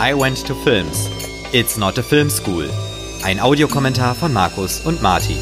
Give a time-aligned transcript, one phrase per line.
[0.00, 1.08] I Went to Films.
[1.52, 2.68] It's not a film school.
[3.22, 5.36] Ein Audiokommentar von Markus und Martin.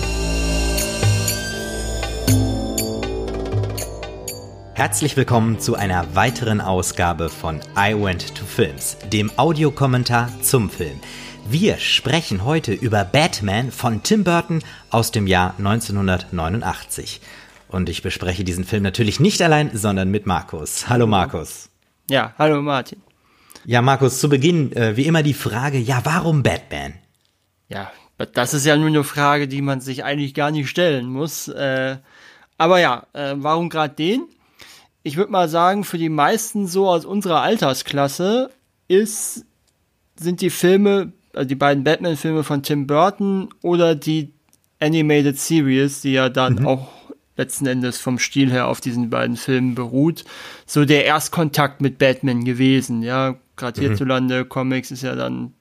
[4.74, 11.00] Herzlich willkommen zu einer weiteren Ausgabe von I Went to Films, dem Audiokommentar zum Film.
[11.48, 17.22] Wir sprechen heute über Batman von Tim Burton aus dem Jahr 1989.
[17.68, 20.90] Und ich bespreche diesen Film natürlich nicht allein, sondern mit Markus.
[20.90, 21.70] Hallo Markus.
[22.10, 23.00] Ja, hallo Martin.
[23.64, 26.94] Ja, Markus, zu Beginn äh, wie immer die Frage, ja, warum Batman?
[27.68, 27.90] Ja,
[28.34, 31.48] das ist ja nur eine Frage, die man sich eigentlich gar nicht stellen muss.
[31.48, 31.96] Äh,
[32.58, 34.24] aber ja, äh, warum gerade den?
[35.02, 38.50] Ich würde mal sagen, für die meisten so aus unserer Altersklasse
[38.88, 39.44] ist,
[40.16, 44.32] sind die Filme, also die beiden Batman-Filme von Tim Burton oder die
[44.80, 46.66] Animated Series, die ja dann mhm.
[46.66, 46.88] auch
[47.36, 50.24] letzten Endes vom Stil her auf diesen beiden Filmen beruht,
[50.66, 53.02] so der Erstkontakt mit Batman gewesen.
[53.02, 53.86] Ja, gerade mhm.
[53.86, 55.54] hierzulande Comics ist ja dann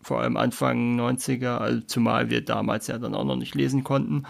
[0.00, 4.24] vor allem Anfang 90er, also zumal wir damals ja dann auch noch nicht lesen konnten.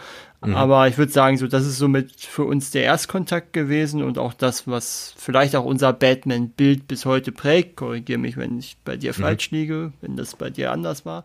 [0.45, 0.55] Mhm.
[0.55, 4.35] Aber ich würde sagen, so das ist somit für uns der Erstkontakt gewesen und auch
[4.35, 7.77] das, was vielleicht auch unser Batman-Bild bis heute prägt.
[7.77, 9.23] Korrigiere mich, wenn ich bei dir mhm.
[9.23, 11.25] falsch liege, wenn das bei dir anders war.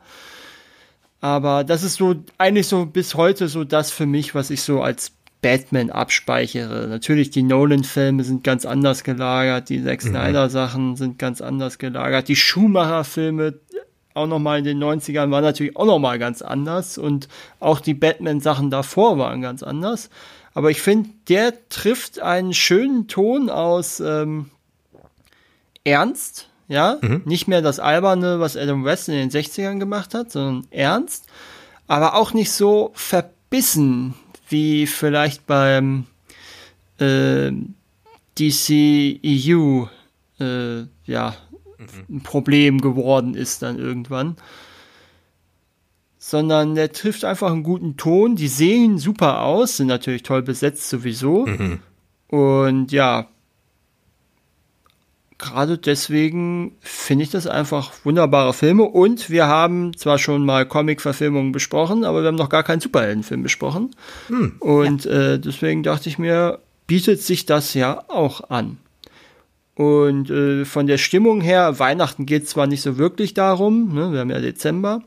[1.22, 4.82] Aber das ist so eigentlich so bis heute so das für mich, was ich so
[4.82, 6.88] als Batman abspeichere.
[6.88, 10.10] Natürlich, die Nolan-Filme sind ganz anders gelagert, die Zack mhm.
[10.10, 13.60] Snyder-Sachen sind ganz anders gelagert, die Schumacher-Filme
[14.16, 17.28] auch nochmal in den 90ern waren natürlich auch nochmal ganz anders und
[17.60, 20.10] auch die Batman-Sachen davor waren ganz anders.
[20.54, 24.52] Aber ich finde, der trifft einen schönen Ton aus ähm,
[25.84, 27.24] Ernst, ja, mhm.
[27.26, 31.26] nicht mehr das Alberne, was Adam West in den 60ern gemacht hat, sondern ernst,
[31.88, 34.14] aber auch nicht so verbissen,
[34.54, 36.06] wie vielleicht beim
[37.00, 37.52] äh,
[38.40, 39.88] DCEU
[40.40, 41.36] äh, ja,
[41.78, 42.18] mhm.
[42.18, 44.38] ein Problem geworden ist dann irgendwann.
[46.18, 48.38] Sondern der trifft einfach einen guten Ton.
[48.38, 51.46] Die sehen super aus, sind natürlich toll besetzt sowieso.
[51.46, 51.80] Mhm.
[52.28, 53.28] Und ja,
[55.44, 58.84] gerade deswegen finde ich das einfach wunderbare Filme.
[58.84, 63.44] Und wir haben zwar schon mal Comic-Verfilmungen besprochen, aber wir haben noch gar keinen Superheldenfilm
[63.44, 63.92] besprochen.
[64.28, 65.34] Hm, und ja.
[65.34, 68.78] äh, deswegen dachte ich mir, bietet sich das ja auch an.
[69.76, 74.20] Und äh, von der Stimmung her, Weihnachten geht zwar nicht so wirklich darum, ne, wir
[74.20, 75.02] haben ja Dezember,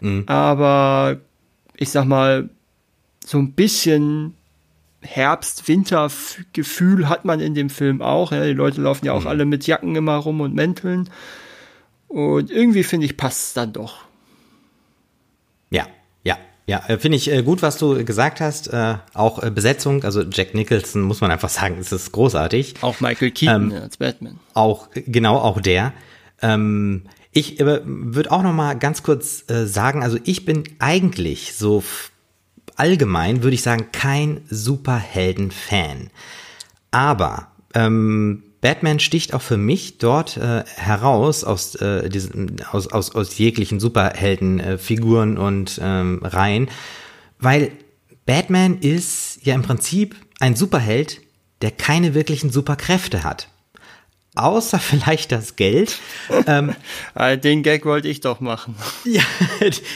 [0.00, 0.24] mhm.
[0.26, 1.18] aber
[1.76, 2.48] ich sag mal,
[3.24, 4.34] so ein bisschen
[5.04, 8.32] Herbst-Winter-Gefühl hat man in dem Film auch.
[8.32, 9.28] Ja, die Leute laufen ja auch mhm.
[9.28, 11.10] alle mit Jacken immer rum und Mänteln.
[12.08, 14.04] Und irgendwie finde ich, passt es dann doch.
[15.70, 15.86] Ja,
[16.22, 18.68] ja, ja, äh, finde ich äh, gut, was du gesagt hast.
[18.68, 22.76] Äh, auch Besetzung, also Jack Nicholson, muss man einfach sagen, es ist großartig.
[22.80, 24.38] Auch Michael Keaton ähm, als Batman.
[24.54, 25.92] Auch, genau, auch der.
[26.40, 31.82] Ähm, ich würde auch noch mal ganz kurz sagen, also ich bin eigentlich so
[32.76, 36.10] allgemein würde ich sagen, kein Superhelden-Fan.
[36.90, 43.14] Aber ähm, Batman sticht auch für mich dort äh, heraus aus, äh, diesen, aus, aus,
[43.14, 46.68] aus jeglichen Superhelden-Figuren äh, und ähm, Reihen,
[47.38, 47.72] weil
[48.26, 51.20] Batman ist ja im Prinzip ein Superheld,
[51.62, 53.48] der keine wirklichen Superkräfte hat
[54.34, 55.98] außer vielleicht das Geld.
[56.46, 56.74] ähm,
[57.14, 58.74] ah, den Gag wollte ich doch machen.
[59.04, 59.22] ja,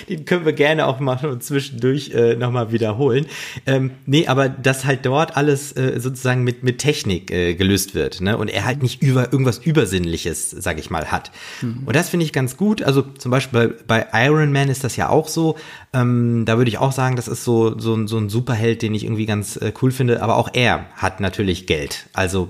[0.09, 3.26] den können wir gerne auch machen und zwischendurch äh, nochmal wiederholen.
[3.66, 8.21] Ähm, nee, aber dass halt dort alles äh, sozusagen mit, mit Technik äh, gelöst wird,
[8.21, 8.37] ne?
[8.37, 11.31] Und er halt nicht über irgendwas Übersinnliches, sag ich mal, hat.
[11.60, 11.82] Mhm.
[11.87, 12.82] Und das finde ich ganz gut.
[12.82, 15.56] Also zum Beispiel bei, bei Iron Man ist das ja auch so.
[15.93, 19.05] Ähm, da würde ich auch sagen, das ist so, so, so ein Superheld, den ich
[19.05, 20.22] irgendwie ganz äh, cool finde.
[20.22, 22.06] Aber auch er hat natürlich Geld.
[22.12, 22.49] Also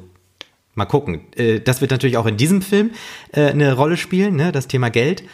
[0.79, 1.21] Mal gucken.
[1.37, 2.93] Äh, das wird natürlich auch in diesem Film
[3.33, 4.53] äh, eine Rolle spielen, ne?
[4.53, 5.25] das Thema Geld.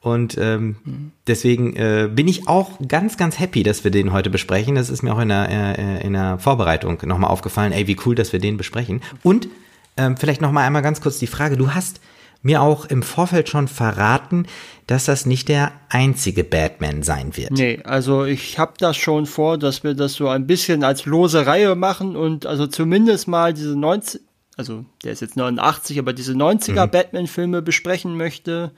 [0.00, 1.12] Und ähm, mhm.
[1.26, 4.74] deswegen äh, bin ich auch ganz, ganz happy, dass wir den heute besprechen.
[4.74, 5.48] Das ist mir auch in der,
[5.78, 7.72] äh, in der Vorbereitung nochmal aufgefallen.
[7.72, 9.00] Ey, wie cool, dass wir den besprechen.
[9.22, 9.48] Und
[9.96, 11.56] ähm, vielleicht nochmal einmal ganz kurz die Frage.
[11.56, 12.00] Du hast
[12.42, 14.46] mir auch im Vorfeld schon verraten,
[14.88, 17.52] dass das nicht der einzige Batman sein wird.
[17.52, 21.46] Nee, also ich habe das schon vor, dass wir das so ein bisschen als lose
[21.46, 24.20] Reihe machen und also zumindest mal diese 90,
[24.56, 26.90] also der ist jetzt 89, aber diese 90er mhm.
[26.90, 28.72] Batman-Filme besprechen möchte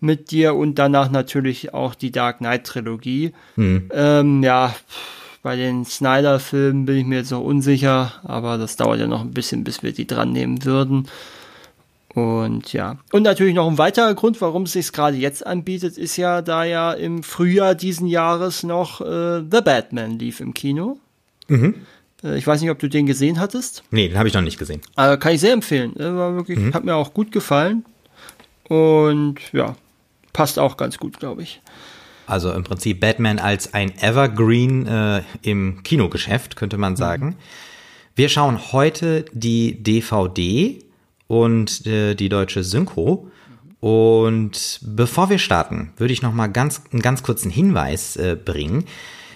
[0.00, 3.32] mit dir und danach natürlich auch die Dark Knight-Trilogie.
[3.56, 3.90] Mhm.
[3.92, 4.74] Ähm, ja,
[5.42, 9.32] bei den Snyder-Filmen bin ich mir jetzt noch unsicher, aber das dauert ja noch ein
[9.32, 11.08] bisschen, bis wir die dran nehmen würden.
[12.14, 12.96] Und ja.
[13.12, 16.64] Und natürlich noch ein weiterer Grund, warum es sich gerade jetzt anbietet, ist ja, da
[16.64, 20.98] ja im Frühjahr diesen Jahres noch äh, The Batman lief im Kino.
[21.48, 21.74] Mhm.
[22.22, 23.82] Äh, ich weiß nicht, ob du den gesehen hattest.
[23.90, 24.80] Nee, den habe ich noch nicht gesehen.
[24.96, 25.92] Also kann ich sehr empfehlen.
[25.96, 26.74] war wirklich, mhm.
[26.74, 27.84] hat mir auch gut gefallen.
[28.68, 29.76] Und ja,
[30.32, 31.60] passt auch ganz gut, glaube ich.
[32.26, 37.36] Also im Prinzip Batman als ein Evergreen äh, im Kinogeschäft, könnte man sagen.
[38.14, 40.78] Wir schauen heute die DVD
[41.26, 43.30] und äh, die deutsche Synchro.
[43.80, 48.84] Und bevor wir starten, würde ich noch mal ganz, einen ganz kurzen Hinweis äh, bringen.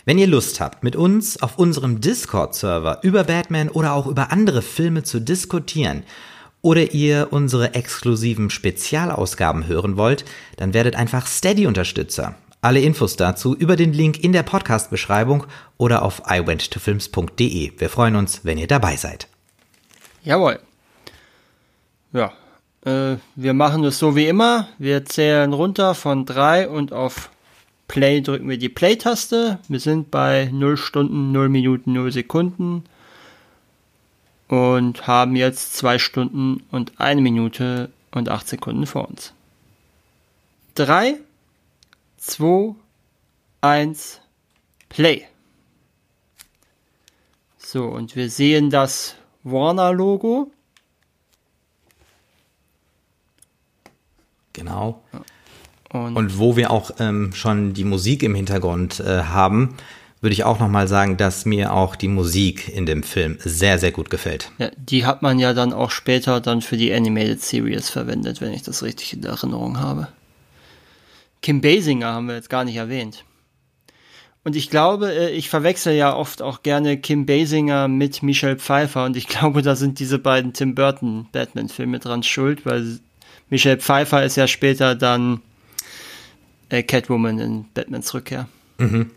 [0.04, 4.62] Wenn ihr Lust habt, mit uns auf unserem Discord-Server über Batman oder auch über andere
[4.62, 6.04] Filme zu diskutieren,
[6.62, 10.24] oder ihr unsere exklusiven Spezialausgaben hören wollt,
[10.56, 12.36] dann werdet einfach Steady-Unterstützer.
[12.60, 15.44] Alle Infos dazu über den Link in der Podcast-Beschreibung
[15.76, 17.72] oder auf iwenttofilms.de.
[17.76, 19.26] Wir freuen uns, wenn ihr dabei seid.
[20.22, 20.60] Jawohl.
[22.12, 22.32] Ja,
[22.86, 24.68] äh, wir machen es so wie immer.
[24.78, 27.31] Wir zählen runter von drei und auf
[27.92, 29.58] Play drücken wir die Play-Taste.
[29.68, 32.84] Wir sind bei 0 Stunden, 0 Minuten, 0 Sekunden
[34.48, 39.34] und haben jetzt 2 Stunden und 1 Minute und 8 Sekunden vor uns.
[40.76, 41.18] 3,
[42.16, 42.74] 2,
[43.60, 44.22] 1,
[44.88, 45.26] Play.
[47.58, 50.50] So, und wir sehen das Warner-Logo.
[54.54, 55.02] Genau.
[55.92, 59.76] Und, und, wo wir auch ähm, schon die Musik im Hintergrund äh, haben,
[60.22, 63.90] würde ich auch nochmal sagen, dass mir auch die Musik in dem Film sehr, sehr
[63.90, 64.52] gut gefällt.
[64.58, 68.52] Ja, die hat man ja dann auch später dann für die Animated Series verwendet, wenn
[68.52, 70.08] ich das richtig in Erinnerung habe.
[71.42, 73.24] Kim Basinger haben wir jetzt gar nicht erwähnt.
[74.44, 79.04] Und ich glaube, äh, ich verwechsel ja oft auch gerne Kim Basinger mit Michelle Pfeiffer
[79.04, 83.00] und ich glaube, da sind diese beiden Tim Burton Batman-Filme dran schuld, weil
[83.50, 85.40] Michelle Pfeiffer ist ja später dann
[86.72, 88.48] äh, Catwoman in Batmans Rückkehr.
[88.78, 89.10] Mhm.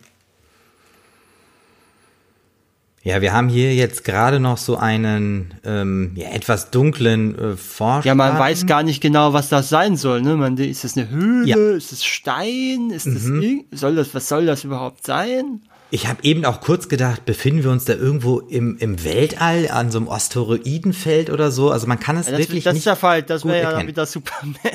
[3.02, 8.08] Ja, wir haben hier jetzt gerade noch so einen ähm, ja, etwas dunklen äh, Vorspann.
[8.08, 10.24] Ja, man weiß gar nicht genau, was das sein soll.
[10.24, 10.36] Ne?
[10.36, 11.48] Man, ist das eine Höhle?
[11.48, 11.56] Ja.
[11.56, 12.90] Ist das Stein?
[12.90, 13.66] Ist das, mhm.
[13.72, 15.62] soll das, was soll das überhaupt sein?
[15.92, 19.92] Ich habe eben auch kurz gedacht, befinden wir uns da irgendwo im, im Weltall an
[19.92, 21.70] so einem Asteroidenfeld oder so?
[21.70, 22.82] Also man kann es ja, das, wirklich das nicht.
[22.82, 24.56] ist der Fall, das wäre ja dann wieder Superman.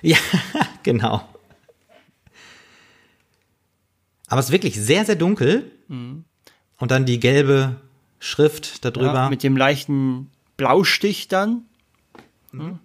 [0.00, 0.16] Ja,
[0.82, 1.22] genau.
[4.32, 5.70] Aber es ist wirklich sehr, sehr dunkel.
[5.88, 6.24] Mhm.
[6.78, 7.76] Und dann die gelbe
[8.18, 9.12] Schrift darüber.
[9.12, 11.66] Ja, mit dem leichten Blaustich dann.
[12.50, 12.78] Mhm.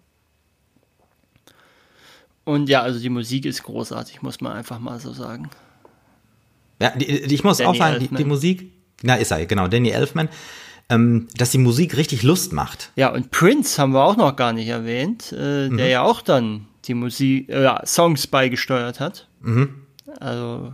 [2.43, 5.49] Und ja, also die Musik ist großartig, muss man einfach mal so sagen.
[6.81, 8.73] Ja, die, ich muss Danny auch sagen, die, die, Musik,
[9.03, 10.27] na ist er, genau, Danny Elfman,
[10.89, 12.91] ähm, dass die Musik richtig Lust macht.
[12.97, 15.77] Ja, und Prince haben wir auch noch gar nicht erwähnt, äh, mhm.
[15.77, 19.29] der ja auch dann die Musik, äh, Songs beigesteuert hat.
[19.39, 19.83] Mhm.
[20.19, 20.73] Also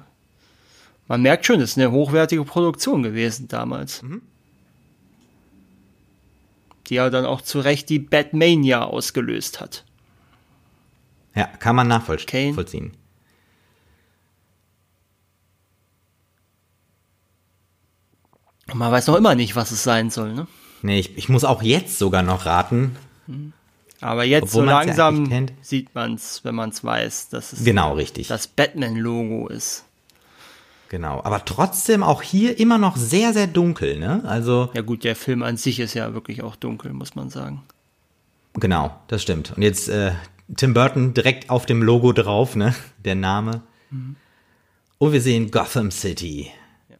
[1.07, 4.01] man merkt schon, es ist eine hochwertige Produktion gewesen damals.
[4.03, 4.21] Mhm.
[6.87, 9.85] Die ja dann auch zu Recht die Batmania ausgelöst hat.
[11.35, 12.93] Ja, kann man nachvollziehen.
[18.71, 20.47] Und man weiß noch immer nicht, was es sein soll, ne?
[20.81, 22.95] Nee, ich, ich muss auch jetzt sogar noch raten.
[23.27, 23.53] Mhm.
[24.01, 27.63] Aber jetzt Obwohl so langsam ja sieht man es, wenn man es weiß, dass es
[27.63, 28.27] genau, richtig.
[28.27, 29.85] das Batman-Logo ist.
[30.93, 34.21] Genau, aber trotzdem auch hier immer noch sehr, sehr dunkel, ne?
[34.25, 34.69] Also.
[34.75, 37.63] Ja, gut, der Film an sich ist ja wirklich auch dunkel, muss man sagen.
[38.53, 39.53] Genau, das stimmt.
[39.55, 40.11] Und jetzt äh,
[40.55, 42.75] Tim Burton direkt auf dem Logo drauf, ne?
[43.03, 43.63] Der Name.
[43.89, 44.17] Mhm.
[44.99, 46.51] Und wir sehen Gotham City.
[46.89, 46.97] Ja.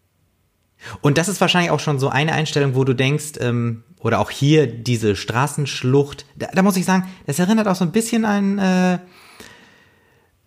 [1.02, 4.32] Und das ist wahrscheinlich auch schon so eine Einstellung, wo du denkst, ähm, oder auch
[4.32, 8.58] hier diese Straßenschlucht, da, da, muss ich sagen, das erinnert auch so ein bisschen an
[8.58, 8.98] äh,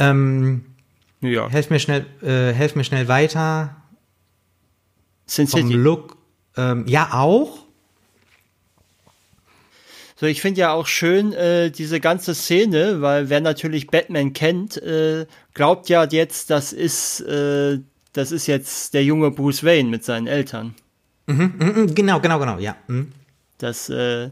[0.01, 0.65] ähm,
[1.21, 1.49] ja.
[1.49, 3.77] Helf mir schnell, äh, helf mir schnell weiter.
[5.27, 5.63] Sin City.
[5.63, 6.17] Vom Look.
[6.57, 7.67] Ähm, ja, auch.
[10.19, 14.79] So, ich finde ja auch schön äh, diese ganze Szene, weil wer natürlich Batman kennt,
[14.79, 17.81] äh, glaubt ja jetzt, das ist, äh,
[18.15, 20.75] das ist jetzt der junge Bruce Wayne mit seinen Eltern.
[21.27, 22.77] Mhm, mh, mh, genau, genau, genau, ja.
[22.87, 23.13] Mhm.
[23.59, 24.31] Das, äh,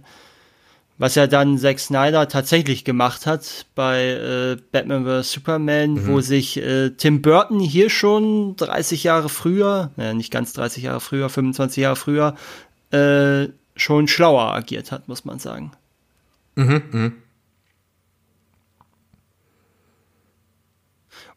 [0.97, 5.33] was ja dann Zack Snyder tatsächlich gemacht hat bei äh, Batman vs.
[5.33, 6.07] Superman, mhm.
[6.07, 11.01] wo sich äh, Tim Burton hier schon 30 Jahre früher, naja, nicht ganz 30 Jahre
[11.01, 12.37] früher, 25 Jahre früher,
[12.93, 15.73] äh, schon schlauer agiert hat, muss man sagen.
[16.55, 17.13] Mhm, mh.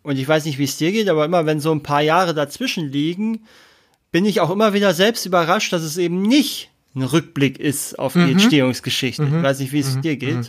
[0.03, 2.33] Und ich weiß nicht, wie es dir geht, aber immer wenn so ein paar Jahre
[2.33, 3.45] dazwischen liegen,
[4.11, 8.13] bin ich auch immer wieder selbst überrascht, dass es eben nicht ein Rückblick ist auf
[8.13, 8.31] die mhm.
[8.31, 9.23] Entstehungsgeschichte.
[9.23, 9.37] Mhm.
[9.37, 10.01] Ich weiß nicht, wie es mhm.
[10.01, 10.35] dir geht.
[10.35, 10.47] Mhm.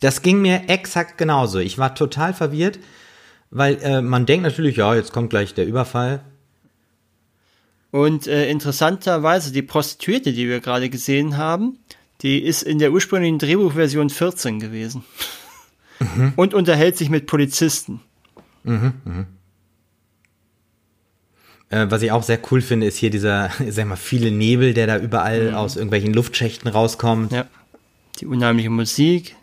[0.00, 1.58] Das ging mir exakt genauso.
[1.58, 2.78] Ich war total verwirrt,
[3.50, 6.22] weil äh, man denkt natürlich, ja, jetzt kommt gleich der Überfall.
[7.90, 11.78] Und äh, interessanterweise, die Prostituierte, die wir gerade gesehen haben,
[12.20, 15.04] die ist in der ursprünglichen Drehbuchversion 14 gewesen.
[16.36, 18.00] und unterhält sich mit Polizisten.
[21.70, 24.86] Äh, was ich auch sehr cool finde, ist hier dieser, sag mal, viele Nebel, der
[24.86, 27.32] da überall aus irgendwelchen Luftschächten rauskommt.
[27.32, 27.46] Ja.
[28.20, 29.36] Die unheimliche Musik.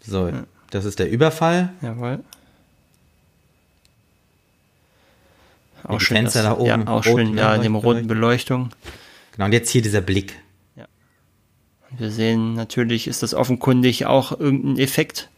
[0.00, 0.32] So,
[0.70, 1.70] das ist der Überfall.
[1.82, 2.20] Jawohl.
[5.90, 8.70] die Fenster da oben, Ja, auch schön, ja, in dem roten Beleuchtung.
[9.32, 10.34] Genau, und jetzt hier dieser Blick.
[11.96, 15.30] Wir sehen, natürlich ist das offenkundig auch irgendein Effekt,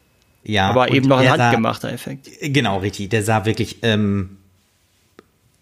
[0.43, 2.29] Ja, aber eben noch ein er handgemachter Effekt.
[2.41, 3.11] Genau, richtig.
[3.11, 4.39] Der sah wirklich ähm,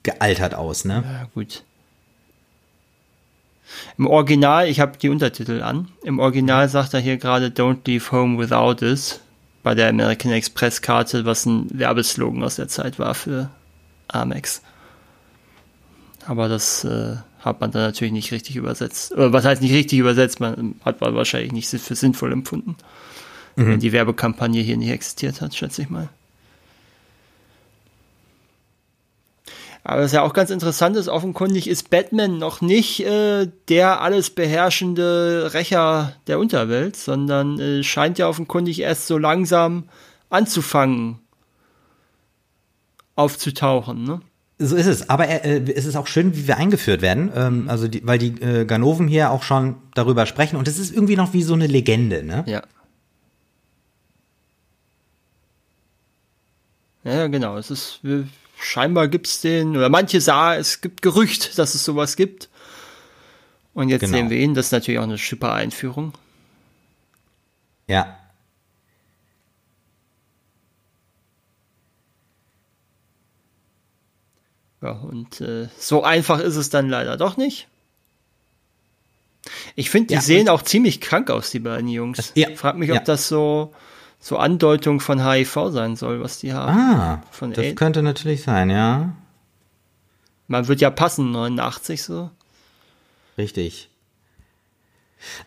[0.02, 1.04] gealtert aus, ne?
[1.04, 1.64] Ja, gut.
[3.98, 5.88] Im Original, ich habe die Untertitel an.
[6.02, 9.20] Im Original sagt er hier gerade Don't leave home without us
[9.62, 13.50] bei der American Express Karte, was ein Werbeslogan aus der Zeit war für
[14.06, 14.62] Amex.
[16.26, 19.12] Aber das äh, hat man dann natürlich nicht richtig übersetzt.
[19.12, 20.40] Oder was heißt nicht richtig übersetzt?
[20.40, 22.76] Man hat man wahrscheinlich nicht für sinnvoll empfunden.
[23.66, 26.08] Wenn die Werbekampagne hier nicht existiert hat, schätze ich mal.
[29.84, 34.28] Aber was ja auch ganz interessant ist, offenkundig ist Batman noch nicht äh, der alles
[34.28, 39.84] beherrschende Rächer der Unterwelt, sondern äh, scheint ja offenkundig erst so langsam
[40.28, 41.20] anzufangen
[43.16, 44.04] aufzutauchen.
[44.04, 44.20] Ne?
[44.58, 45.08] So ist es.
[45.08, 47.30] Aber er, äh, es ist auch schön, wie wir eingeführt werden.
[47.34, 50.56] Ähm, also die, weil die äh, Ganoven hier auch schon darüber sprechen.
[50.56, 52.44] Und es ist irgendwie noch wie so eine Legende, ne?
[52.46, 52.62] Ja.
[57.08, 57.56] Ja, genau.
[57.56, 58.00] Es ist
[58.60, 62.48] scheinbar gibt's den oder manche sah, es gibt Gerücht, dass es sowas gibt.
[63.74, 64.16] Und jetzt Genau.
[64.16, 64.54] sehen wir ihn.
[64.54, 66.12] Das ist natürlich auch eine super Einführung.
[67.86, 68.18] Ja.
[74.80, 77.66] Ja, und äh, so einfach ist es dann leider doch nicht.
[79.74, 82.32] Ich finde, die Ja, sehen auch ziemlich krank aus, die beiden Jungs.
[82.34, 83.02] ja, Ich frage mich, ob ja.
[83.02, 83.74] das so,
[84.20, 86.76] so Andeutung von HIV sein soll, was die haben.
[86.78, 87.76] Ah, Von das AIDS.
[87.76, 89.12] könnte natürlich sein, ja.
[90.48, 92.30] Man wird ja passen, 89 so.
[93.36, 93.88] Richtig.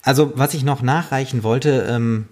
[0.03, 2.27] Also, was ich noch nachreichen wollte, ähm,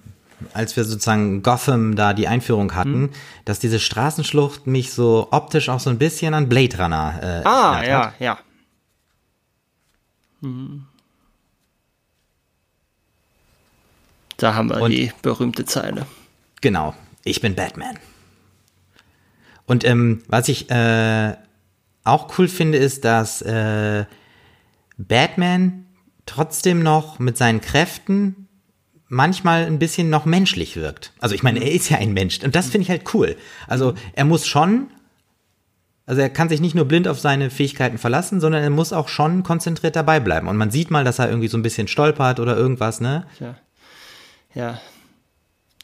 [0.54, 3.10] als wir sozusagen Gotham da die Einführung hatten, Mhm.
[3.46, 7.84] dass diese Straßenschlucht mich so optisch auch so ein bisschen an Blade Runner äh, Ah,
[7.84, 8.14] ja, hat.
[8.20, 8.38] ja.
[10.42, 10.86] Mhm.
[14.38, 16.06] Da haben wir Und- die berühmte Zeile.
[16.62, 17.98] Genau, ich bin Batman.
[19.66, 21.36] Und ähm, was ich äh,
[22.04, 24.06] auch cool finde, ist, dass äh,
[24.98, 25.86] Batman
[26.26, 28.48] trotzdem noch mit seinen Kräften
[29.08, 31.14] manchmal ein bisschen noch menschlich wirkt.
[31.20, 33.36] Also ich meine, er ist ja ein Mensch und das finde ich halt cool.
[33.68, 34.92] Also er muss schon,
[36.06, 39.08] also er kann sich nicht nur blind auf seine Fähigkeiten verlassen, sondern er muss auch
[39.08, 40.48] schon konzentriert dabei bleiben.
[40.48, 43.26] Und man sieht mal, dass er irgendwie so ein bisschen stolpert oder irgendwas, ne?
[43.40, 43.56] Ja.
[44.54, 44.82] Ja.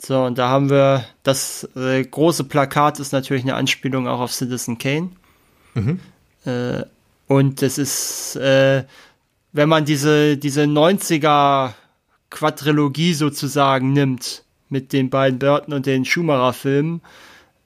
[0.05, 4.31] So, und da haben wir das äh, große Plakat ist natürlich eine Anspielung auch auf
[4.31, 5.09] Citizen Kane.
[6.45, 6.83] Äh,
[7.27, 8.83] und das ist, äh,
[9.51, 11.73] wenn man diese, diese 90er
[12.29, 17.01] Quadrilogie sozusagen nimmt, mit den beiden Burton und den Schumacher-Filmen,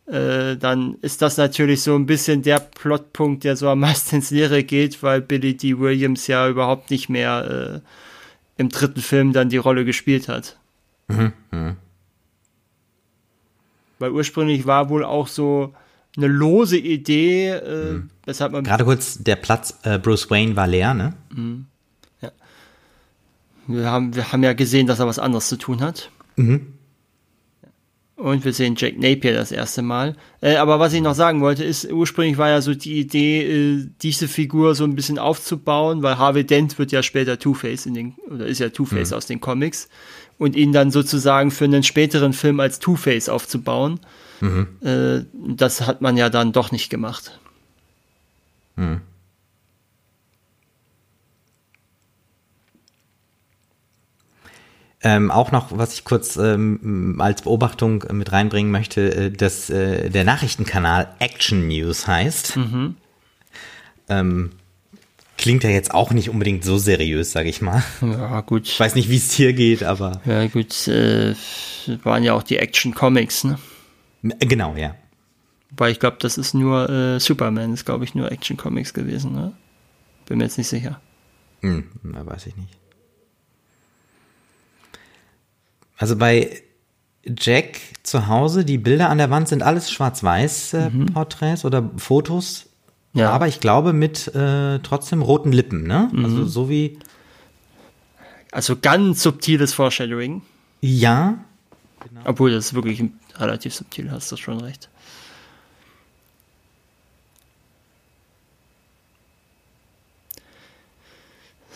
[0.05, 4.31] äh, dann ist das natürlich so ein bisschen der Plotpunkt, der so am meisten ins
[4.31, 5.77] Leere geht, weil Billy D.
[5.77, 10.58] Williams ja überhaupt nicht mehr äh, im dritten Film dann die Rolle gespielt hat.
[14.00, 15.74] Weil ursprünglich war wohl auch so
[16.18, 20.94] eine lose Idee, äh, weshalb man Gerade kurz, der Platz äh, Bruce Wayne war leer,
[20.94, 21.13] ne?
[23.68, 26.10] Wir haben, wir haben ja gesehen, dass er was anderes zu tun hat.
[28.15, 30.15] Und wir sehen Jack Napier das erste Mal.
[30.41, 33.88] Äh, aber was ich noch sagen wollte, ist, ursprünglich war ja so die Idee, äh,
[34.01, 38.15] diese Figur so ein bisschen aufzubauen, weil Harvey Dent wird ja später Two-Face in den,
[38.29, 39.88] oder ist ja Two-Face aus den Comics.
[40.39, 44.00] Und ihn dann sozusagen für einen späteren Film als Two-Face aufzubauen.
[44.81, 47.39] Äh, das hat man ja dann doch nicht gemacht.
[55.01, 60.10] Ähm, auch noch, was ich kurz ähm, als Beobachtung mit reinbringen möchte, äh, dass äh,
[60.10, 62.58] der Nachrichtenkanal Action News heißt.
[64.10, 64.50] Ähm,
[65.39, 67.81] klingt ja jetzt auch nicht unbedingt so seriös, sage ich mal.
[68.01, 68.67] Ja, gut.
[68.67, 71.34] Ich weiß nicht, wie es hier geht, aber Ja, gut, äh,
[72.03, 73.58] waren ja auch die Action-Comics, ne?
[74.39, 74.96] genau, ja.
[75.72, 79.34] Weil ich glaube, das ist nur äh, Superman, ist glaube ich nur Action Comics gewesen,
[79.34, 79.53] ne?
[80.27, 81.00] Bin mir jetzt nicht sicher.
[81.62, 82.77] Hm, na, weiß ich nicht.
[85.98, 86.62] Also bei
[87.25, 92.69] Jack zu Hause, die Bilder an der Wand sind alles schwarz-weiß äh, Porträts oder Fotos.
[93.13, 93.32] Ja.
[93.32, 96.10] Aber ich glaube mit äh, trotzdem roten Lippen, ne?
[96.12, 96.25] Mhm.
[96.25, 97.00] Also so wie
[98.51, 100.42] Also ganz subtiles Foreshadowing.
[100.82, 101.38] Ja.
[102.00, 102.22] Genau.
[102.25, 103.04] Obwohl das ist wirklich
[103.36, 104.89] relativ subtil, hast du schon recht.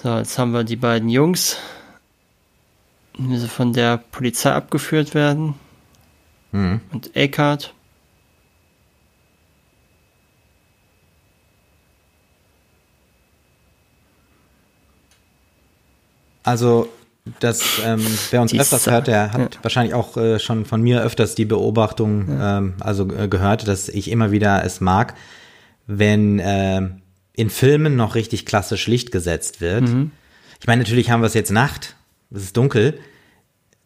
[0.02, 1.58] So, jetzt haben wir die beiden Jungs,
[3.18, 5.56] sie von der Polizei abgeführt werden.
[6.52, 6.82] Mhm.
[6.92, 7.74] Und Eckhart.
[16.44, 16.90] Also,
[17.40, 19.64] das, ähm, wer uns die öfters hört, der hat ja.
[19.64, 22.58] wahrscheinlich auch äh, schon von mir öfters die Beobachtung ja.
[22.58, 25.16] ähm, also äh, gehört, dass ich immer wieder es mag,
[25.88, 26.82] wenn äh,
[27.34, 29.84] in Filmen noch richtig klassisch Licht gesetzt wird.
[29.84, 30.12] Mhm.
[30.60, 31.96] Ich meine, natürlich haben wir es jetzt Nacht,
[32.30, 33.00] es ist dunkel,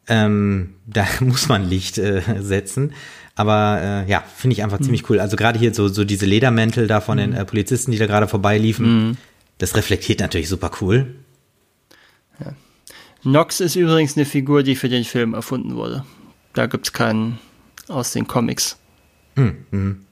[0.07, 2.93] ähm, da muss man Licht äh, setzen.
[3.35, 4.85] Aber äh, ja, finde ich einfach mhm.
[4.85, 5.19] ziemlich cool.
[5.19, 7.21] Also gerade hier so, so diese Ledermäntel da von mhm.
[7.21, 9.17] den äh, Polizisten, die da gerade vorbeiliefen, mhm.
[9.59, 11.13] das reflektiert natürlich super cool.
[12.39, 12.53] Ja.
[13.23, 16.05] Nox ist übrigens eine Figur, die für den Film erfunden wurde.
[16.53, 17.39] Da gibt es keinen
[17.87, 18.77] aus den Comics.
[19.35, 20.05] Mhm.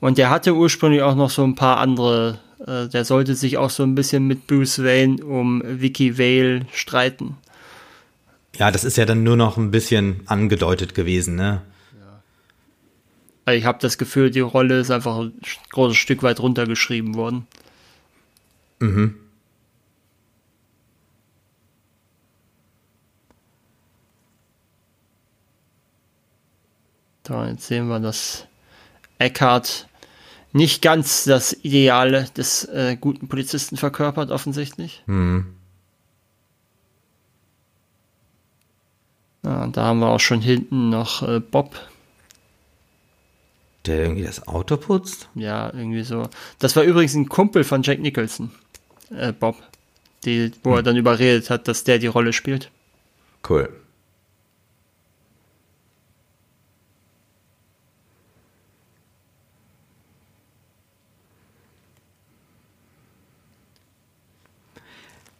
[0.00, 3.70] Und der hatte ursprünglich auch noch so ein paar andere, äh, der sollte sich auch
[3.70, 7.36] so ein bisschen mit Bruce Wayne um Vicky Vale streiten.
[8.56, 11.62] Ja, das ist ja dann nur noch ein bisschen angedeutet gewesen, ne?
[13.46, 15.32] Also ich habe das Gefühl, die Rolle ist einfach ein
[15.70, 17.46] großes Stück weit runtergeschrieben worden.
[18.78, 19.16] Mhm.
[27.24, 28.46] Da, jetzt sehen wir, dass
[29.18, 29.88] Eckhart
[30.52, 35.02] nicht ganz das Ideale des äh, guten Polizisten verkörpert, offensichtlich.
[35.06, 35.46] Mhm.
[39.42, 41.74] Ja, da haben wir auch schon hinten noch äh, Bob.
[43.86, 45.28] Der irgendwie das Auto putzt?
[45.34, 46.28] Ja, irgendwie so.
[46.58, 48.50] Das war übrigens ein Kumpel von Jack Nicholson,
[49.10, 49.56] äh, Bob,
[50.24, 50.76] die, wo hm.
[50.76, 52.70] er dann überredet hat, dass der die Rolle spielt.
[53.46, 53.68] Cool.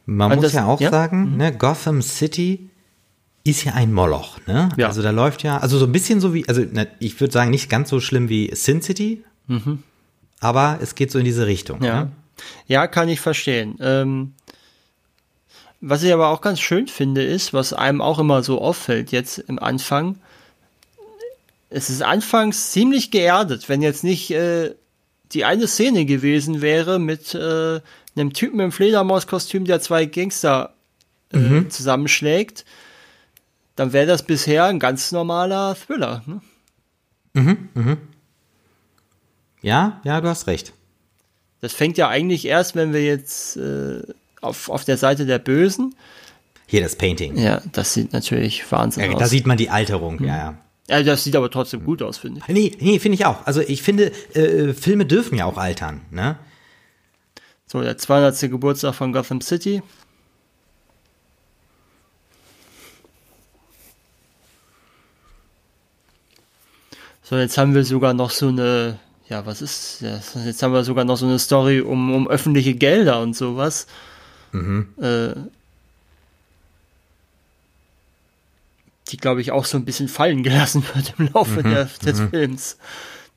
[0.06, 0.90] Man Und muss das, ja auch ja?
[0.90, 1.36] sagen, mhm.
[1.36, 2.70] ne, Gotham City
[3.44, 4.70] ist ja ein Moloch, ne?
[4.76, 4.88] Ja.
[4.88, 7.50] Also da läuft ja, also so ein bisschen so wie, also ne, ich würde sagen,
[7.50, 9.82] nicht ganz so schlimm wie Sin City, mhm.
[10.40, 11.82] aber es geht so in diese Richtung.
[11.82, 12.12] Ja, ne?
[12.66, 13.76] ja kann ich verstehen.
[13.80, 14.32] Ähm,
[15.80, 19.38] was ich aber auch ganz schön finde, ist, was einem auch immer so auffällt jetzt
[19.38, 20.18] im Anfang,
[21.68, 24.74] es ist anfangs ziemlich geerdet, wenn jetzt nicht äh,
[25.32, 27.80] die eine Szene gewesen wäre mit äh,
[28.16, 30.74] einem Typen im Fledermauskostüm, der zwei Gangster
[31.32, 31.70] äh, mhm.
[31.70, 32.64] zusammenschlägt
[33.76, 36.22] dann wäre das bisher ein ganz normaler Thriller.
[36.26, 36.40] Ne?
[37.34, 37.96] Mhm, mhm.
[39.62, 40.72] Ja, ja, du hast recht.
[41.60, 44.02] Das fängt ja eigentlich erst, wenn wir jetzt äh,
[44.40, 45.94] auf, auf der Seite der Bösen.
[46.66, 47.36] Hier das Painting.
[47.36, 49.18] Ja, das sieht natürlich Wahnsinn ja, aus.
[49.18, 50.26] Da sieht man die Alterung, mhm.
[50.26, 50.58] ja, ja.
[50.86, 52.48] Ja, das sieht aber trotzdem gut aus, finde ich.
[52.48, 53.46] Nee, nee, finde ich auch.
[53.46, 56.38] Also ich finde, äh, Filme dürfen ja auch altern, ne?
[57.74, 58.38] So, der 200.
[58.52, 59.82] Geburtstag von Gotham City.
[67.24, 70.84] So, jetzt haben wir sogar noch so eine, ja, was ist, ja, jetzt haben wir
[70.84, 73.88] sogar noch so eine Story um, um öffentliche Gelder und sowas.
[74.52, 74.94] Mhm.
[75.02, 75.34] Äh,
[79.08, 81.70] die, glaube ich, auch so ein bisschen fallen gelassen wird im Laufe mhm.
[81.70, 82.30] der, des mhm.
[82.30, 82.78] Films.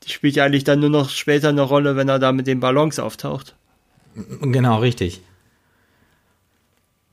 [0.04, 2.60] Die spielt ja eigentlich dann nur noch später eine Rolle, wenn er da mit den
[2.60, 3.56] Ballons auftaucht.
[4.40, 5.22] Genau, richtig.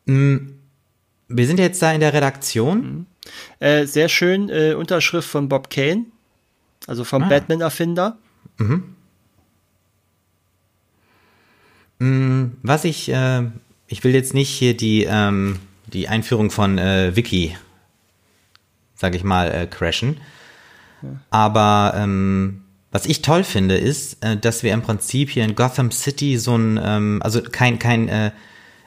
[0.05, 0.37] Mm,
[1.27, 2.77] wir sind jetzt da in der Redaktion.
[2.77, 3.05] Mhm.
[3.59, 6.05] Äh, sehr schön, äh, Unterschrift von Bob Kane
[6.87, 7.27] also vom ah.
[7.27, 8.17] Batman-Erfinder.
[8.57, 8.95] Mhm.
[11.99, 13.43] Mm, was ich, äh,
[13.87, 17.57] ich will jetzt nicht hier die, ähm, die Einführung von äh, Wiki,
[18.95, 20.19] sag ich mal, äh, crashen.
[21.01, 21.09] Ja.
[21.29, 22.64] Aber ähm,
[22.95, 26.57] was ich toll finde, ist, äh, dass wir im Prinzip hier in Gotham City so
[26.57, 28.31] ein, ähm, also kein, kein, äh,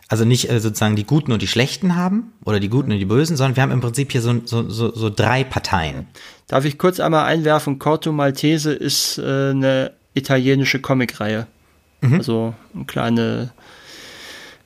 [0.09, 3.05] also nicht äh, sozusagen die Guten und die Schlechten haben oder die Guten und die
[3.05, 6.07] Bösen, sondern wir haben im Prinzip hier so, so, so, so drei Parteien.
[6.47, 11.47] Darf ich kurz einmal einwerfen, Corto Maltese ist eine italienische Comicreihe.
[12.01, 12.15] Mhm.
[12.15, 13.51] Also ein kleine,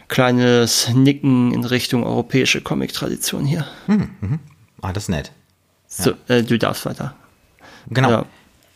[0.07, 3.67] kleines Nicken in Richtung europäische Comic-Tradition hier.
[3.89, 4.11] Mhm.
[4.21, 4.39] Mhm.
[4.83, 5.33] Ah, das ist nett.
[5.99, 6.05] Ja.
[6.05, 7.17] So, äh, du darfst weiter.
[7.91, 8.11] Genau.
[8.11, 8.27] Ja.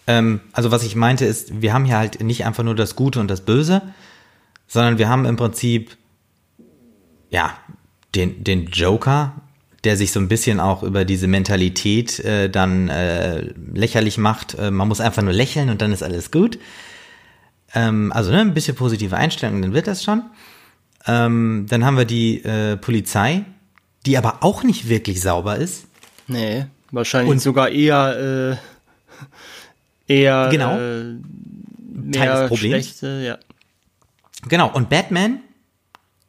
[0.07, 3.21] Ähm, also was ich meinte ist, wir haben hier halt nicht einfach nur das Gute
[3.21, 3.83] und das Böse,
[4.67, 5.97] sondern wir haben im Prinzip
[7.31, 7.57] ja,
[8.15, 9.35] den, den Joker,
[9.85, 14.55] der sich so ein bisschen auch über diese Mentalität äh, dann äh, lächerlich macht.
[14.55, 16.59] Äh, man muss einfach nur lächeln und dann ist alles gut.
[17.75, 20.23] Ähm, also ne, ein bisschen positive Einstellung, dann wird das schon.
[21.07, 23.45] Ähm, dann haben wir die äh, Polizei,
[24.07, 25.87] die aber auch nicht wirklich sauber ist.
[26.27, 28.76] Nee, wahrscheinlich Und sogar eher, äh,
[30.07, 30.77] eher genau.
[30.77, 31.17] äh,
[32.13, 32.59] Teil des Problems.
[32.59, 33.39] schlechte, ja.
[34.49, 35.41] Genau, und Batman,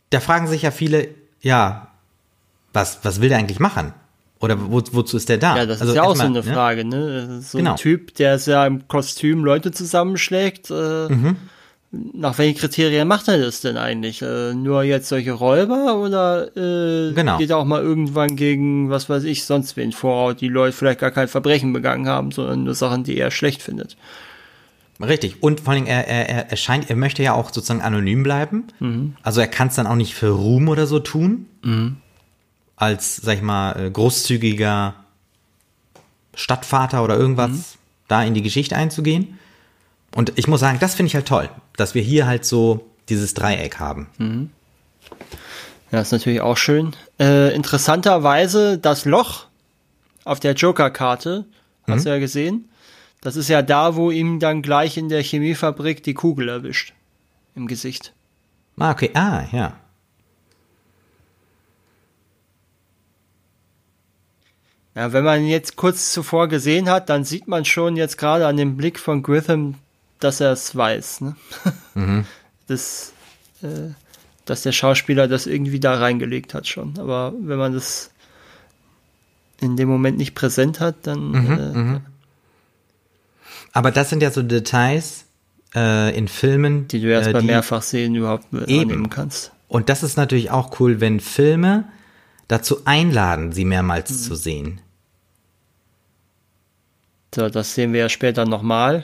[0.10, 1.10] da fragen sich ja viele,
[1.42, 1.88] ja,
[2.74, 3.94] was, was will der eigentlich machen?
[4.40, 5.58] Oder wo, wozu ist der da?
[5.58, 6.54] Ja, das Also ist ja auch so erstmal, eine ne?
[6.54, 7.42] Frage, ne?
[7.42, 7.72] So Genau.
[7.72, 10.70] ein Typ, der ist ja im Kostüm Leute zusammenschlägt.
[10.70, 11.38] Äh, Mhm.
[11.92, 14.22] Nach welchen Kriterien macht er das denn eigentlich?
[14.22, 17.38] Äh, nur jetzt solche Räuber oder äh, Genau.
[17.38, 21.00] geht er auch mal irgendwann gegen, was weiß ich, sonst wen vor, die Leute vielleicht
[21.00, 23.96] gar kein Verbrechen begangen haben, sondern nur Sachen, die er schlecht findet?
[25.00, 25.42] Richtig.
[25.42, 28.66] Und vor allem, er, er, er, scheint, er möchte ja auch sozusagen anonym bleiben.
[28.80, 29.16] Mhm.
[29.24, 31.46] Also er kann es dann auch nicht für Ruhm oder so tun.
[32.76, 34.94] Als, sag ich mal, äh, großzügiger
[36.36, 37.64] Stadtvater oder irgendwas Mhm.
[38.08, 39.40] da in die Geschichte einzugehen.
[40.18, 43.36] Und ich muss sagen, das finde ich halt toll, dass wir hier halt so dieses
[43.36, 44.10] Dreieck haben.
[44.18, 44.50] Mhm.
[45.92, 46.96] Ja, ist natürlich auch schön.
[47.20, 49.46] Äh, interessanterweise, das Loch
[50.24, 51.46] auf der Joker-Karte,
[51.86, 52.68] hast du ja gesehen,
[53.22, 56.94] das ist ja da, wo ihm dann gleich in der Chemiefabrik die Kugel erwischt.
[57.54, 58.12] Im Gesicht.
[58.80, 59.12] Ah, okay.
[59.14, 59.78] Ah, ja.
[64.96, 68.58] Ja, wenn man jetzt kurz zuvor gesehen hat, dann sieht man schon jetzt gerade an
[68.58, 69.76] dem Blick von Grissom,
[70.20, 71.22] dass er es weiß.
[71.22, 71.36] Ne?
[72.68, 73.14] Das,
[73.62, 73.92] äh,
[74.44, 77.00] dass der Schauspieler das irgendwie da reingelegt hat schon.
[77.00, 78.12] Aber wenn man das
[79.62, 82.02] in dem Moment nicht präsent hat, dann äh,
[83.72, 85.24] Aber das sind ja so Details
[85.74, 88.82] äh, in Filmen, die du erst äh, beim Mehrfachsehen überhaupt Eben.
[88.92, 89.54] annehmen kannst.
[89.70, 91.86] Und das ist natürlich auch cool, wenn Filme
[92.50, 94.16] dazu einladen, sie mehrmals Mhm.
[94.16, 94.82] zu sehen.
[97.34, 99.04] So, das sehen wir ja später nochmal,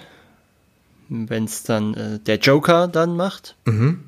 [1.13, 3.55] wenn es dann äh, der Joker dann macht.
[3.65, 4.05] Mhm.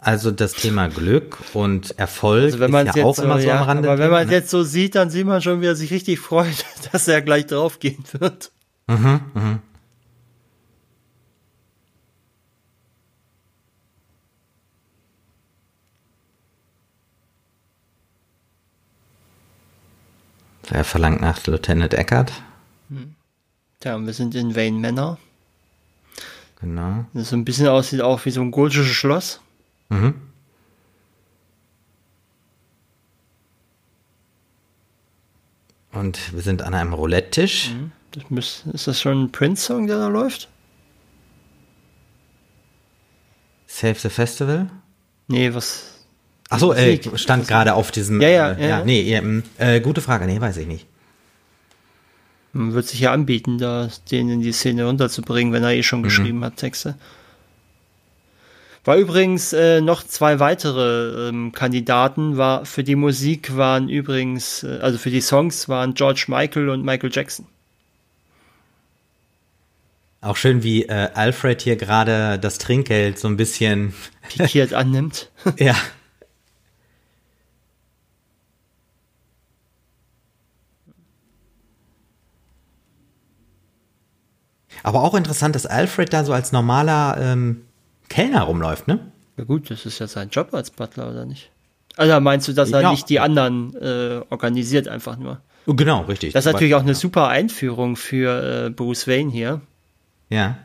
[0.00, 3.24] Also das Thema Glück und Erfolg Also wenn man ist es ja jetzt auch so,
[3.24, 3.90] immer so ja, am Rande.
[3.90, 4.34] aber wenn man es ne?
[4.36, 7.46] jetzt so sieht, dann sieht man schon, wie er sich richtig freut, dass er gleich
[7.46, 8.52] draufgehen wird.
[20.70, 22.32] Er verlangt nach Lieutenant Eckert.
[23.80, 25.18] Tja, und wir sind in Wayne Manor.
[26.60, 27.04] Genau.
[27.14, 29.40] Das so ein bisschen aussieht auch wie so ein gotisches Schloss.
[29.88, 30.14] Mhm.
[35.92, 37.72] Und wir sind an einem Roulette-Tisch.
[38.12, 40.48] Das müß, ist das schon ein Prince-Song, der da läuft?
[43.66, 44.70] Save the Festival.
[45.28, 45.97] Nee, was?
[46.50, 48.20] Achso, äh, stand gerade auf diesem.
[48.20, 48.84] Ja, ja, äh, ja, ja.
[48.84, 50.26] Nee, ja, mm, äh, gute Frage.
[50.26, 50.86] Nee, weiß ich nicht.
[52.54, 55.82] Man wird sich ja anbieten, da den in die Szene runterzubringen, wenn er eh Mhm.
[55.82, 56.94] schon geschrieben hat, Texte.
[58.84, 64.78] War übrigens äh, noch zwei weitere ähm, Kandidaten, war für die Musik waren übrigens, äh,
[64.80, 67.44] also für die Songs waren George Michael und Michael Jackson.
[70.20, 73.92] Auch schön, wie äh, Alfred hier gerade das Trinkgeld so ein bisschen.
[74.36, 75.30] pikiert annimmt.
[75.58, 75.76] ja.
[84.82, 87.62] Aber auch interessant, dass Alfred da so als normaler ähm,
[88.08, 89.00] Kellner rumläuft, ne?
[89.36, 91.50] Ja gut, das ist ja sein Job als Butler, oder nicht?
[91.96, 92.90] Also meinst du, dass er Ja.
[92.90, 95.40] nicht die anderen äh, organisiert einfach nur?
[95.66, 96.32] Genau, richtig.
[96.32, 99.60] Das ist natürlich auch eine super Einführung für äh, Bruce Wayne hier.
[100.30, 100.58] Ja.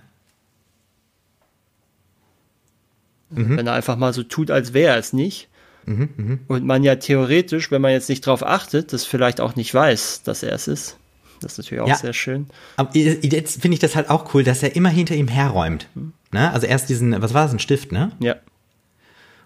[3.35, 5.49] wenn er einfach mal so tut, als wäre er es nicht.
[5.85, 9.73] Mhm, Und man ja theoretisch, wenn man jetzt nicht drauf achtet, das vielleicht auch nicht
[9.73, 10.97] weiß, dass er es ist.
[11.43, 11.95] Das ist natürlich auch Ja.
[11.97, 12.47] sehr schön.
[12.77, 15.87] Aber jetzt finde ich das halt auch cool, dass er immer hinter ihm herräumt.
[16.31, 16.51] Ne?
[16.51, 18.11] Also erst diesen, was war das, ein Stift, ne?
[18.19, 18.35] Ja.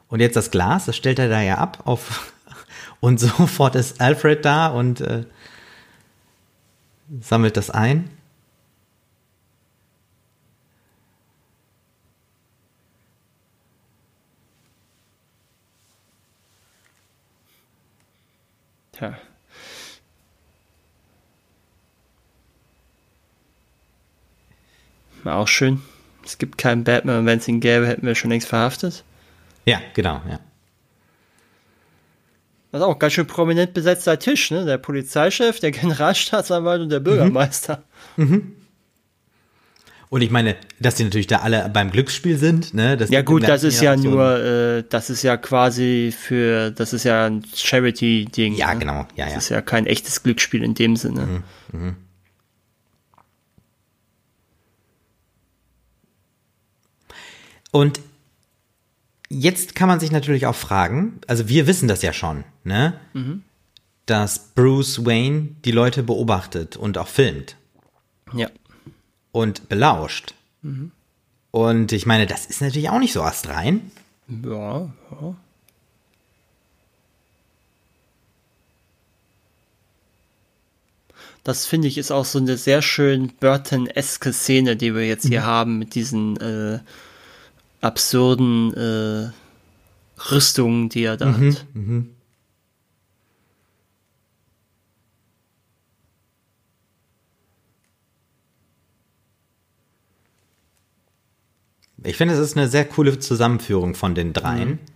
[0.07, 2.33] Und jetzt das Glas, das stellt er da ja ab auf
[3.01, 5.25] und sofort ist Alfred da und äh,
[7.19, 8.09] sammelt das ein.
[18.91, 19.17] Tja.
[25.25, 25.81] Auch schön.
[26.23, 29.03] Es gibt keinen Batman und wenn es ihn gäbe, hätten wir schon längst verhaftet.
[29.65, 30.39] Ja, genau, ja.
[32.71, 34.65] Das ist auch ganz schön prominent besetzter Tisch, ne?
[34.65, 37.83] Der Polizeichef, der Generalstaatsanwalt und der Bürgermeister.
[40.09, 42.95] Und ich meine, dass die natürlich da alle beim Glücksspiel sind, ne?
[42.95, 44.13] Das Ja gut, das ist ja Generation.
[44.13, 48.53] nur, äh, das ist ja quasi für, das ist ja ein Charity-Ding.
[48.55, 48.79] Ja, ne?
[48.79, 49.37] genau, ja, Das ja.
[49.37, 51.43] ist ja kein echtes Glücksspiel in dem Sinne.
[57.71, 57.99] Und
[59.29, 62.93] jetzt kann man sich natürlich auch fragen, also wir wissen das ja schon, ne?
[64.05, 67.55] Dass Bruce Wayne die Leute beobachtet und auch filmt
[68.33, 68.49] Ja.
[69.31, 70.33] und belauscht.
[71.51, 73.91] Und ich meine, das ist natürlich auch nicht so astrein.
[74.27, 75.35] Ja, ja.
[81.43, 85.45] Das finde ich ist auch so eine sehr schön Burton-eske Szene, die wir jetzt hier
[85.45, 86.79] haben mit diesen äh,
[87.81, 89.31] absurden äh,
[90.31, 91.65] Rüstungen, die er da hat.
[102.03, 104.79] Ich finde, es ist eine sehr coole Zusammenführung von den dreien.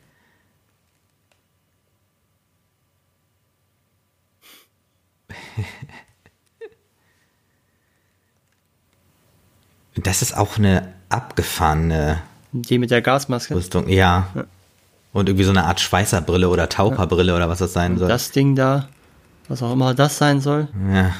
[9.96, 13.56] Das ist auch eine abgefahrene Die mit der Gasmaske.
[13.56, 14.28] Rüstung, ja.
[15.14, 18.08] Und irgendwie so eine Art Schweißerbrille oder Taucherbrille oder was das sein soll.
[18.08, 18.90] Das Ding da,
[19.48, 20.68] was auch immer das sein soll.
[20.92, 21.14] ja.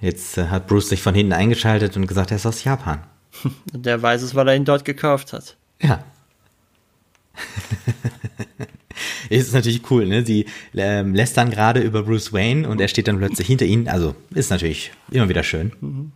[0.00, 3.00] Jetzt äh, hat Bruce sich von hinten eingeschaltet und gesagt, er ist aus Japan.
[3.42, 3.56] Und
[3.86, 5.56] der weiß es, weil er ihn dort gekauft hat.
[5.80, 6.04] Ja.
[9.28, 10.24] ist natürlich cool, ne?
[10.24, 13.88] Sie ähm, lässt dann gerade über Bruce Wayne und er steht dann plötzlich hinter ihnen.
[13.88, 16.12] Also ist natürlich immer wieder schön.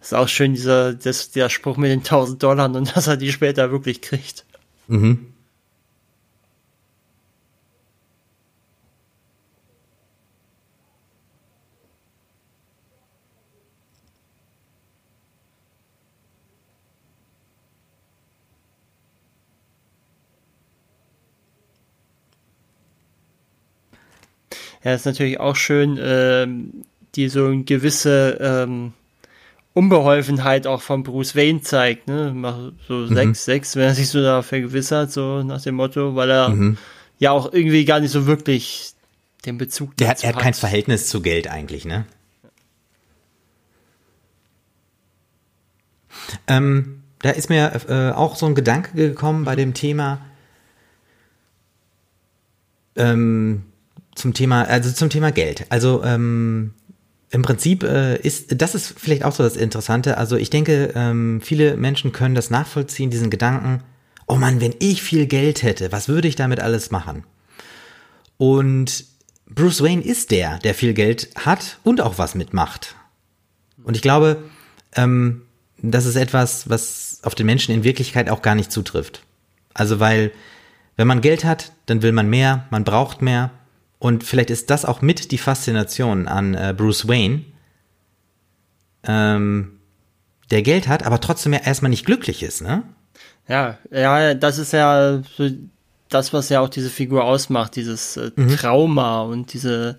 [0.00, 3.32] Ist auch schön, dieser, das, der Spruch mit den 1000 Dollar und dass er die
[3.32, 4.44] später wirklich kriegt.
[4.88, 5.26] Mhm.
[24.86, 26.84] Ja, ist natürlich auch schön, ähm,
[27.16, 28.92] die so eine gewisse ähm,
[29.74, 32.72] Unbeholfenheit auch von Bruce Wayne zeigt, ne?
[32.86, 36.76] So sechs, sechs, wenn er sich so da vergewissert, so nach dem Motto, weil er
[37.18, 38.92] ja auch irgendwie gar nicht so wirklich
[39.44, 42.06] den Bezug Der hat, er hat kein Verhältnis zu Geld eigentlich, ne?
[46.46, 50.20] Ähm, da ist mir äh, auch so ein Gedanke gekommen bei dem Thema
[52.94, 53.64] ähm,
[54.16, 55.66] zum Thema, also zum Thema Geld.
[55.68, 56.74] Also ähm,
[57.30, 60.18] im Prinzip äh, ist, das ist vielleicht auch so das Interessante.
[60.18, 63.82] Also ich denke, ähm, viele Menschen können das nachvollziehen, diesen Gedanken,
[64.26, 67.24] oh Mann, wenn ich viel Geld hätte, was würde ich damit alles machen?
[68.38, 69.04] Und
[69.48, 72.96] Bruce Wayne ist der, der viel Geld hat und auch was mitmacht.
[73.84, 74.42] Und ich glaube,
[74.94, 75.42] ähm,
[75.78, 79.22] das ist etwas, was auf den Menschen in Wirklichkeit auch gar nicht zutrifft.
[79.74, 80.32] Also weil,
[80.96, 83.50] wenn man Geld hat, dann will man mehr, man braucht mehr.
[83.98, 87.44] Und vielleicht ist das auch mit die Faszination an äh, Bruce Wayne,
[89.04, 89.80] ähm,
[90.50, 92.82] der Geld hat, aber trotzdem ja erstmal nicht glücklich ist, ne?
[93.48, 95.48] Ja, ja, das ist ja so
[96.08, 99.98] das, was ja auch diese Figur ausmacht, dieses äh, Trauma und diese,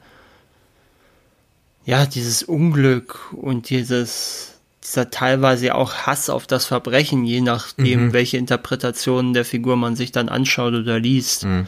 [1.86, 8.38] ja, dieses Unglück und dieses, dieser teilweise auch Hass auf das Verbrechen, je nachdem, welche
[8.38, 11.43] Interpretationen der Figur man sich dann anschaut oder liest.
[11.43, 11.65] Ja.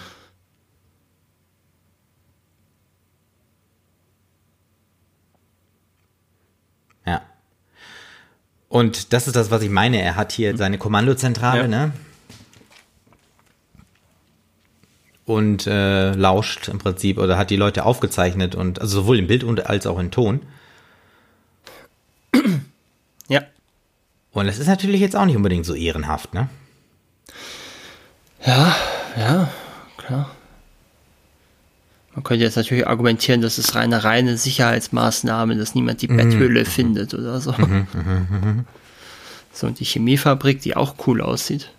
[8.69, 10.01] Und das ist das, was ich meine.
[10.01, 11.67] Er hat hier seine Kommandozentrale, Ja.
[11.67, 11.91] ne?
[15.25, 19.43] Und äh, lauscht im Prinzip oder hat die Leute aufgezeichnet und also sowohl im Bild
[19.43, 20.41] und als auch in Ton.
[23.27, 23.41] Ja.
[24.31, 26.49] Und das ist natürlich jetzt auch nicht unbedingt so ehrenhaft, ne?
[28.43, 28.75] Ja,
[29.17, 29.49] ja,
[29.97, 30.31] klar.
[32.19, 37.13] Man könnte jetzt natürlich argumentieren, das ist reine reine Sicherheitsmaßnahme, dass niemand die Betthöhle findet
[37.13, 37.55] oder so.
[39.53, 41.71] So, und die Chemiefabrik, die auch cool aussieht.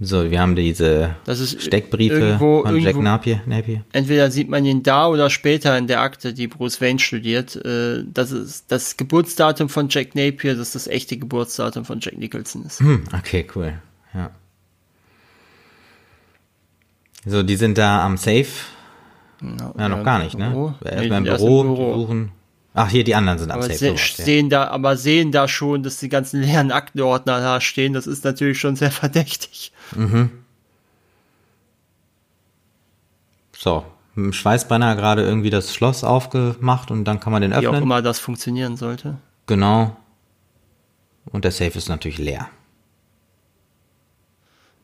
[0.00, 3.42] So, wir haben diese ist Steckbriefe irgendwo- von Jack Napier.
[3.46, 3.84] Napier.
[3.92, 7.54] Entweder sieht man ihn da oder später in der Akte, die Bruce Wayne studiert.
[7.64, 12.64] Äh, das ist das Geburtsdatum von Jack Napier, das das echte Geburtsdatum von Jack Nicholson
[12.64, 12.80] ist.
[12.80, 13.74] Hm, okay, cool.
[14.14, 14.32] Ja.
[17.24, 18.46] So, die sind da am Safe.
[19.78, 20.74] Ja, noch gar nicht, ne?
[20.84, 21.94] Erstmal im Nee, erst Büro, im Büro.
[21.94, 22.32] suchen.
[22.74, 23.76] Ach, hier, die anderen sind am Aber, Safe.
[23.78, 24.24] se sowas, ja.
[24.24, 27.92] sehen da, aber sehen da schon, dass die ganzen leeren Aktenordner da stehen.
[27.92, 29.72] Das ist natürlich schon sehr verdächtig.
[33.56, 37.56] So, mit dem Schweißbrenner gerade irgendwie das Schloss aufgemacht und dann kann man den Wie
[37.56, 37.82] auch öffnen.
[37.82, 39.18] immer das funktionieren sollte.
[39.46, 39.96] Genau.
[41.26, 42.48] Und der Safe ist natürlich leer.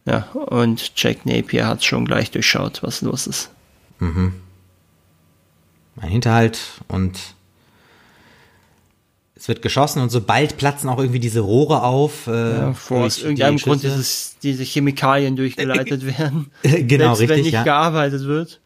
[0.08, 3.50] Ja, und Jack Napier hat schon gleich durchschaut, was los ist.
[6.00, 7.18] ein Hinterhalt und
[9.34, 12.26] es wird geschossen und sobald platzen auch irgendwie diese Rohre auf.
[12.26, 16.50] Äh, ja, vor aus irgendeinem Grund dieses, diese Chemikalien durchgeleitet werden.
[16.62, 17.28] genau, selbst richtig.
[17.28, 17.62] wenn nicht ja.
[17.62, 18.60] gearbeitet wird.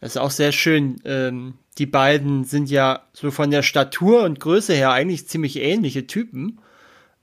[0.00, 0.96] Das ist auch sehr schön.
[1.04, 6.06] Ähm, die beiden sind ja so von der Statur und Größe her eigentlich ziemlich ähnliche
[6.06, 6.58] Typen.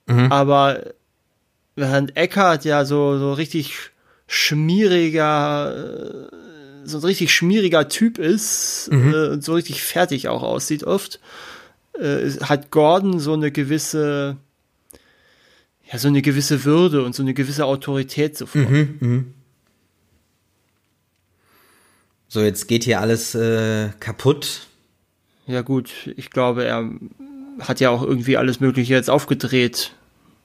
[0.07, 0.31] Mhm.
[0.31, 0.81] Aber
[1.75, 3.73] während Eckhart ja so, so richtig
[4.27, 9.13] schmieriger, äh, so ein richtig schmieriger Typ ist Mhm.
[9.13, 11.19] äh, und so richtig fertig auch aussieht oft,
[11.99, 14.37] äh, hat Gordon so eine gewisse,
[15.91, 18.69] ja, so eine gewisse Würde und so eine gewisse Autorität sofort.
[18.69, 19.33] Mhm,
[22.35, 24.67] So, jetzt geht hier alles äh, kaputt.
[25.47, 26.89] Ja gut, ich glaube, er
[27.61, 29.93] hat ja auch irgendwie alles Mögliche jetzt aufgedreht.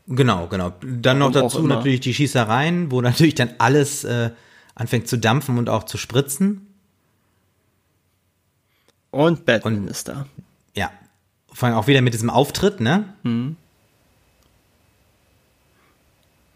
[0.07, 0.72] Genau, genau.
[0.83, 4.31] Dann noch Warum auch dazu natürlich die Schießereien, wo natürlich dann alles äh,
[4.76, 6.64] anfängt zu dampfen und auch zu spritzen.
[9.11, 10.26] Und Batman Und- ist da.
[10.76, 10.92] Ja.
[11.53, 13.03] Vor allem auch wieder mit diesem Auftritt, ne?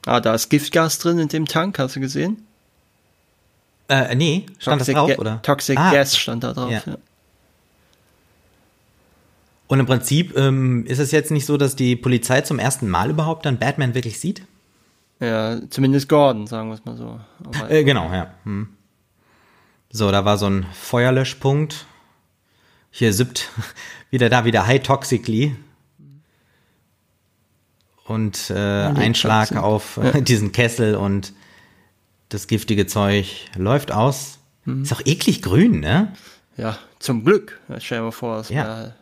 [0.06, 2.46] Ah, da ist Giftgas drin in dem Tank, hast du gesehen?
[3.88, 5.42] Äh, nee, stand das drauf, oder?
[5.42, 6.70] Toxic Ah, Gas stand da drauf.
[6.70, 6.82] Ja.
[6.86, 6.96] Ja.
[9.66, 13.10] Und im Prinzip ähm, ist es jetzt nicht so, dass die Polizei zum ersten Mal
[13.10, 14.42] überhaupt dann Batman wirklich sieht?
[15.20, 17.18] ja, zumindest Gordon, sagen wir es mal so.
[17.68, 18.34] Äh, genau, ja.
[18.44, 18.68] Hm.
[19.90, 21.86] So, da war so ein Feuerlöschpunkt.
[22.90, 23.48] Hier sippt
[24.10, 25.56] wieder da wieder High Toxically.
[28.06, 29.62] Und äh, Einschlag Toxic.
[29.64, 31.32] auf äh, diesen Kessel und
[32.34, 34.38] das giftige Zeug läuft aus.
[34.66, 36.12] Ist auch eklig grün, ne?
[36.56, 37.60] ja, zum Glück.
[37.78, 38.64] Stell dir mal vor, es Ja.
[38.64, 38.94] wär-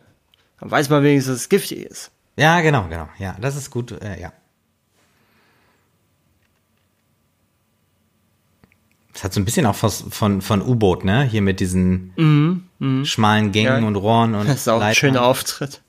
[0.59, 2.11] dann weiß man wenigstens, dass es giftig ist.
[2.37, 3.07] Ja, genau, genau.
[3.19, 3.91] Ja, das ist gut.
[3.91, 4.31] Äh, ja.
[9.13, 11.23] Das hat so ein bisschen auch was von, von U-Boot, ne?
[11.23, 12.13] Hier mit diesen
[13.05, 13.87] schmalen Gängen Ja.
[13.87, 14.95] und Rohren und Das ist auch ein Leitern.
[14.95, 15.81] schöner Auftritt.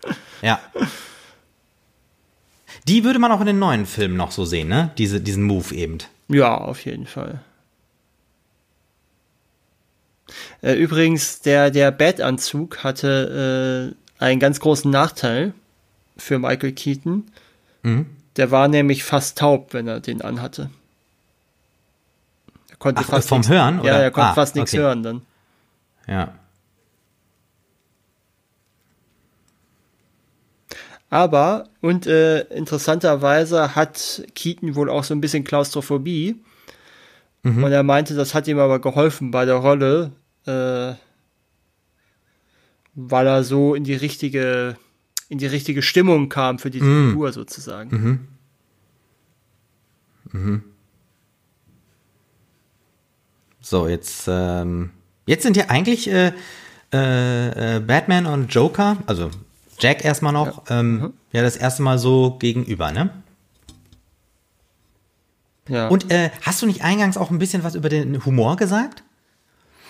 [0.43, 0.61] Ja.
[2.87, 4.91] Die würde man auch in den neuen Filmen noch so sehen, ne?
[4.99, 5.99] Diese, diesen Move eben.
[6.29, 7.41] Ja, auf jeden Fall.
[10.63, 15.53] Äh, übrigens, der, der Bat-Anzug hatte äh, einen ganz großen Nachteil
[16.17, 17.25] für Michael Keaton.
[17.83, 18.07] Mhm.
[18.37, 20.71] Der war nämlich fast taub, wenn er den anhatte.
[22.71, 24.03] Er konnte Ach, fast vom nix- Hören, Ja, oder?
[24.03, 24.83] er konnte Ah, fast nichts okay.
[24.83, 25.23] hören dann.
[26.09, 26.35] Ja.
[31.15, 36.43] Aber, und äh, interessanterweise hat Keaton wohl auch so ein bisschen Klaustrophobie.
[37.45, 37.63] Mhm.
[37.63, 40.11] Und er meinte, das hat ihm aber geholfen bei der Rolle,
[40.45, 40.95] äh,
[42.97, 44.77] weil er so in die richtige,
[45.29, 47.11] in die richtige Stimmung kam für diese Mhm.
[47.11, 48.27] Figur sozusagen.
[53.61, 54.91] So, jetzt, ähm,
[55.27, 56.33] jetzt sind ja eigentlich äh,
[56.93, 59.31] äh, äh, Batman und Joker, also
[59.79, 60.81] Jack erstmal noch, ja.
[60.81, 63.11] Ähm, ja, das erste Mal so gegenüber, ne?
[65.69, 69.03] Ja, Und äh, hast du nicht eingangs auch ein bisschen was über den Humor gesagt?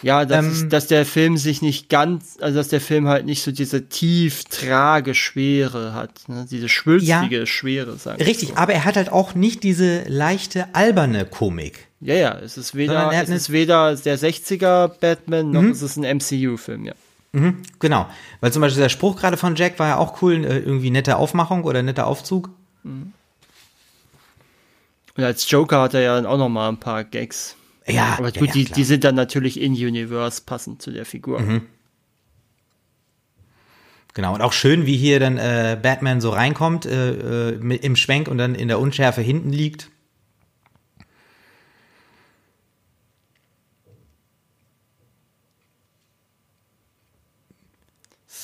[0.04, 3.24] ja dass, ähm, es, dass der Film sich nicht ganz, also dass der Film halt
[3.26, 6.46] nicht so diese tief trage Schwere hat, ne?
[6.48, 8.56] diese schwülstige Schwere, sagen Richtig, so.
[8.56, 11.88] aber er hat halt auch nicht diese leichte alberne Komik.
[12.00, 15.96] Ja, ja, es ist weder, er es ist weder der 60er Batman, noch ist es
[15.96, 16.92] ein MCU-Film, ja.
[17.34, 18.06] Mhm, genau.
[18.40, 21.16] Weil zum Beispiel der Spruch gerade von Jack war ja auch cool, äh, irgendwie nette
[21.16, 22.50] Aufmachung oder netter Aufzug.
[25.16, 27.56] Und als Joker hat er ja auch noch mal ein paar Gags.
[27.86, 31.40] Ja, Aber gut, ja, die, die sind dann natürlich in Universe passend zu der Figur.
[34.14, 37.96] Genau, und auch schön, wie hier dann äh, Batman so reinkommt äh, äh, mit, im
[37.96, 39.90] Schwenk und dann in der Unschärfe hinten liegt.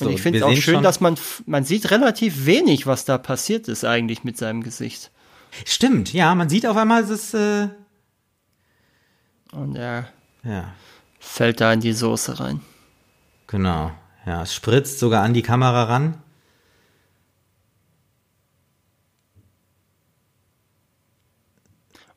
[0.01, 3.05] So, Und ich finde es auch schön, schon- dass man, man sieht relativ wenig, was
[3.05, 5.11] da passiert ist eigentlich mit seinem Gesicht.
[5.66, 7.68] Stimmt, ja, man sieht auf einmal, ist, äh,
[9.53, 10.09] Und er
[10.42, 10.72] ja,
[11.18, 12.61] fällt da in die Soße rein.
[13.46, 13.92] genau.
[14.26, 16.22] Ja, es spritzt sogar an die Kamera ran.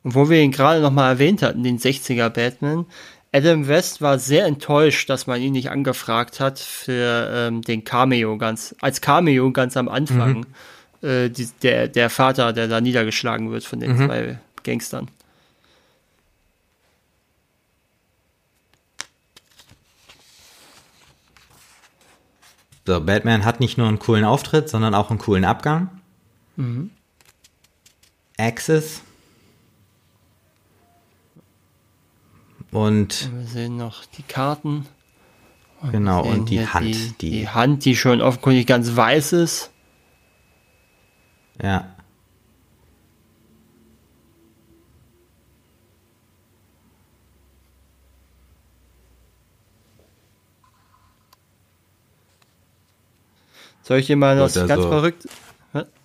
[0.02, 2.86] Und wo wir ihn gerade noch mal erwähnt hatten, den 60er Batman,
[3.34, 8.38] Adam West war sehr enttäuscht, dass man ihn nicht angefragt hat für ähm, den Cameo
[8.38, 10.46] ganz, als Cameo ganz am Anfang.
[11.02, 15.08] Äh, die, der, der Vater, der da niedergeschlagen wird von den zwei Gangstern.
[22.86, 25.90] So, Batman hat nicht nur einen coolen Auftritt, sondern auch einen coolen Abgang.
[28.38, 29.02] Axis.
[32.74, 34.86] Und Wir sehen noch die Karten.
[35.92, 39.32] genau, Wir sehen und die Hand, Die, die, die Hand, die schon offenkundig ganz weiß
[39.32, 39.70] ist.
[41.62, 41.88] ja.
[53.82, 54.88] Soll ich dir mal was Oder ganz so.
[54.88, 55.28] verrückt?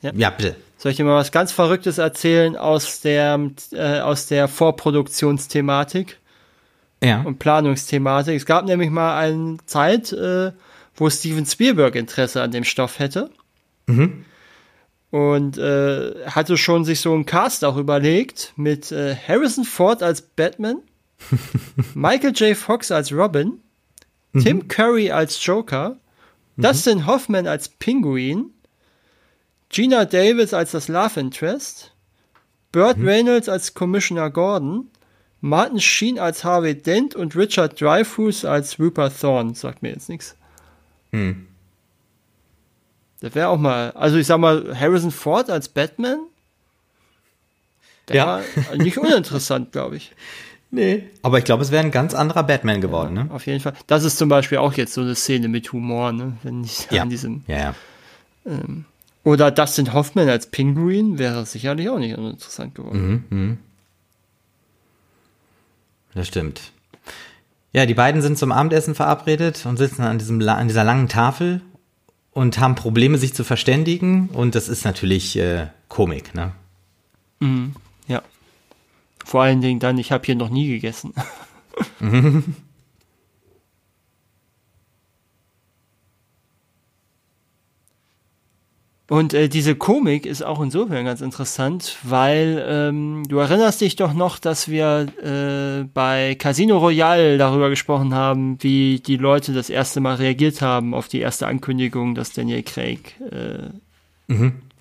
[0.02, 0.12] Ja.
[0.14, 0.56] Ja, bitte.
[0.78, 3.40] Soll ich dir mal was ganz Verrücktes erzählen aus der,
[3.72, 6.18] äh, aus der Vorproduktionsthematik
[7.04, 7.22] Ja.
[7.22, 8.36] und Planungsthematik?
[8.36, 10.52] Es gab nämlich mal eine Zeit, äh,
[10.96, 13.30] wo Steven Spielberg Interesse an dem Stoff hätte.
[15.12, 20.22] Und äh, hatte schon sich so einen Cast auch überlegt mit äh, Harrison Ford als
[20.22, 20.78] Batman,
[21.96, 22.56] Michael J.
[22.56, 23.60] Fox als Robin,
[24.40, 25.98] Tim Curry als Joker,
[26.58, 28.52] Dustin Hoffman als Pinguin,
[29.70, 31.94] Gina Davis als das Love Interest,
[32.72, 34.92] Burt Reynolds als Commissioner Gordon,
[35.42, 39.56] Martin Sheen als Harvey Dent und Richard Dreyfuss als Rupert Thorne.
[39.56, 40.36] Sagt mir jetzt nichts.
[41.12, 41.48] Hm.
[43.22, 46.20] Das wäre auch mal, also ich sag mal, Harrison Ford als Batman,
[48.10, 48.42] Ja.
[48.78, 50.14] nicht uninteressant, glaube ich.
[50.72, 51.10] Nee.
[51.24, 53.28] Aber ich glaube, es wäre ein ganz anderer Batman geworden, ne?
[53.32, 53.74] Auf jeden Fall.
[53.88, 56.38] Das ist zum Beispiel auch jetzt so eine Szene mit Humor, ne?
[56.44, 57.02] Wenn ich Ja.
[57.02, 57.44] an diesem.
[57.48, 57.58] Ja,
[58.46, 58.56] ja.
[59.24, 63.58] Oder Dustin Hoffman als Pinguin wäre sicherlich auch nicht uninteressant geworden.
[66.14, 66.72] Das stimmt.
[67.72, 71.62] Ja, die beiden sind zum Abendessen verabredet und sitzen an, diesem, an dieser langen Tafel
[72.32, 74.30] und haben Probleme, sich zu verständigen.
[74.30, 76.54] Und das ist natürlich äh, Komik, ne?
[78.08, 78.24] Ja.
[79.24, 81.14] Vor allen Dingen dann, ich habe hier noch nie gegessen.
[89.10, 94.14] Und äh, diese Komik ist auch insofern ganz interessant, weil ähm, du erinnerst dich doch
[94.14, 100.00] noch, dass wir äh, bei Casino Royale darüber gesprochen haben, wie die Leute das erste
[100.00, 103.70] Mal reagiert haben auf die erste Ankündigung, dass Daniel Craig äh,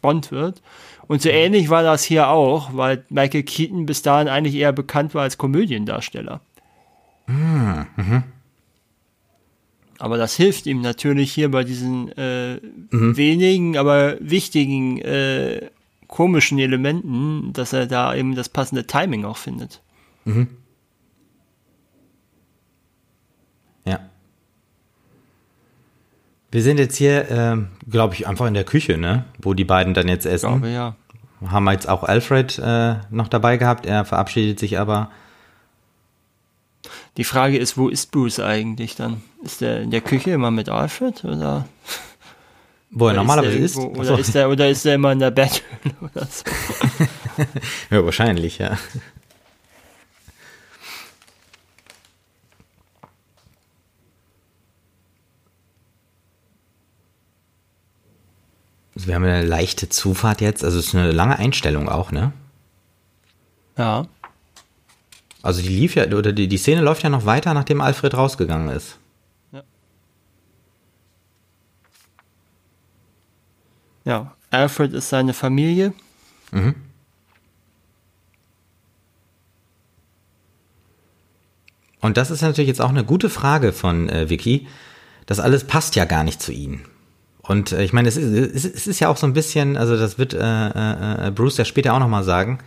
[0.02, 0.60] Bond wird.
[1.06, 5.14] Und so ähnlich war das hier auch, weil Michael Keaton bis dahin eigentlich eher bekannt
[5.14, 6.42] war als Komödiendarsteller.
[9.98, 15.70] Aber das hilft ihm natürlich hier bei diesen äh, wenigen, aber wichtigen äh,
[16.06, 19.82] komischen Elementen, dass er da eben das passende Timing auch findet.
[23.84, 24.00] Ja.
[26.50, 29.24] Wir sind jetzt hier, ähm, glaube ich, einfach in der Küche, ne?
[29.40, 30.48] Wo die beiden dann jetzt Ich essen.
[30.48, 30.96] glaube ja.
[31.46, 33.86] Haben wir jetzt auch Alfred äh, noch dabei gehabt.
[33.86, 35.10] Er verabschiedet sich aber.
[37.18, 39.22] Die Frage ist, wo ist Bruce eigentlich dann?
[39.44, 41.68] Ist er in der Küche immer mit Alfred oder?
[42.90, 43.76] Wo er oder normalerweise er ist.
[43.76, 44.12] irgendwo- Achso.
[44.14, 46.44] Oder ist er oder ist er immer in der Betthöhle oder so?
[47.90, 48.78] Ja, wahrscheinlich, ja.
[58.94, 62.32] Also wir haben eine leichte Zufahrt jetzt, also es ist eine lange Einstellung auch, ne?
[63.76, 64.06] Ja.
[65.42, 68.68] Also die lief ja, oder die, die Szene läuft ja noch weiter, nachdem Alfred rausgegangen
[68.70, 68.98] ist.
[74.04, 74.34] Ja.
[74.50, 75.92] Alfred ist seine Familie.
[82.00, 84.66] Und das ist natürlich jetzt auch eine gute Frage von äh, Vicky.
[85.26, 86.84] Das alles passt ja gar nicht zu ihnen.
[87.42, 88.24] Und äh, ich meine, es ist,
[88.54, 91.30] es ist- es ist ja auch so ein bisschen, also das wird äh, äh, äh,
[91.30, 92.58] Bruce ja später auch nochmal sagen,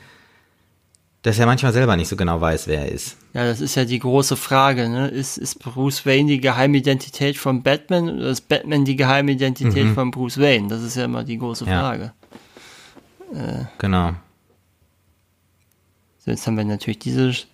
[1.23, 3.15] dass er manchmal selber nicht so genau weiß, wer er ist.
[3.33, 5.07] Ja, das ist ja die große Frage, ne?
[5.07, 10.39] Ist, ist Bruce Wayne die Geheimidentität von Batman oder ist Batman die Geheimidentität von Bruce
[10.39, 10.67] Wayne?
[10.67, 11.79] Das ist ja immer die große Ja.
[11.79, 12.13] Frage.
[13.77, 14.11] Genau.
[16.19, 17.45] So, jetzt haben wir natürlich diese sch-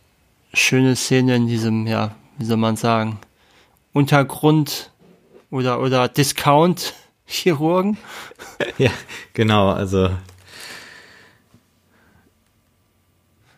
[0.54, 3.20] schöne Szene in diesem, ja, wie soll man sagen,
[3.94, 4.92] Untergrund
[5.52, 7.98] oder, oder Discount-Chirurgen.
[8.80, 8.90] Ja,
[9.34, 10.10] genau, also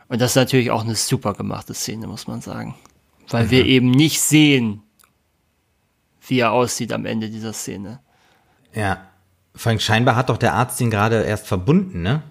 [0.09, 2.75] Und das ist natürlich auch eine super gemachte Szene, muss man sagen.
[3.29, 4.81] Weil wir eben nicht sehen,
[6.27, 7.99] wie er aussieht am Ende dieser Szene.
[8.73, 9.05] ja.
[9.55, 12.21] Vor allem scheinbar hat doch der Arzt ihn gerade erst verbunden, ne?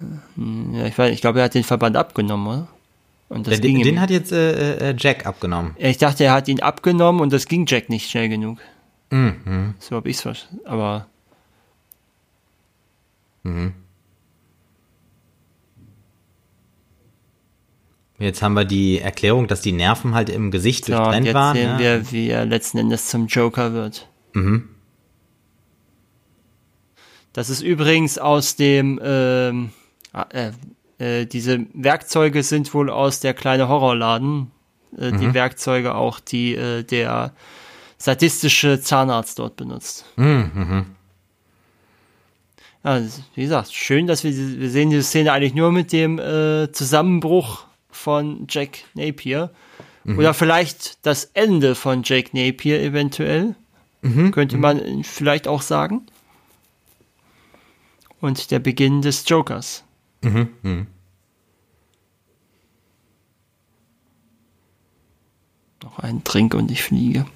[0.00, 2.68] Ja, ich, weiß- ich glaube, er hat den Verband abgenommen, oder?
[3.28, 5.76] Und das Den, ging ihm- den hat jetzt äh, äh, Jack abgenommen.
[5.78, 8.58] ich dachte, er hat ihn abgenommen und das ging Jack nicht schnell genug.
[9.10, 9.74] Mhm.
[9.78, 10.60] So habe ich es verstanden.
[10.66, 11.06] Aber
[18.20, 21.34] Jetzt haben wir die Erklärung, dass die Nerven halt im Gesicht ja, und durchtrennt jetzt
[21.34, 21.56] waren.
[21.56, 21.78] sehen ne?
[21.78, 24.08] wir, wie er letzten Endes zum Joker wird.
[27.32, 29.70] Das ist übrigens aus dem, ähm,
[30.32, 30.50] äh,
[30.98, 34.50] äh, diese Werkzeuge sind wohl aus der kleine Horrorladen.
[34.98, 35.20] Äh, mhm.
[35.20, 37.32] Die Werkzeuge auch, die äh, der
[37.96, 40.04] sadistische Zahnarzt dort benutzt.
[40.16, 40.86] Mhm.
[42.84, 43.00] Ja,
[43.34, 47.69] wie gesagt, schön, dass wir, wir sehen diese Szene eigentlich nur mit dem äh, Zusammenbruch
[48.00, 49.50] von Jack Napier.
[50.04, 50.18] Mhm.
[50.18, 53.54] Oder vielleicht das Ende von Jack Napier eventuell.
[54.02, 54.30] Mhm.
[54.32, 54.62] Könnte mhm.
[54.62, 56.06] man vielleicht auch sagen.
[58.20, 59.84] Und der Beginn des Jokers.
[60.22, 60.48] Mhm.
[60.62, 60.86] Mhm.
[65.82, 67.26] Noch ein Trink und ich fliege.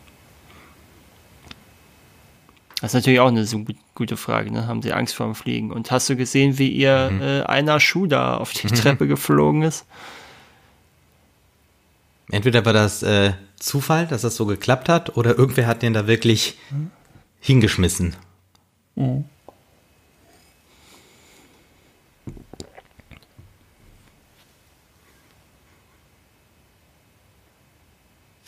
[2.81, 4.51] Das ist natürlich auch eine so gute Frage.
[4.51, 4.67] Ne?
[4.67, 5.73] Haben Sie Angst vor dem Fliegen?
[5.73, 7.23] Und hast du gesehen, wie ihr mhm.
[7.23, 9.87] äh, einer Schuh da auf die Treppe geflogen ist?
[12.31, 16.07] Entweder war das äh, Zufall, dass das so geklappt hat, oder irgendwer hat den da
[16.07, 16.91] wirklich mhm.
[17.41, 18.17] hingeschmissen.
[18.97, 19.25] Mhm.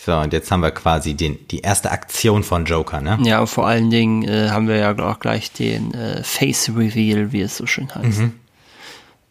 [0.06, 3.18] So, und jetzt haben wir quasi den, die erste Aktion von Joker, ne?
[3.24, 7.32] Ja, und vor allen Dingen äh, haben wir ja auch gleich den äh, Face Reveal,
[7.32, 8.20] wie es so schön heißt.
[8.20, 8.34] Mhm.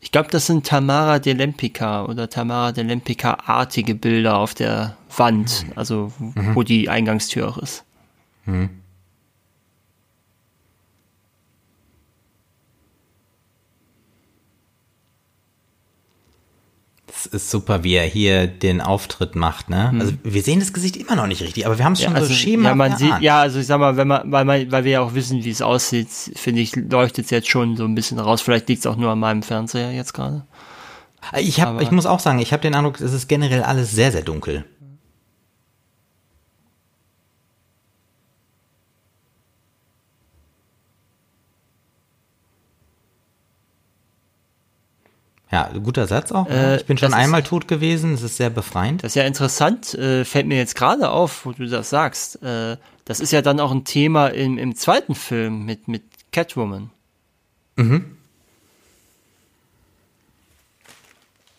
[0.05, 5.65] Ich glaube, das sind Tamara de Lempica oder Tamara de Lempica-artige Bilder auf der Wand,
[5.75, 6.53] also mhm.
[6.53, 7.83] wo die Eingangstür auch ist.
[8.45, 8.69] Mhm.
[17.25, 19.91] Ist super, wie er hier den Auftritt macht, ne?
[19.93, 20.01] Mhm.
[20.01, 22.19] Also wir sehen das Gesicht immer noch nicht richtig, aber wir haben es schon ja,
[22.19, 22.69] also, so schema.
[22.69, 25.01] Ja, man sieht, ja, also ich sag mal, wenn man, weil, man, weil wir ja
[25.01, 28.41] auch wissen, wie es aussieht, finde ich, leuchtet es jetzt schon so ein bisschen raus.
[28.41, 30.45] Vielleicht liegt es auch nur an meinem Fernseher jetzt gerade.
[31.37, 34.11] Ich, hab, ich muss auch sagen, ich habe den Eindruck, es ist generell alles sehr,
[34.11, 34.63] sehr dunkel.
[45.51, 46.49] Ja, guter Satz auch.
[46.49, 49.03] Äh, ich bin schon einmal ist, tot gewesen, es ist sehr befreiend.
[49.03, 52.41] Das ist ja interessant, äh, fällt mir jetzt gerade auf, wo du das sagst.
[52.43, 56.89] Äh, das ist ja dann auch ein Thema im, im zweiten Film mit, mit Catwoman.
[57.75, 58.17] Mhm.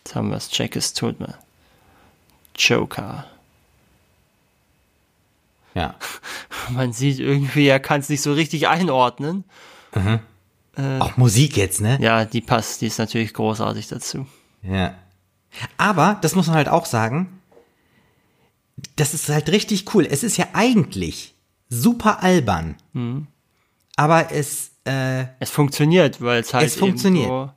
[0.03, 1.35] Jetzt haben wir es, Jack ist tot, ne?
[2.55, 3.25] Joker.
[5.73, 5.95] Ja.
[6.69, 9.45] Man sieht irgendwie, er kann es nicht so richtig einordnen.
[9.95, 10.19] Mhm.
[10.77, 11.97] Äh, Auch Musik jetzt, ne?
[12.01, 14.27] Ja, die passt, die ist natürlich großartig dazu.
[14.61, 14.95] Ja.
[15.77, 17.41] Aber, das muss man halt auch sagen,
[18.95, 20.05] das ist halt richtig cool.
[20.09, 21.35] Es ist ja eigentlich
[21.69, 22.75] super albern.
[22.93, 23.27] Mhm.
[23.95, 26.67] Aber es, äh, Es funktioniert, weil es halt.
[26.67, 27.53] Es funktioniert.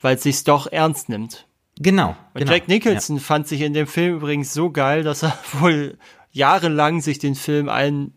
[0.00, 1.46] Weil es sich doch ernst nimmt.
[1.78, 2.10] Genau.
[2.34, 3.22] Und genau, Jack Nicholson ja.
[3.22, 5.98] fand sich in dem Film übrigens so geil, dass er wohl
[6.30, 8.12] jahrelang sich den Film ein,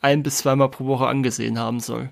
[0.00, 2.10] ein bis zweimal pro Woche angesehen haben soll.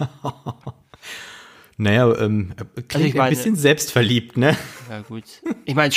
[1.76, 4.56] naja, ähm, klingt also ich meine, ein bisschen selbstverliebt, ne?
[4.88, 5.24] Ja, gut.
[5.64, 5.94] Ich meine,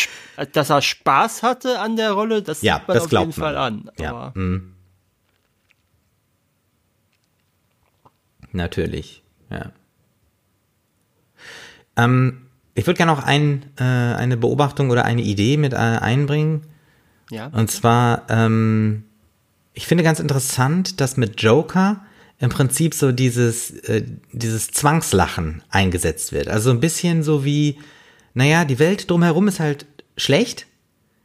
[0.51, 3.31] dass er Spaß hatte an der Rolle, das ja, sieht man das auf jeden man.
[3.33, 3.91] Fall an.
[3.99, 4.31] Ja.
[4.35, 4.73] Mhm.
[8.51, 9.71] Natürlich, ja.
[11.95, 12.43] Ähm,
[12.75, 16.61] ich würde gerne noch ein, äh, eine Beobachtung oder eine Idee mit äh, einbringen.
[17.29, 17.47] Ja.
[17.47, 19.05] Und zwar, ähm,
[19.73, 22.01] ich finde ganz interessant, dass mit Joker
[22.43, 26.49] im Prinzip so dieses, äh, dieses Zwangslachen eingesetzt wird.
[26.49, 27.77] Also ein bisschen so wie,
[28.33, 29.85] naja, die Welt drumherum ist halt
[30.17, 30.67] schlecht,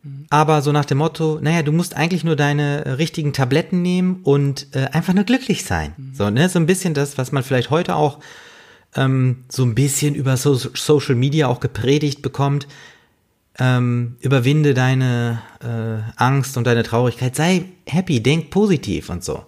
[0.04, 0.26] mhm.
[0.30, 4.68] aber so nach dem Motto, naja, du musst eigentlich nur deine richtigen Tabletten nehmen und
[4.76, 5.92] äh, einfach nur glücklich sein.
[5.96, 6.14] Mhm.
[6.14, 8.20] So, ne, so ein bisschen das, was man vielleicht heute auch
[8.94, 12.68] ähm, so ein bisschen über so Social Media auch gepredigt bekommt.
[13.58, 19.42] Ähm, überwinde deine äh, Angst und deine Traurigkeit, sei happy, denk positiv und so.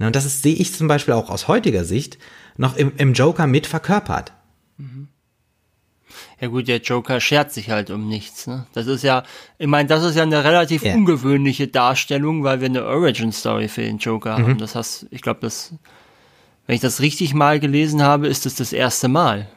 [0.00, 2.18] Ne, und das ist, sehe ich zum Beispiel auch aus heutiger Sicht
[2.56, 4.32] noch im, im Joker mit verkörpert.
[6.40, 8.46] Ja gut, der Joker schert sich halt um nichts.
[8.46, 8.66] Ne?
[8.72, 9.24] Das ist ja,
[9.58, 10.94] ich meine, das ist ja eine relativ yeah.
[10.94, 14.42] ungewöhnliche Darstellung, weil wir eine Origin Story für den Joker mhm.
[14.42, 14.58] haben.
[14.58, 15.74] Das heißt, ich glaube, das,
[16.66, 19.48] wenn ich das richtig mal gelesen habe, ist es das, das erste Mal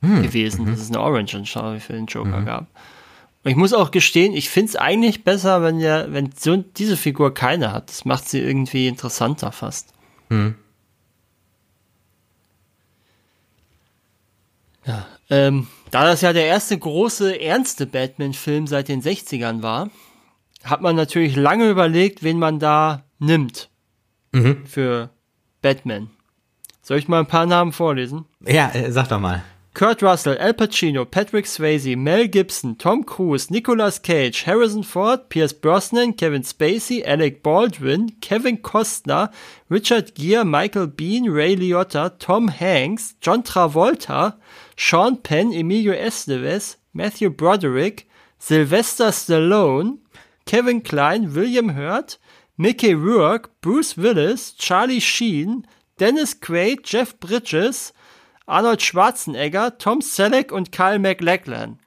[0.00, 0.22] mhm.
[0.22, 0.70] gewesen, mhm.
[0.70, 2.46] dass es eine Origin Story für den Joker mhm.
[2.46, 2.66] gab.
[3.46, 6.96] Und ich muss auch gestehen, ich finde es eigentlich besser, wenn der, wenn so diese
[6.96, 7.90] Figur keine hat.
[7.90, 9.94] Das macht sie irgendwie interessanter fast.
[10.30, 10.56] Hm.
[14.84, 19.90] Ja, ähm, da das ja der erste große, ernste Batman-Film seit den 60ern war,
[20.64, 23.70] hat man natürlich lange überlegt, wen man da nimmt
[24.32, 24.66] mhm.
[24.66, 25.10] für
[25.62, 26.10] Batman.
[26.82, 28.24] Soll ich mal ein paar Namen vorlesen?
[28.44, 29.44] Ja, äh, sag doch mal.
[29.76, 35.52] Kurt Russell, Al Pacino, Patrick Swayze, Mel Gibson, Tom Cruise, Nicolas Cage, Harrison Ford, Pierce
[35.52, 39.30] Brosnan, Kevin Spacey, Alec Baldwin, Kevin Costner,
[39.68, 44.38] Richard Gere, Michael Bean, Ray Liotta, Tom Hanks, John Travolta,
[44.76, 48.08] Sean Penn, Emilio Estevez, Matthew Broderick,
[48.38, 49.98] Sylvester Stallone,
[50.46, 52.16] Kevin Klein, William Hurt,
[52.56, 55.66] Mickey Rourke, Bruce Willis, Charlie Sheen,
[55.98, 57.92] Dennis Quaid, Jeff Bridges,
[58.46, 61.78] Arnold Schwarzenegger, Tom Selleck und Kyle MacLachlan.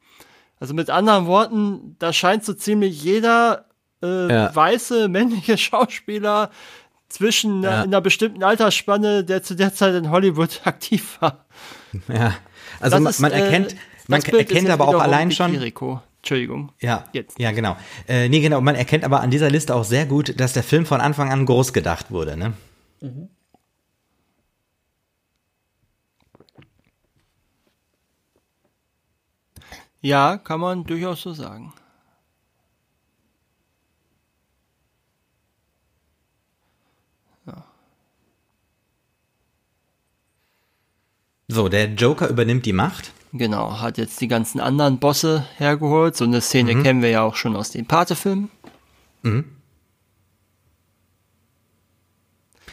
[0.60, 3.66] Also mit anderen Worten, da scheint so ziemlich jeder
[4.04, 4.56] äh, ja.
[4.56, 6.52] weiße männliche Schauspieler
[7.08, 7.82] zwischen ja.
[7.84, 11.46] einer bestimmten Altersspanne, der zu der Zeit in Hollywood aktiv war.
[12.08, 12.36] Ja,
[12.80, 15.54] also man, ist, man, erkennt, äh, man erkennt aber auch allein schon.
[15.54, 16.02] Jericho.
[16.18, 16.74] Entschuldigung.
[16.82, 17.40] Ja, jetzt.
[17.40, 17.78] Ja, genau.
[18.08, 18.60] Äh, nee, genau.
[18.60, 21.46] Man erkennt aber an dieser Liste auch sehr gut, dass der Film von Anfang an
[21.46, 22.36] groß gedacht wurde.
[22.36, 22.54] Ne?
[23.00, 23.30] Mhm.
[30.02, 31.74] Ja, kann man durchaus so sagen.
[37.46, 37.66] Ja.
[41.48, 43.12] So, der Joker übernimmt die Macht.
[43.34, 46.16] Genau, hat jetzt die ganzen anderen Bosse hergeholt.
[46.16, 46.84] So eine Szene mhm.
[46.84, 48.50] kennen wir ja auch schon aus den Pate-Filmen.
[49.22, 49.46] Mhm.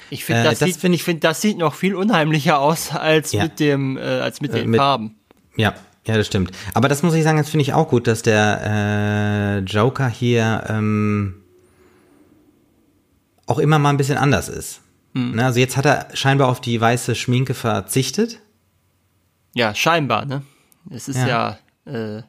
[0.09, 3.43] Ich finde, äh, das, das, find find, das sieht noch viel unheimlicher aus als ja.
[3.43, 5.17] mit dem, äh, als mit äh, den mit, Farben.
[5.57, 5.75] Ja,
[6.07, 6.53] ja, das stimmt.
[6.75, 10.65] Aber das muss ich sagen, das finde ich auch gut, dass der äh, Joker hier
[10.69, 11.43] ähm,
[13.47, 14.81] auch immer mal ein bisschen anders ist.
[15.15, 15.37] Mhm.
[15.37, 18.41] Ne, also jetzt hat er scheinbar auf die weiße Schminke verzichtet.
[19.55, 20.43] Ja, scheinbar, ne?
[20.91, 22.23] Es ist ja, ja äh,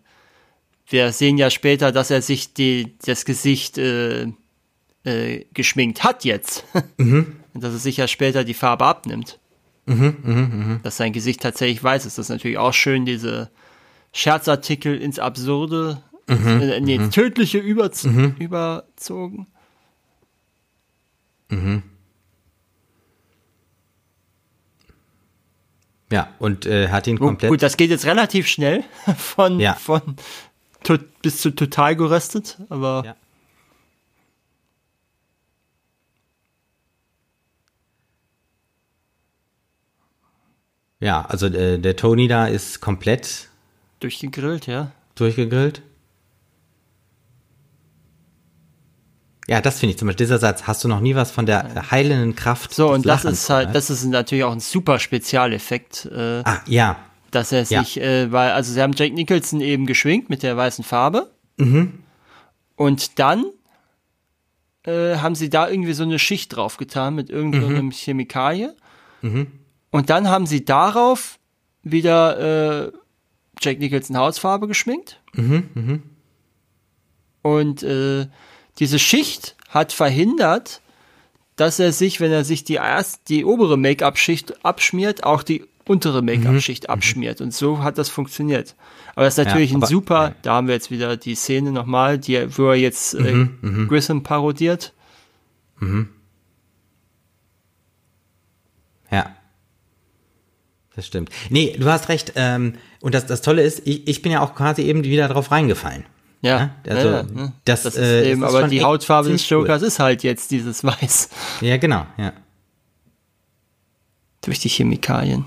[0.88, 4.28] wir sehen ja später, dass er sich die, das Gesicht äh,
[5.04, 6.66] äh, geschminkt hat jetzt.
[6.98, 7.36] Mhm.
[7.54, 9.40] Und dass er sich ja später die Farbe abnimmt.
[9.88, 10.80] Mhm, mh, mh.
[10.84, 12.18] Dass sein Gesicht tatsächlich weiß ist.
[12.18, 13.50] Das ist natürlich auch schön, diese
[14.18, 17.12] Scherzartikel ins Absurde, mhm, äh, nee, mhm.
[17.12, 18.36] tödliche überz mhm.
[18.40, 19.46] überzogen.
[21.50, 21.84] Mhm.
[26.12, 27.52] Ja, und äh, hat ihn komplett.
[27.52, 28.84] Gut, das geht jetzt relativ schnell
[29.18, 29.76] von, ja.
[29.76, 30.02] von
[31.22, 33.04] bis zu total geröstet, aber.
[33.06, 33.16] Ja.
[41.00, 43.50] Ja, also äh, der Tony da ist komplett
[44.00, 44.92] Durchgegrillt, ja.
[45.16, 45.82] Durchgegrillt.
[49.48, 51.90] Ja, das finde ich zum Beispiel, dieser Satz, hast du noch nie was von der
[51.90, 56.06] heilenden Kraft So, und das ist halt, das ist natürlich auch ein super Spezialeffekt.
[56.06, 56.98] Äh, ah, ja.
[57.32, 58.04] Dass er sich, ja.
[58.04, 61.32] äh, weil, also sie haben Jake Nicholson eben geschwingt mit der weißen Farbe.
[61.56, 62.00] Mhm.
[62.76, 63.46] Und dann
[64.84, 67.92] äh, haben sie da irgendwie so eine Schicht drauf getan mit irgendeinem mhm.
[67.92, 68.76] Chemikalie.
[69.22, 69.48] Mhm.
[69.92, 71.40] Und dann haben sie darauf
[71.84, 72.92] wieder äh,
[73.62, 75.22] Jack Nicholson Hautfarbe geschminkt.
[75.34, 76.00] Mhm, mh.
[77.42, 78.28] Und äh,
[78.80, 80.82] diese Schicht hat verhindert,
[81.56, 86.22] dass er sich, wenn er sich die erst die obere Make-up-Schicht abschmiert, auch die untere
[86.22, 86.90] Make-up-Schicht mhm.
[86.90, 87.42] abschmiert.
[87.42, 88.76] Und so hat das funktioniert.
[89.16, 91.72] Aber das ist natürlich ja, aber, ein super, da haben wir jetzt wieder die Szene
[91.72, 93.88] nochmal, die, wo er jetzt äh, mhm, mhm.
[93.88, 94.94] Grissom parodiert.
[95.80, 96.10] Mhm.
[99.10, 99.37] Ja.
[100.98, 101.30] Das stimmt.
[101.52, 102.34] Nee, du hast recht.
[102.36, 105.52] Ähm, und das, das Tolle ist, ich, ich bin ja auch quasi eben wieder drauf
[105.52, 106.06] reingefallen.
[106.42, 107.54] Ja, ja also ja, ja.
[107.66, 109.88] Das, das, ist äh, eben, aber die Hautfarbe des Jokers cool.
[109.88, 111.30] ist halt jetzt dieses Weiß.
[111.62, 112.34] Ja, genau, ja.
[114.42, 115.46] Durch die Chemikalien.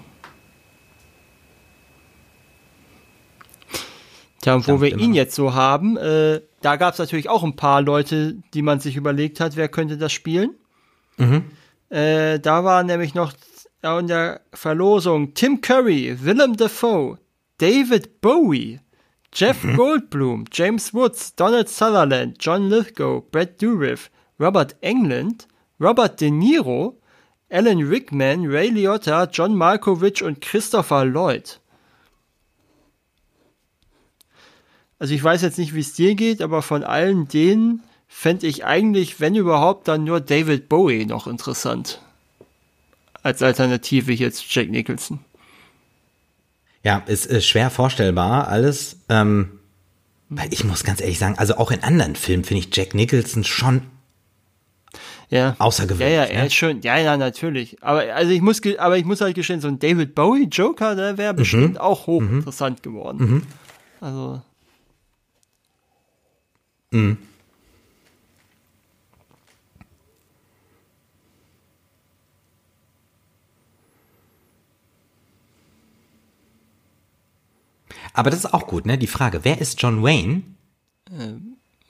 [4.43, 7.57] Tja, und wo wir ihn jetzt so haben, äh, da gab es natürlich auch ein
[7.57, 10.55] paar Leute, die man sich überlegt hat, wer könnte das spielen.
[11.17, 11.43] Mhm.
[11.89, 13.33] Äh, da war nämlich noch
[13.83, 17.19] in der Verlosung Tim Curry, Willem Dafoe,
[17.59, 18.81] David Bowie,
[19.33, 19.77] Jeff mhm.
[19.77, 25.47] Goldblum, James Woods, Donald Sutherland, John Lithgow, Brad Dourif, Robert England,
[25.81, 27.01] Robert De Niro,
[27.49, 31.61] Alan Rickman, Ray Liotta, John Malkovich und Christopher Lloyd.
[34.99, 38.67] Also ich weiß jetzt nicht, wie es dir geht, aber von allen denen fände ich
[38.67, 42.03] eigentlich, wenn überhaupt, dann nur David Bowie noch interessant
[43.23, 45.21] als Alternative jetzt Jack Nicholson.
[46.83, 48.97] Ja, es ist schwer vorstellbar alles.
[49.09, 49.61] Ähm,
[50.31, 53.43] weil ich muss ganz ehrlich sagen, also auch in anderen Filmen finde ich Jack Nicholson
[53.43, 53.83] schon
[55.29, 55.57] ja.
[55.59, 56.15] außergewöhnlich.
[56.15, 56.47] Ja, ja, er ne?
[56.47, 57.83] ist schon, ja, ja, natürlich.
[57.83, 61.19] Aber also ich muss, aber ich muss halt gestehen, so ein David Bowie Joker, der
[61.19, 61.37] wäre mhm.
[61.37, 62.83] bestimmt auch hochinteressant mhm.
[62.83, 63.19] geworden.
[63.19, 63.43] Mhm.
[64.01, 64.43] Also.
[66.93, 67.19] Mhm.
[78.13, 78.99] Aber das ist auch gut, ne?
[78.99, 80.43] Die Frage, wer ist John Wayne?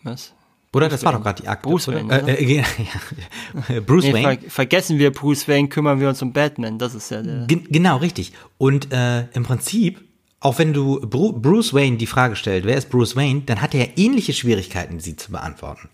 [0.03, 0.33] Was?
[0.73, 1.69] Oder das war doch gerade die Akte.
[1.69, 1.89] Bruce?
[1.89, 2.57] Wayne, Äh, äh,
[3.69, 3.81] ja.
[3.81, 4.41] Bruce Nee, Wayne.
[4.43, 6.79] ver vergessen wir Bruce Wayne, kümmern wir uns um Batman.
[6.79, 7.47] Das ist ja der.
[7.47, 8.33] Gen genau, richtig.
[8.57, 10.01] Und äh, im Prinzip,
[10.39, 13.75] auch wenn du Bru Bruce Wayne die Frage stellt, wer ist Bruce Wayne, dann hat
[13.75, 15.89] er ähnliche Schwierigkeiten, sie zu beantworten.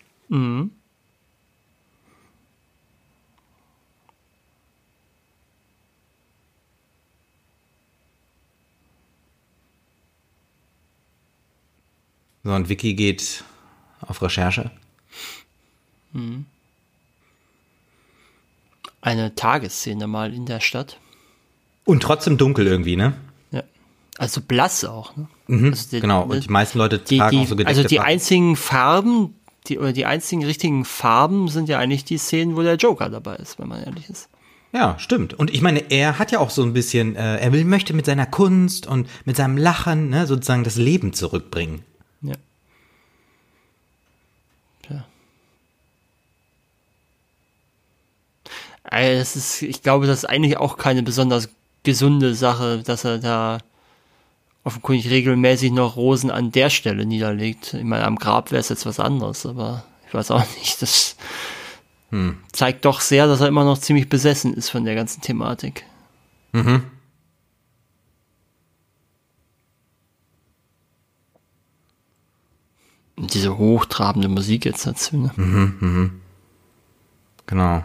[12.46, 13.42] So, und Vicky geht
[14.02, 14.70] auf Recherche.
[19.00, 20.98] Eine Tagesszene mal in der Stadt.
[21.84, 23.14] Und trotzdem dunkel irgendwie, ne?
[23.50, 23.64] Ja.
[24.16, 25.16] Also blass auch.
[25.16, 25.26] Ne?
[25.48, 26.22] Mhm, Also die- genau.
[26.22, 28.12] Und die meisten Leute die, tragen die, auch so gedeckte also die Flaggen.
[28.12, 29.34] einzigen Farben,
[29.66, 33.34] die, oder die einzigen richtigen Farben sind ja eigentlich die Szenen, wo der Joker dabei
[33.36, 34.28] ist, wenn man ehrlich ist.
[34.72, 35.34] Ja, stimmt.
[35.34, 38.06] Und ich meine, er hat ja auch so ein bisschen, äh, er will, möchte mit
[38.06, 41.82] seiner Kunst und mit seinem Lachen ne, sozusagen das Leben zurückbringen.
[48.88, 51.48] Also das ist, ich glaube, das ist eigentlich auch keine besonders
[51.82, 53.58] gesunde Sache, dass er da
[54.64, 57.74] offenkundig regelmäßig noch Rosen an der Stelle niederlegt.
[57.74, 60.82] Ich meine, am Grab wäre es jetzt was anderes, aber ich weiß auch nicht.
[60.82, 61.16] Das
[62.52, 65.84] zeigt doch sehr, dass er immer noch ziemlich besessen ist von der ganzen Thematik.
[73.16, 75.16] Und diese hochtrabende Musik jetzt dazu.
[75.16, 75.30] Ne?
[77.46, 77.84] Genau.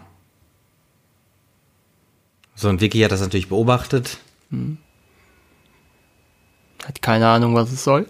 [2.62, 4.20] So, und Vicky hat das natürlich beobachtet.
[6.86, 8.06] Hat keine Ahnung, was es soll.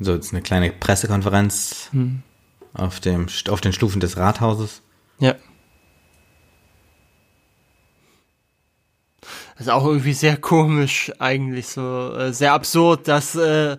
[0.00, 1.90] So, jetzt eine kleine Pressekonferenz
[2.72, 4.80] auf, dem, auf den Stufen des Rathauses.
[5.18, 5.34] Ja.
[9.56, 13.78] Das ist auch irgendwie sehr komisch, eigentlich so äh, sehr absurd, dass äh,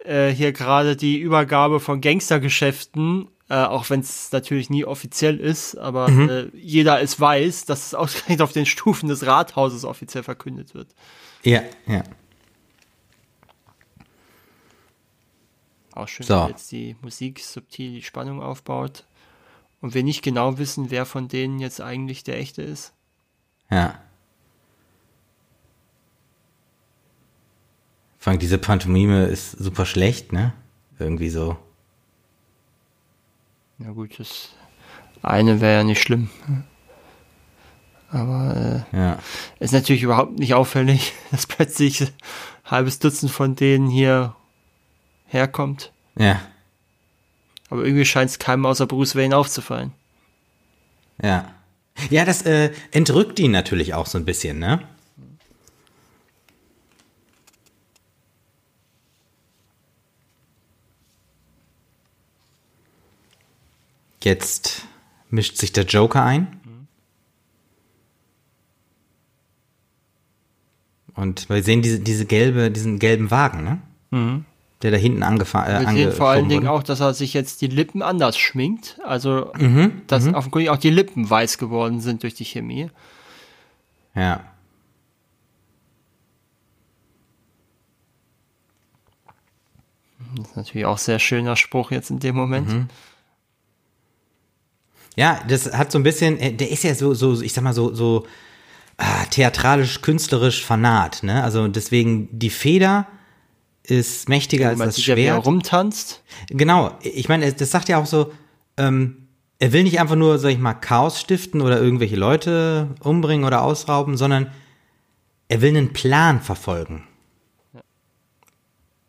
[0.00, 5.74] äh, hier gerade die Übergabe von Gangstergeschäften, äh, auch wenn es natürlich nie offiziell ist,
[5.78, 10.74] aber äh, jeder es weiß, dass es ausgerechnet auf den Stufen des Rathauses offiziell verkündet
[10.74, 10.94] wird.
[11.42, 12.02] Ja, ja.
[15.92, 16.44] Auch schön, So.
[16.44, 19.06] wie jetzt die Musik subtil die Spannung aufbaut
[19.80, 22.92] und wir nicht genau wissen, wer von denen jetzt eigentlich der echte ist.
[23.70, 23.98] Ja.
[28.26, 30.52] Vor allem diese Pantomime ist super schlecht, ne?
[30.98, 31.56] Irgendwie so.
[33.78, 34.48] Ja gut, das
[35.22, 36.28] eine wäre ja nicht schlimm.
[38.10, 39.20] Aber äh, Ja.
[39.60, 42.08] ist natürlich überhaupt nicht auffällig, dass plötzlich ein
[42.64, 44.34] halbes Dutzend von denen hier
[45.26, 45.92] herkommt.
[46.18, 46.40] Ja.
[47.70, 49.92] Aber irgendwie scheint es keinem außer Bruce Wayne aufzufallen.
[51.22, 51.54] Ja.
[52.10, 54.80] Ja, das äh, entrückt ihn natürlich auch so ein bisschen, ne?
[64.26, 64.84] Jetzt
[65.30, 66.48] mischt sich der Joker ein.
[71.14, 73.62] Und wir sehen diese, diese gelbe, diesen gelben Wagen,
[74.10, 74.44] ne?
[74.82, 76.72] Der da hinten angefahren äh, Wir sehen vor allen Dingen wurde.
[76.72, 78.98] auch, dass er sich jetzt die Lippen anders schminkt.
[79.04, 82.90] Also, Mhm, dass offenkundig auch die Lippen weiß geworden sind durch die Chemie.
[84.16, 84.42] Ja.
[90.34, 92.68] Das ist natürlich auch sehr schöner Spruch jetzt in dem Moment.
[92.68, 92.88] Mhm.
[95.16, 97.72] Ja, das hat so ein bisschen, äh, der ist ja so, so, ich sag mal
[97.72, 98.26] so, so
[98.98, 101.42] ah, theatralisch, künstlerisch fanat, ne?
[101.42, 103.06] Also deswegen die Feder
[103.82, 105.46] ist mächtiger als das sieht ja, Schwert.
[105.46, 106.22] rumtanzt.
[106.48, 108.32] Genau, ich meine, das sagt ja auch so,
[108.76, 113.46] ähm, er will nicht einfach nur, sag ich mal, Chaos stiften oder irgendwelche Leute umbringen
[113.46, 114.50] oder ausrauben, sondern
[115.48, 117.04] er will einen Plan verfolgen.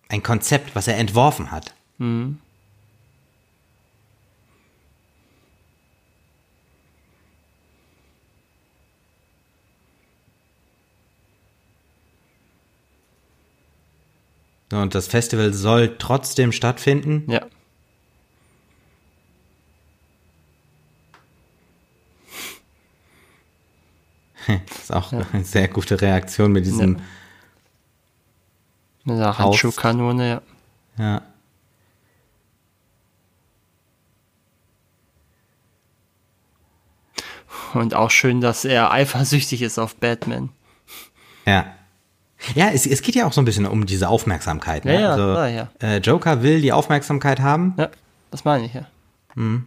[0.10, 1.74] Ein Konzept, was er entworfen hat.
[1.98, 2.38] So,
[14.72, 17.30] Und das Festival soll trotzdem stattfinden.
[17.32, 17.46] Ja.
[24.48, 27.02] Das ist auch eine sehr gute Reaktion mit diesem,
[29.04, 30.42] Mit der Handschuhkanone,
[30.98, 31.04] ja.
[31.04, 31.22] ja.
[37.74, 40.50] Und auch schön, dass er eifersüchtig ist auf Batman.
[41.46, 41.77] Ja.
[42.56, 44.86] Ja, es, es geht ja auch so ein bisschen um diese Aufmerksamkeit.
[44.86, 44.96] Ne?
[44.96, 45.70] Ja, ja, also, klar, ja.
[45.82, 47.74] Äh, Joker will die Aufmerksamkeit haben.
[47.78, 47.90] Ja,
[48.32, 48.88] das meine ich ja.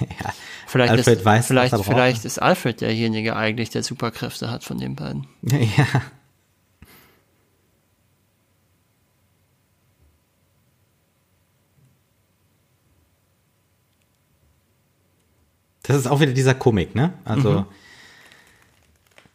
[0.00, 0.32] Ja.
[0.66, 4.96] Vielleicht, Alfred ist, weiß, vielleicht, vielleicht ist Alfred derjenige eigentlich, der Superkräfte hat von den
[4.96, 5.26] beiden.
[5.42, 5.86] ja.
[15.86, 17.12] Das ist auch wieder dieser Komik, ne?
[17.24, 17.66] Also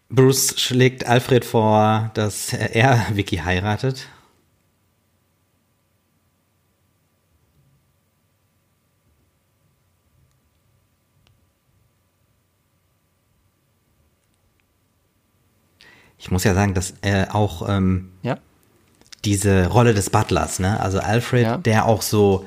[0.10, 4.08] Bruce schlägt Alfred vor, dass er Vicky heiratet.
[16.18, 18.38] Ich muss ja sagen, dass äh, auch ähm, Ja.
[19.26, 20.80] diese Rolle des Butlers, ne?
[20.80, 21.58] Also Alfred, Ja.
[21.58, 22.46] der auch so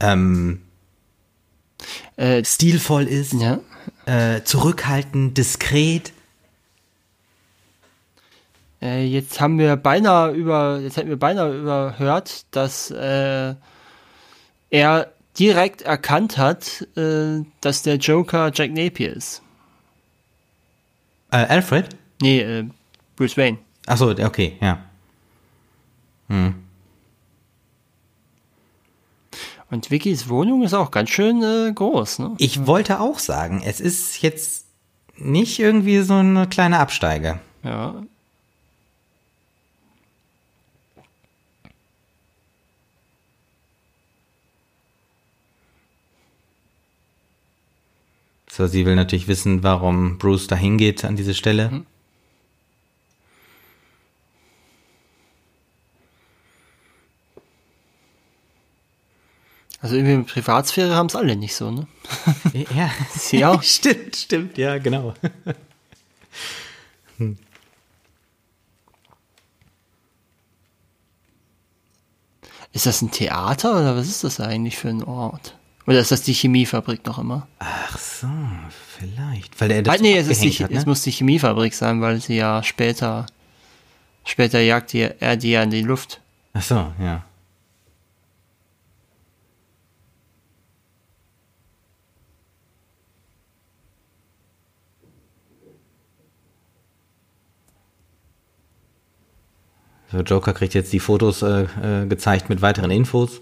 [0.00, 0.62] ähm,
[2.16, 3.60] Äh, stilvoll ist, ja.
[4.06, 6.12] äh, zurückhaltend, diskret.
[8.80, 13.54] Äh, jetzt haben wir beinahe über, jetzt hätten wir beinahe überhört, dass äh,
[14.70, 19.42] er direkt erkannt hat, äh, dass der Joker Jack Napier ist.
[21.30, 21.96] Äh, Alfred?
[22.22, 22.64] Nee,
[23.16, 23.58] Bruce Wayne.
[23.86, 24.78] Achso, okay, ja.
[29.76, 32.34] Und Vickys Wohnung ist auch ganz schön äh, groß, ne?
[32.38, 34.64] Ich wollte auch sagen, es ist jetzt
[35.18, 37.40] nicht irgendwie so eine kleine Absteige.
[37.62, 38.02] Ja.
[48.50, 51.84] So, sie will natürlich wissen, warum Bruce da hingeht an diese Stelle.
[59.86, 61.86] Also irgendwie Privatsphäre haben es alle nicht so, ne?
[62.74, 63.62] Ja, Sie auch?
[63.62, 65.14] stimmt, stimmt, ja, genau.
[72.72, 75.56] Ist das ein Theater oder was ist das eigentlich für ein Ort?
[75.86, 77.46] Oder ist das die Chemiefabrik noch immer?
[77.60, 78.26] Ach so,
[78.98, 79.60] vielleicht.
[79.60, 80.78] Weil er das Ah, nee, es, ist die, hat, ne?
[80.78, 83.26] es muss die Chemiefabrik sein, weil sie ja später,
[84.24, 86.20] später jagt die, er die ja in die Luft.
[86.54, 87.22] Ach so, ja.
[100.05, 103.40] So, Joker kriegt jetzt die Fotos äh, äh, gezeigt mit weiteren Infos.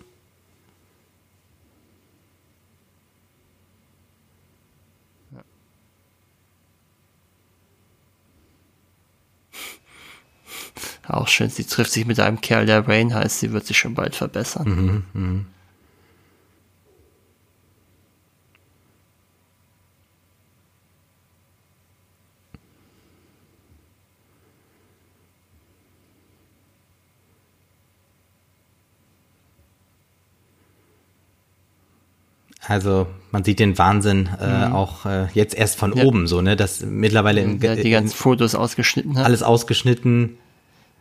[11.07, 13.95] Auch schön, sie trifft sich mit einem Kerl, der Rain heißt, sie wird sich schon
[13.95, 15.05] bald verbessern.
[32.67, 35.97] Also man sieht den Wahnsinn äh, auch äh, jetzt erst von Mhm.
[35.99, 36.05] Ja.
[36.05, 36.57] oben so, ne?
[36.57, 39.25] Dass mittlerweile im, Der die in, ganzen Fotos ausgeschnitten hat.
[39.27, 40.37] alles ausgeschnitten.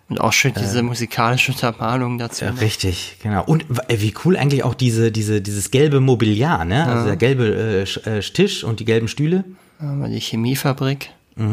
[0.09, 2.43] Und auch schön diese musikalische Untermalung dazu.
[2.45, 2.59] Ja, noch.
[2.61, 3.43] richtig, genau.
[3.45, 6.86] Und äh, wie cool eigentlich auch diese, diese, dieses gelbe Mobiliar, ne?
[6.86, 9.45] Also der gelbe äh, äh, Tisch und die gelben Stühle.
[9.82, 11.09] Die Chemiefabrik.
[11.36, 11.45] Das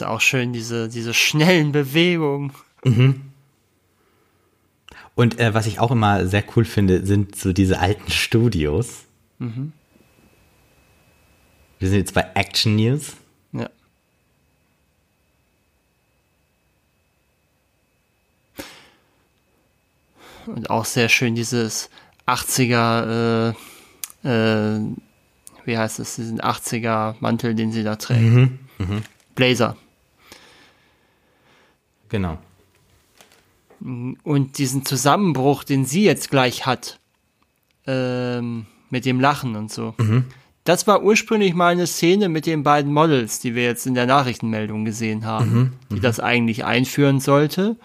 [0.00, 2.52] ist auch schön, diese, diese schnellen Bewegungen.
[5.14, 9.04] Und äh, was ich auch immer sehr cool finde, sind so diese alten Studios.
[11.80, 13.16] Wir sind jetzt bei Action News.
[13.52, 13.68] Ja.
[20.46, 21.90] Und auch sehr schön dieses
[22.26, 23.54] 80er,
[24.24, 24.80] äh, äh,
[25.64, 28.22] wie heißt es, diesen 80er Mantel, den sie da trägt.
[29.34, 29.76] Blazer.
[32.08, 32.38] Genau.
[33.80, 36.98] Und diesen Zusammenbruch, den sie jetzt gleich hat,
[37.86, 39.94] ähm, mit dem Lachen und so.
[40.64, 44.06] Das war ursprünglich mal eine Szene mit den beiden Models, die wir jetzt in der
[44.06, 47.76] Nachrichtenmeldung gesehen haben, die das eigentlich einführen sollte,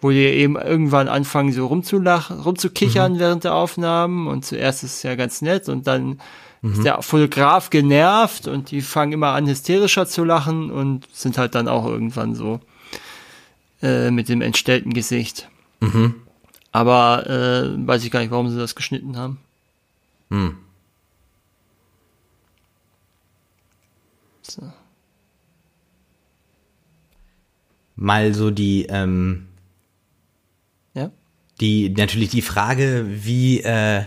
[0.00, 4.26] wo die eben irgendwann anfangen, so rumzulachen, rumzukichern während der Aufnahmen.
[4.26, 6.20] Und zuerst ist es ja ganz nett und dann
[6.62, 11.54] ist der Fotograf genervt und die fangen immer an, hysterischer zu lachen und sind halt
[11.54, 12.60] dann auch irgendwann so
[13.86, 15.48] äh, mit dem entstellten Gesicht.
[16.72, 19.38] Aber äh, weiß ich gar nicht, warum sie das geschnitten haben.
[20.30, 20.56] Hm.
[24.42, 24.62] So.
[27.94, 29.46] Mal so die, ähm,
[30.94, 31.10] Ja.
[31.60, 34.04] die, natürlich die Frage, wie äh,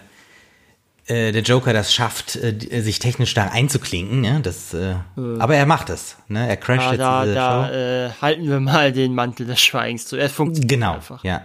[1.10, 4.39] äh, der Joker das schafft, äh, die- sich technisch da einzuklinken, ne?
[4.41, 4.95] Das, äh,
[5.39, 6.47] aber er macht es, ne?
[6.47, 7.74] Er crasht Ja, jetzt da diese da Show.
[7.74, 10.16] äh, halten wir mal den Mantel des Schweigens zu.
[10.18, 11.24] Es funktioniert Genau, einfach.
[11.24, 11.41] ja.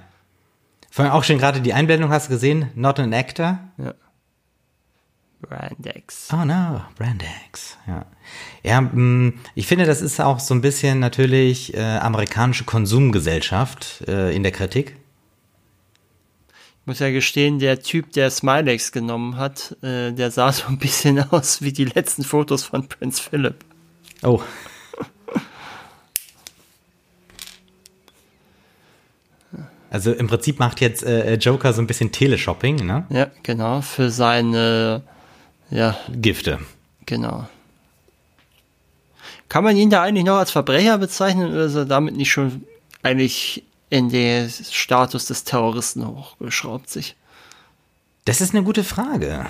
[0.90, 3.58] Vorhin auch schon gerade die Einblendung hast du gesehen, not an actor.
[5.40, 6.28] Brandex.
[6.32, 7.76] Oh no, Brandex.
[7.86, 8.06] Ja,
[8.62, 14.34] ja mh, ich finde, das ist auch so ein bisschen natürlich äh, amerikanische Konsumgesellschaft äh,
[14.34, 14.96] in der Kritik.
[16.86, 21.18] Muss ja gestehen, der Typ, der Smilex genommen hat, äh, der sah so ein bisschen
[21.30, 23.56] aus wie die letzten Fotos von Prince Philip.
[24.22, 24.42] Oh.
[29.94, 33.06] Also im Prinzip macht jetzt äh, Joker so ein bisschen Teleshopping, ne?
[33.10, 35.02] Ja, genau, für seine,
[35.70, 36.58] ja, Gifte.
[37.06, 37.48] genau.
[39.48, 42.64] Kann man ihn da eigentlich noch als Verbrecher bezeichnen oder ist er damit nicht schon
[43.04, 43.62] eigentlich
[43.94, 47.14] in den Status des Terroristen hochgeschraubt sich?
[48.24, 49.46] Das ist eine gute Frage.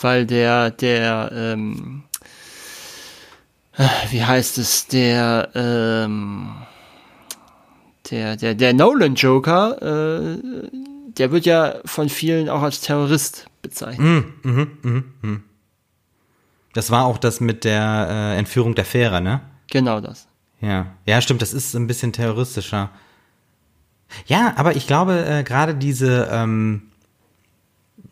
[0.00, 2.02] Weil der, der, ähm,
[3.76, 6.52] äh, wie heißt es, der, ähm,
[8.10, 10.38] der, der, der Nolan Joker, äh,
[11.06, 14.24] der wird ja von vielen auch als Terrorist bezeichnet.
[16.72, 19.42] Das war auch das mit der äh, Entführung der Fähre, ne?
[19.70, 20.26] Genau das.
[20.60, 22.90] Ja, ja, stimmt, das ist ein bisschen terroristischer.
[24.26, 26.82] Ja, aber ich glaube, äh, gerade diese, ähm,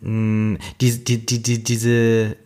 [0.01, 2.37] mh, die, die, die, die, diese,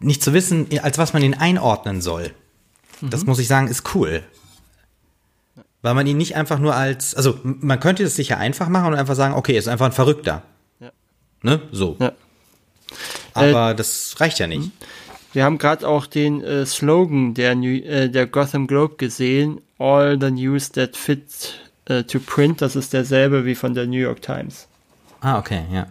[0.00, 2.32] nicht zu wissen, als was man ihn einordnen soll,
[3.00, 4.22] das muss ich sagen, ist cool.
[5.82, 8.98] Weil man ihn nicht einfach nur als, also man könnte es sicher einfach machen und
[8.98, 10.42] einfach sagen, okay, er ist einfach ein Verrückter.
[10.80, 10.90] Ja.
[11.42, 11.60] Ne?
[11.70, 11.96] So.
[12.00, 12.12] Ja.
[13.34, 14.70] Aber das reicht ja nicht.
[15.32, 20.18] Wir haben gerade auch den äh, Slogan der, New, äh, der Gotham Globe gesehen, All
[20.20, 24.22] the News that fit äh, to print, das ist derselbe wie von der New York
[24.22, 24.68] Times.
[25.20, 25.86] Ah, okay, ja.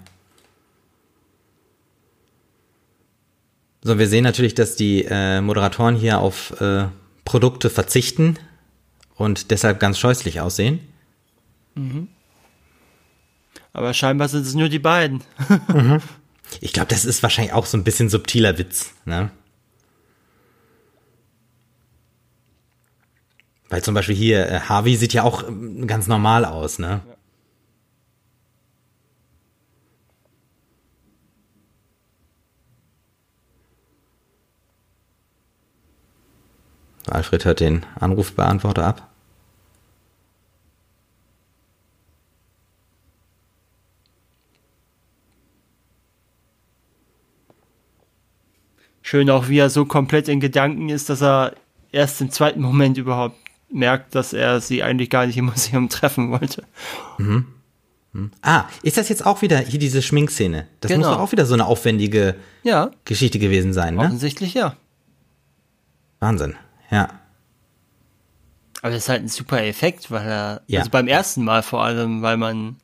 [3.83, 6.85] So, wir sehen natürlich, dass die äh, Moderatoren hier auf äh,
[7.25, 8.37] Produkte verzichten
[9.15, 10.79] und deshalb ganz scheußlich aussehen.
[13.73, 15.21] Aber scheinbar sind es nur die beiden.
[16.61, 19.31] Ich glaube, das ist wahrscheinlich auch so ein bisschen subtiler Witz, ne?
[23.69, 27.01] Weil zum Beispiel hier, äh, Harvey sieht ja auch ähm, ganz normal aus, ne?
[37.05, 39.09] So, Alfred hört den Anrufbeantworter ab.
[49.01, 51.55] Schön auch, wie er so komplett in Gedanken ist, dass er
[51.93, 53.37] erst im zweiten Moment überhaupt
[53.69, 56.63] merkt, dass er sie eigentlich gar nicht im Museum treffen wollte.
[58.41, 60.67] Ah, ist das jetzt auch wieder hier diese Schminkszene?
[60.81, 61.13] Das muss Genau.
[61.15, 64.01] doch auch wieder so eine aufwendige Ja, Geschichte gewesen sein, ne?
[64.01, 64.75] offensichtlich ja.
[66.19, 66.55] Wahnsinn.
[66.89, 67.09] Ja.
[68.81, 70.79] Aber das ist halt ein super Effekt, weil er, Ja.
[70.79, 72.77] also beim ersten Mal vor allem, weil man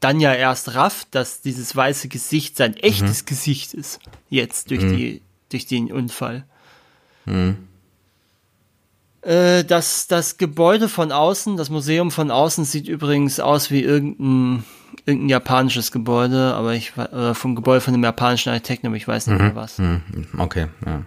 [0.00, 4.00] dann ja erst rafft, dass dieses weiße Gesicht sein echtes Gesicht ist.
[4.30, 6.44] Jetzt durch die, durch den Unfall.
[9.22, 14.64] Äh, das, das Gebäude von außen, das Museum von außen sieht übrigens aus wie irgendein,
[15.06, 19.28] irgendein japanisches Gebäude, aber ich, äh, vom Gebäude von einem japanischen Architekten, aber ich weiß
[19.28, 19.78] nicht mehr was.
[19.78, 20.02] Hm,
[20.38, 21.02] Okay, ja.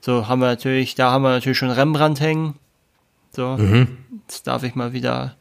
[0.00, 2.54] So haben wir natürlich, da haben wir natürlich schon Rembrandt hängen.
[3.32, 3.56] So,
[4.26, 5.34] jetzt darf ich mal wieder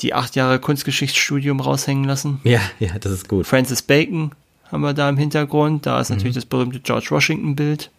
[0.00, 2.40] die acht Jahre Kunstgeschichtsstudium raushängen lassen.
[2.44, 3.46] Ja, ja, das ist gut.
[3.46, 4.32] Francis Bacon
[4.72, 5.86] haben wir da im Hintergrund.
[5.86, 7.90] Da ist natürlich das berühmte George Washington Bild.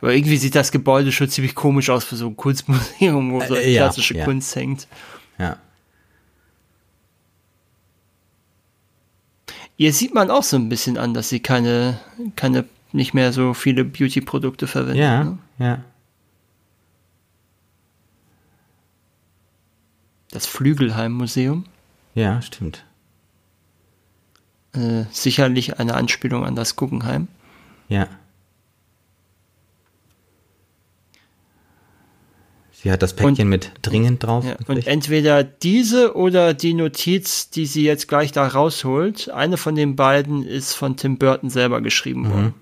[0.00, 3.54] Aber irgendwie sieht das Gebäude schon ziemlich komisch aus für so ein Kunstmuseum, wo so
[3.54, 4.24] Äh, ja, klassische ja.
[4.24, 4.86] Kunst hängt.
[5.38, 5.58] Ja.
[9.76, 11.98] Ihr sieht man auch so ein bisschen an, dass sie keine,
[12.36, 14.98] keine, nicht mehr so viele Beauty-Produkte verwenden.
[15.00, 15.38] Ja, Ne?
[15.58, 15.84] ja.
[20.30, 21.64] Das Flügelheim-Museum.
[22.14, 22.84] Ja, stimmt.
[24.72, 27.28] Äh, sicherlich eine Anspielung an das Guggenheim.
[27.88, 28.08] Ja.
[32.84, 34.44] Sie hat das Päckchen mit dringend drauf.
[34.44, 39.74] Ja, und entweder diese oder die Notiz, die sie jetzt gleich da rausholt, eine von
[39.74, 42.54] den beiden ist von Tim Burton selber geschrieben worden.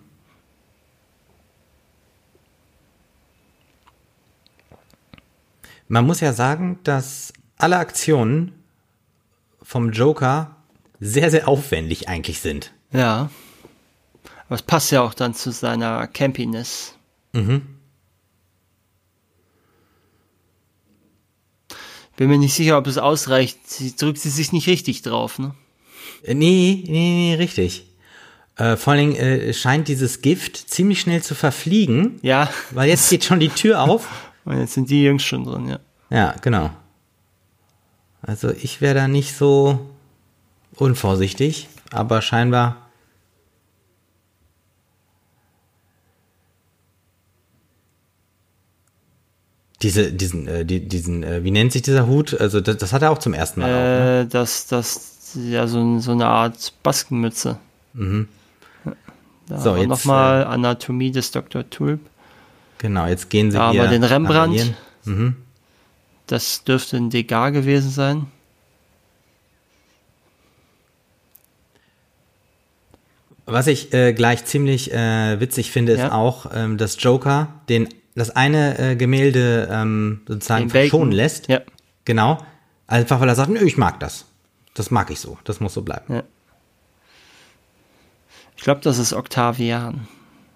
[5.88, 8.52] Man muss ja sagen, dass alle Aktionen
[9.60, 10.54] vom Joker
[11.00, 12.72] sehr, sehr aufwendig eigentlich sind.
[12.92, 13.28] Ja.
[14.46, 16.94] Aber es passt ja auch dann zu seiner Campiness.
[17.32, 17.81] Mhm.
[22.16, 23.58] Bin mir nicht sicher, ob es ausreicht.
[23.68, 25.54] Sie drückt sie sich nicht richtig drauf, ne?
[26.24, 26.90] Äh, Nee, nee,
[27.30, 27.86] nee, richtig.
[28.56, 32.50] Äh, vor allen Dingen äh, scheint dieses Gift ziemlich schnell zu verfliegen, Ja.
[32.70, 34.08] weil jetzt geht schon die Tür auf.
[34.44, 35.78] Und jetzt sind die Jungs schon drin, ja.
[36.10, 36.70] Ja, genau.
[38.20, 39.88] Also ich wäre da nicht so
[40.76, 42.81] unvorsichtig, aber scheinbar.
[49.82, 52.38] Diese, diesen, äh, die, diesen, äh, wie nennt sich dieser Hut?
[52.40, 53.66] Also das, das hat er auch zum ersten Mal.
[53.66, 54.20] auch, ne?
[54.20, 57.58] Äh, das, das, ja, so, so eine Art Baskenmütze.
[57.94, 58.28] Mhm.
[59.48, 61.68] Da So, jetzt, nochmal Anatomie des Dr.
[61.68, 62.00] Tulp.
[62.78, 64.74] Genau, jetzt gehen sie Da hier wir den Rembrandt.
[65.04, 65.36] parallelen.
[66.28, 68.26] Das dürfte ein Degas gewesen sein.
[73.44, 76.12] Was ich äh, gleich ziemlich äh, witzig finde, ist Ja.
[76.12, 81.48] auch, ähm, dass Joker den das eine äh, Gemälde ähm, sozusagen verschonen lässt.
[81.48, 81.60] Ja.
[82.04, 82.38] Genau.
[82.86, 84.26] Einfach weil er sagt, nö, ich mag das.
[84.74, 85.38] Das mag ich so.
[85.44, 86.14] Das muss so bleiben.
[86.14, 86.22] Ja.
[88.56, 90.06] Ich glaube, das ist Octavian.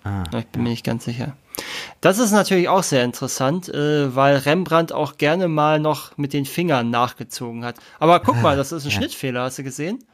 [0.04, 1.36] Ah, ich bin mir nicht ganz sicher.
[2.00, 6.44] Das ist natürlich auch sehr interessant, äh, weil Rembrandt auch gerne mal noch mit den
[6.44, 7.76] Fingern nachgezogen hat.
[7.98, 8.96] Aber guck mal, das ist ein ja.
[8.96, 10.04] Schnittfehler, hast du gesehen?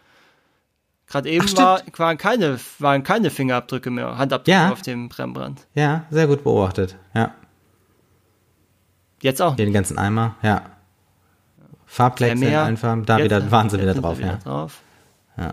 [1.12, 4.72] Gerade eben Ach, war, waren, keine, waren keine Fingerabdrücke mehr, Handabdrücke Ja.
[4.72, 5.66] auf dem Rembrandt.
[5.74, 6.96] Ja, sehr gut beobachtet.
[7.14, 7.34] Ja.
[9.20, 9.54] Jetzt auch.
[9.54, 10.62] Den ganzen Eimer, ja.
[11.84, 13.04] Farbplex in allen Farben.
[13.04, 14.36] Da Jetzt- wieder waren sie jetzt wieder drauf, ja.
[14.38, 14.80] drauf.
[15.36, 15.52] ja.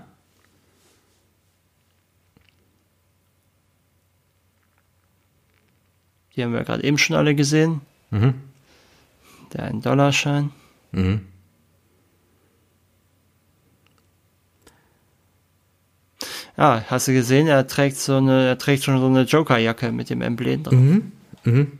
[6.35, 7.81] Die haben wir gerade eben schon alle gesehen.
[8.11, 8.35] Mhm.
[9.53, 10.51] Der ein Dollarschein.
[10.91, 11.25] Mhm.
[16.59, 20.09] Ja, hast du gesehen, er trägt so eine, er trägt schon so eine Jokerjacke mit
[20.09, 20.73] dem Emblem drauf.
[21.45, 21.71] Mhm.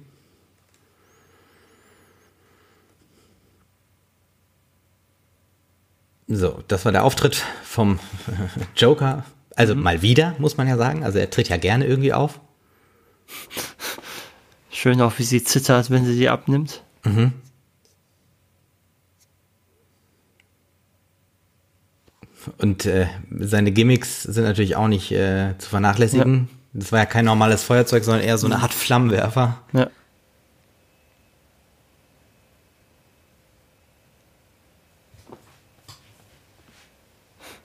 [6.28, 8.00] So, das war der Auftritt vom
[8.78, 9.26] Joker.
[9.56, 9.82] Also Mhm.
[9.84, 11.04] mal wieder, muss man ja sagen.
[11.04, 12.40] Also er tritt ja gerne irgendwie auf.
[14.72, 16.84] Schön auch, wie sie zittert, wenn sie die abnimmt.
[22.58, 23.08] Und äh,
[23.40, 26.50] seine Gimmicks sind natürlich auch nicht äh, zu vernachlässigen.
[26.74, 29.58] Das war ja kein normales Feuerzeug, sondern eher so eine Art Flammenwerfer.
[29.74, 29.90] Ja.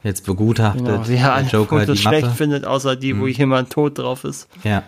[0.02, 2.36] Jetzt begutachtet Genau, er der Joker Fotos die schlecht Mappe.
[2.36, 4.48] findet, außer die, wo jemand tot drauf ist.
[4.62, 4.82] Ja.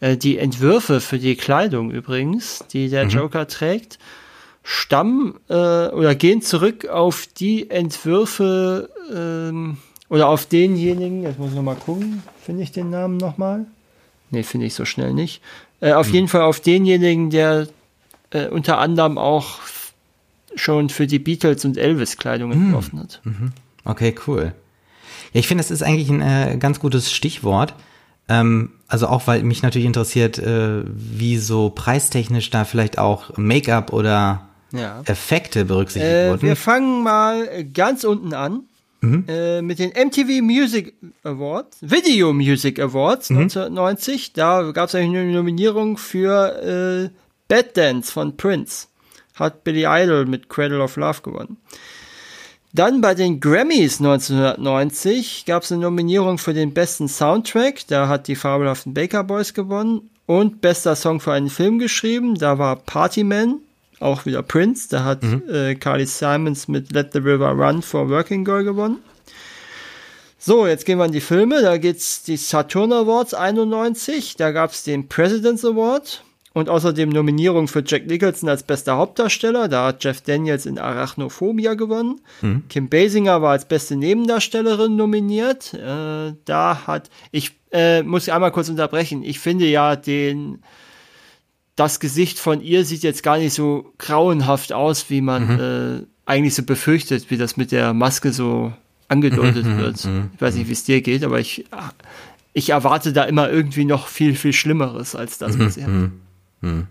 [0.00, 3.98] Äh, die Entwürfe für die Kleidung übrigens, die der Joker trägt,
[4.62, 5.54] stammen äh,
[5.88, 9.78] oder gehen zurück auf die Entwürfe ähm,
[10.08, 13.66] oder auf denjenigen, jetzt muss ich nochmal gucken, finde ich den Namen nochmal?
[14.30, 15.42] Ne, finde ich so schnell nicht.
[15.80, 17.68] Äh, auf jeden Fall auf denjenigen, der
[18.30, 19.60] äh, unter anderem auch
[20.54, 23.20] schon für die Beatles und Elvis Kleidung entworfen hat.
[23.84, 24.52] Okay, cool.
[25.32, 27.74] Ja, ich finde, das ist eigentlich ein äh, ganz gutes Stichwort.
[28.28, 33.92] Ähm, also auch, weil mich natürlich interessiert, äh, wie so preistechnisch da vielleicht auch Make-up
[33.92, 34.42] oder
[34.72, 35.00] Ja.
[35.06, 36.42] Effekte berücksichtigt Äh, wurden.
[36.42, 38.62] wir fangen mal ganz unten an.
[39.00, 40.92] Äh, mit den MTV Music
[41.22, 44.32] Awards, Video Music Awards 1990.
[44.32, 47.10] Da gab es eine Nominierung für äh,
[47.46, 48.88] Bad Dance von Prince.
[49.36, 51.58] Hat Billy Idol mit Cradle of Love gewonnen.
[52.78, 57.88] Dann bei den Grammys 1990 gab es eine Nominierung für den besten Soundtrack.
[57.88, 60.10] Da hat die fabelhaften Baker Boys gewonnen.
[60.26, 62.36] Und bester Song für einen Film geschrieben.
[62.36, 63.58] Da war Partyman,
[63.98, 64.88] auch wieder Prince.
[64.88, 68.98] Da hat äh, Carly Simons mit Let the River Run for Working Girl gewonnen.
[70.38, 71.60] So, jetzt gehen wir an die Filme.
[71.60, 74.36] Da geht's die Saturn Awards 91.
[74.36, 76.22] Da gab's den President's Award.
[76.58, 79.68] Und außerdem Nominierung für Jack Nicholson als bester Hauptdarsteller.
[79.68, 82.20] Da hat Jeff Daniels in Arachnophobia gewonnen.
[82.68, 85.72] Kim Basinger war als beste Nebendarstellerin nominiert.
[85.74, 89.22] Äh, da hat, ich äh, muss einmal kurz unterbrechen.
[89.22, 90.64] Ich finde ja den,
[91.76, 96.56] das Gesicht von ihr sieht jetzt gar nicht so grauenhaft aus, wie man äh, eigentlich
[96.56, 98.72] so befürchtet, wie das mit der Maske so
[99.06, 100.08] angedeutet wird.
[100.34, 101.66] Ich weiß nicht, wie es dir geht, aber ich,
[102.52, 105.90] ich erwarte da immer irgendwie noch viel, viel Schlimmeres als das, was sie hat.
[106.62, 106.82] Äh,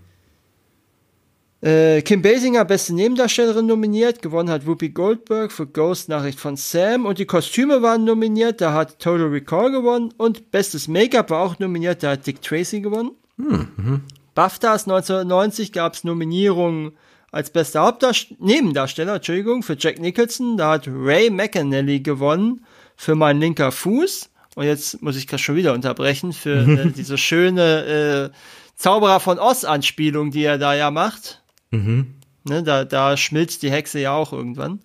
[1.59, 4.21] Äh, Kim Basinger, beste Nebendarstellerin nominiert.
[4.21, 7.05] Gewonnen hat Whoopi Goldberg für Ghost Nachricht von Sam.
[7.05, 8.61] Und die Kostüme waren nominiert.
[8.61, 10.13] Da hat Total Recall gewonnen.
[10.17, 12.03] Und bestes Make-up war auch nominiert.
[12.03, 13.11] Da hat Dick Tracy gewonnen.
[13.37, 14.01] Mhm.
[14.35, 16.91] BAFTAs 1990 gab es Nominierungen
[17.31, 20.57] als bester Hauptdarsteller, Nebendarsteller, Entschuldigung, für Jack Nicholson.
[20.57, 22.63] Da hat Ray McAnally gewonnen
[22.95, 24.29] für Mein linker Fuß.
[24.55, 28.37] Und jetzt muss ich das schon wieder unterbrechen für äh, diese schöne äh,
[28.77, 31.43] Zauberer von Oz-Anspielung, die er da ja macht.
[31.71, 32.13] Mhm.
[32.43, 34.79] Ne, da, da schmilzt die Hexe ja auch irgendwann.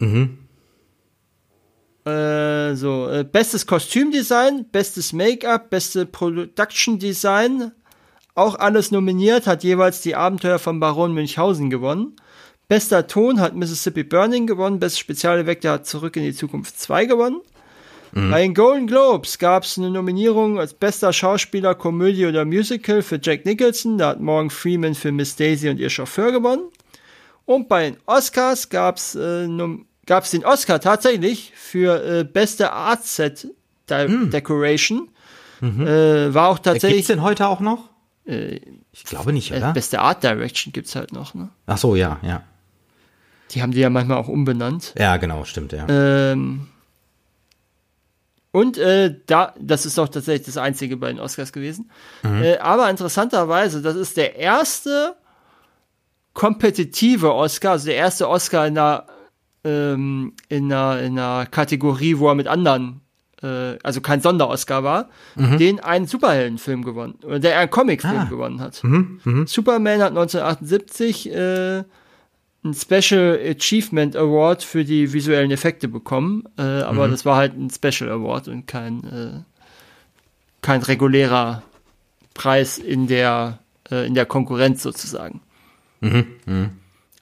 [0.00, 0.38] Mhm.
[2.04, 7.72] Äh, so, äh, bestes Kostümdesign, bestes Make-up, beste Production Design,
[8.34, 12.16] auch alles nominiert, hat jeweils die Abenteuer von Baron Münchhausen gewonnen.
[12.68, 17.40] Bester Ton hat Mississippi Burning gewonnen, bestes Spezialeffekte hat Zurück in die Zukunft 2 gewonnen.
[18.12, 18.30] Mhm.
[18.30, 23.18] Bei den Golden Globes gab es eine Nominierung als bester Schauspieler, Komödie oder Musical für
[23.22, 23.98] Jack Nicholson.
[23.98, 26.64] Da hat Morgan Freeman für Miss Daisy und ihr Chauffeur gewonnen.
[27.44, 29.48] Und bei den Oscars gab es äh,
[30.06, 33.48] gab's den Oscar tatsächlich für äh, beste Art Set
[33.88, 34.30] De mhm.
[34.30, 35.08] Decoration.
[35.60, 35.86] Mhm.
[35.86, 36.98] Äh, war auch tatsächlich.
[36.98, 37.90] Gibt's denn heute auch noch?
[38.26, 38.60] Äh,
[38.92, 39.72] ich glaube nicht, äh, oder?
[39.72, 41.34] beste Art Direction gibt's halt noch.
[41.34, 41.50] Ne?
[41.66, 42.42] Ach so, ja, ja.
[43.52, 44.92] Die haben die ja manchmal auch umbenannt.
[44.98, 45.86] Ja, genau, stimmt, ja.
[45.88, 46.66] Ähm,
[48.56, 51.90] und äh, da, das ist doch tatsächlich das einzige bei den Oscars gewesen.
[52.22, 52.42] Mhm.
[52.42, 55.14] Äh, aber interessanterweise, das ist der erste
[56.32, 59.04] kompetitive Oscar, also der erste Oscar in einer,
[59.62, 63.02] ähm, in einer, in einer Kategorie, wo er mit anderen,
[63.42, 65.58] äh, also kein Sonder-Oscar war, mhm.
[65.58, 68.24] den einen Superheldenfilm gewonnen, oder der einen Comicfilm ah.
[68.24, 68.82] gewonnen hat.
[68.82, 69.20] Mhm.
[69.22, 69.46] mhm.
[69.46, 71.30] Superman hat 1978
[72.66, 77.10] äh, ein Special Achievement Award für die visuellen Effekte bekommen, äh, aber mhm.
[77.12, 79.40] das war halt ein Special Award und kein, äh,
[80.62, 81.62] kein regulärer
[82.34, 83.60] Preis in der,
[83.90, 85.40] äh, in der Konkurrenz sozusagen.
[86.00, 86.26] Mhm.
[86.46, 86.70] Mhm.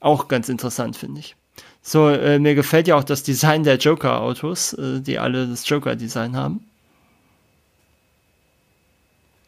[0.00, 1.36] Auch ganz interessant, finde ich.
[1.80, 6.36] So, äh, mir gefällt ja auch das Design der Joker-Autos, äh, die alle das Joker-Design
[6.36, 6.66] haben.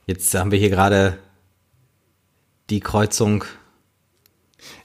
[0.06, 1.18] Jetzt haben wir hier gerade
[2.70, 3.44] die Kreuzung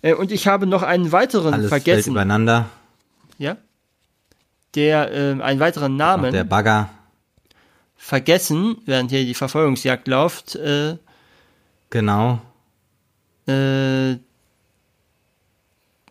[0.02, 2.04] äh, und ich habe noch einen weiteren Alles vergessen.
[2.04, 2.70] Fällt übereinander.
[3.38, 3.58] Ja.
[4.76, 6.28] Der, äh, einen weiteren Namen.
[6.28, 6.90] Auch der Bagger.
[7.96, 10.56] Vergessen, während hier die Verfolgungsjagd läuft.
[10.56, 10.98] Äh,
[11.90, 12.42] genau.
[13.48, 14.18] Äh,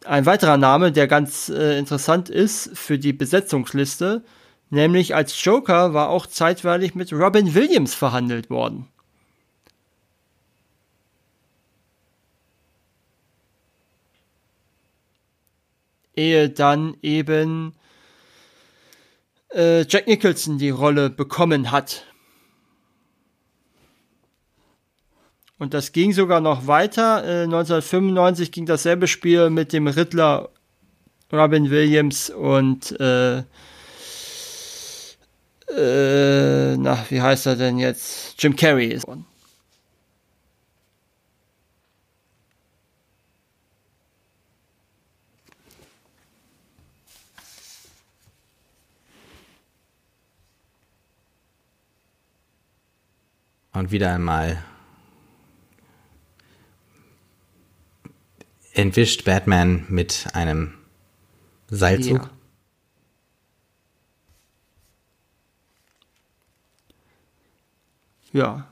[0.05, 4.23] ein weiterer Name, der ganz äh, interessant ist für die Besetzungsliste,
[4.71, 8.89] nämlich als Joker war auch zeitweilig mit Robin Williams verhandelt worden.
[16.21, 17.73] Ehe dann eben
[19.55, 22.05] äh, Jack Nicholson die Rolle bekommen hat.
[25.59, 27.25] Und das ging sogar noch weiter.
[27.25, 30.51] Äh, 1995 ging dasselbe Spiel mit dem Riddler
[31.33, 33.45] Robin Williams und äh, äh,
[36.77, 38.35] na, wie heißt er denn jetzt?
[38.43, 39.07] Jim Carrey ist.
[53.73, 54.63] Und wieder einmal
[58.73, 60.75] entwischt Batman mit einem
[61.69, 62.31] Seilzug.
[68.33, 68.41] Ja.
[68.41, 68.67] ja.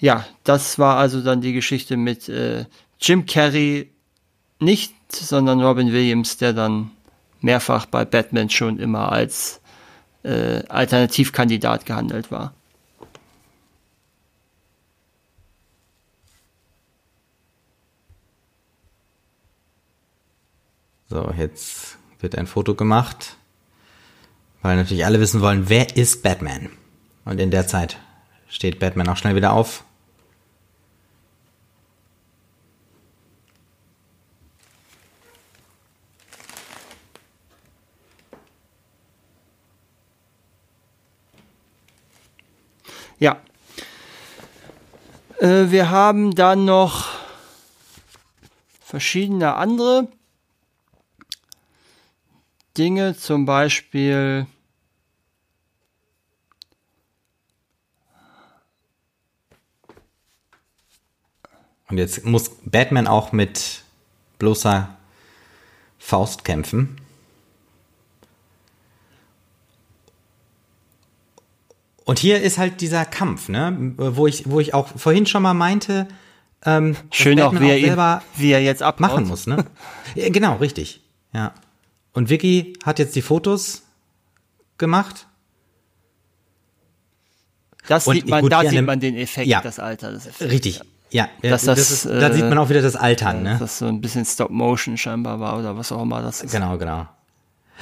[0.00, 2.64] Ja, das war also dann die Geschichte mit äh,
[2.98, 3.92] Jim Carrey
[4.58, 6.90] nicht, sondern Robin Williams, der dann
[7.40, 9.60] mehrfach bei Batman schon immer als
[10.22, 12.54] äh, Alternativkandidat gehandelt war.
[21.08, 23.36] So, jetzt wird ein Foto gemacht,
[24.62, 26.70] weil natürlich alle wissen wollen, wer ist Batman?
[27.24, 27.98] Und in der Zeit
[28.48, 29.84] steht Batman auch schnell wieder auf
[43.20, 43.40] Ja.
[45.38, 47.08] Äh, wir haben dann noch
[48.80, 50.08] verschiedene andere
[52.76, 54.46] Dinge, zum Beispiel
[61.88, 63.82] Und jetzt muss Batman auch mit
[64.38, 64.96] bloßer
[65.98, 66.96] Faust kämpfen.
[72.10, 75.54] Und hier ist halt dieser Kampf, ne, wo ich, wo ich auch vorhin schon mal
[75.54, 76.08] meinte,
[76.64, 78.98] ähm, Schön auch, wie er, ihn, selber wie er jetzt abhaut.
[79.00, 79.64] machen muss, ne?
[80.16, 81.02] ja, genau, richtig.
[81.32, 81.54] Ja.
[82.12, 83.84] Und Vicky hat jetzt die Fotos
[84.76, 85.28] gemacht.
[87.86, 89.60] Das Und sieht man, gut, da sieht man den Effekt, Ja.
[89.60, 90.52] das Alter des Effekts.
[90.52, 90.80] Richtig.
[91.10, 93.50] Ja, Dass das, das, ist, da äh, sieht man auch wieder das Altern, ne?
[93.50, 96.50] Dass das so ein bisschen Stop-Motion scheinbar war oder was auch immer das ist.
[96.50, 97.06] Genau, genau.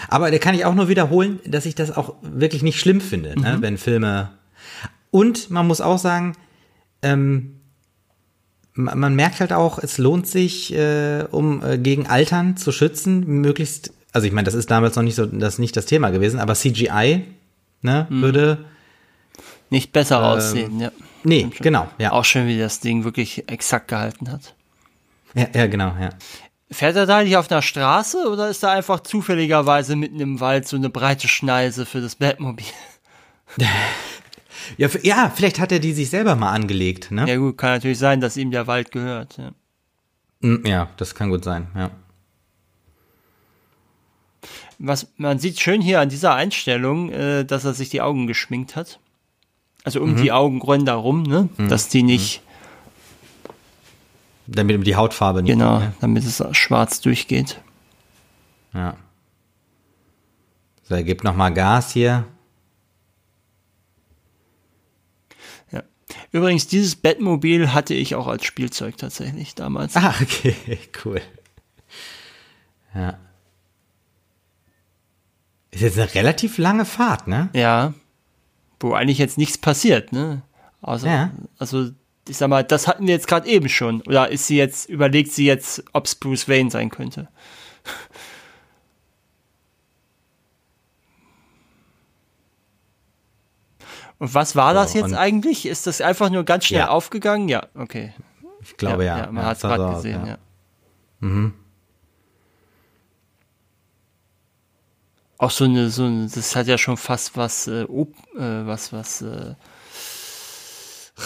[0.09, 3.39] Aber da kann ich auch nur wiederholen, dass ich das auch wirklich nicht schlimm finde,
[3.41, 4.31] ne, wenn Filme.
[5.11, 6.37] Und man muss auch sagen,
[7.03, 7.57] ähm,
[8.75, 13.27] ma- man merkt halt auch, es lohnt sich, äh, um äh, gegen Altern zu schützen,
[13.27, 13.93] möglichst.
[14.13, 16.55] Also ich meine, das ist damals noch nicht so, das nicht das Thema gewesen, aber
[16.55, 17.25] CGI
[17.83, 18.65] ne, würde.
[19.71, 20.91] Nicht besser aussehen, ja.
[21.25, 22.13] Nee, genau, ja.
[22.13, 24.55] Auch schön, wie das Ding wirklich exakt gehalten hat.
[25.35, 25.47] ja.
[25.55, 26.11] Ja, genau, ja.
[26.71, 30.69] Fährt er da nicht auf einer Straße oder ist da einfach zufälligerweise mitten im Wald
[30.69, 32.67] so eine breite Schneise für das Batmobil?
[34.77, 37.27] Ja, ja, vielleicht hat er die sich selber mal angelegt, ne?
[37.27, 39.39] Ja gut, kann natürlich sein, dass ihm der Wald gehört.
[39.39, 39.53] Ja.
[40.41, 41.91] Mm, Ja, das kann gut sein, ja.
[44.79, 48.77] Was man sieht schön hier an dieser Einstellung, äh, dass er sich die Augen geschminkt
[48.77, 49.01] hat.
[49.85, 51.49] Also um die Augenränder rum, ne?
[51.57, 52.43] Dass die nicht,
[54.51, 55.53] Damit die Hautfarbe nicht.
[55.53, 55.93] genau, Ne?
[56.01, 57.61] damit es schwarz durchgeht.
[58.73, 58.97] Ja.
[60.85, 62.25] So, er gibt noch mal Gas hier.
[65.71, 65.83] Ja.
[66.33, 69.97] Übrigens, dieses Batmobil hatte ich auch als Spielzeug tatsächlich damals.
[69.97, 70.57] Ah, okay,
[71.05, 71.21] cool.
[72.95, 73.19] Ja.
[75.71, 77.51] Ist jetzt eine relativ lange Fahrt, ne?
[77.53, 77.93] Ja.
[78.81, 80.41] Wo eigentlich jetzt nichts passiert, ne?
[80.81, 81.33] Also, Ja.
[81.59, 81.91] also
[82.29, 84.03] ich sag mal, das hatten wir jetzt gerade eben schon.
[84.03, 87.29] Oder ist sie jetzt, überlegt sie jetzt, ob es Bruce Wayne sein könnte?
[94.19, 95.67] Und was war das So, jetzt eigentlich?
[95.67, 96.89] Ist das einfach nur ganz schnell Ja.
[96.89, 97.49] aufgegangen?
[97.49, 98.13] Ja, okay.
[98.63, 99.27] Ich glaube ja.
[99.31, 100.39] man Ja, hat es gerade gesehen, ja.
[101.23, 101.51] ja.
[105.39, 108.93] Auch so eine, so eine, das hat ja schon fast was, äh, Op äh, was,
[108.93, 109.55] was, äh,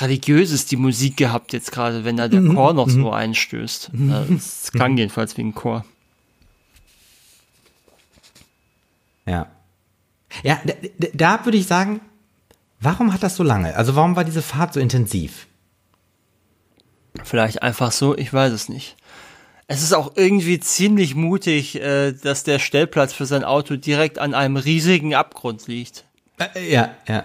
[0.00, 2.54] religiöses die Musik gehabt jetzt gerade, wenn da der Mhm.
[2.54, 3.90] Chor noch so einstößt.
[3.94, 5.84] Äh, Es klang jedenfalls wie ein Chor.
[9.26, 9.46] Ja.
[10.42, 11.08] Ja, da, da-
[11.38, 12.00] da würde ich sagen,
[12.80, 13.76] warum hat das so lange?
[13.76, 15.46] Also warum war diese Fahrt so intensiv?
[17.24, 18.96] Vielleicht einfach so, ich weiß es nicht.
[19.68, 24.34] Es ist auch irgendwie ziemlich mutig, äh, dass der Stellplatz für sein Auto direkt an
[24.34, 26.04] einem riesigen Abgrund liegt.
[26.38, 27.24] Äh, ja, ja.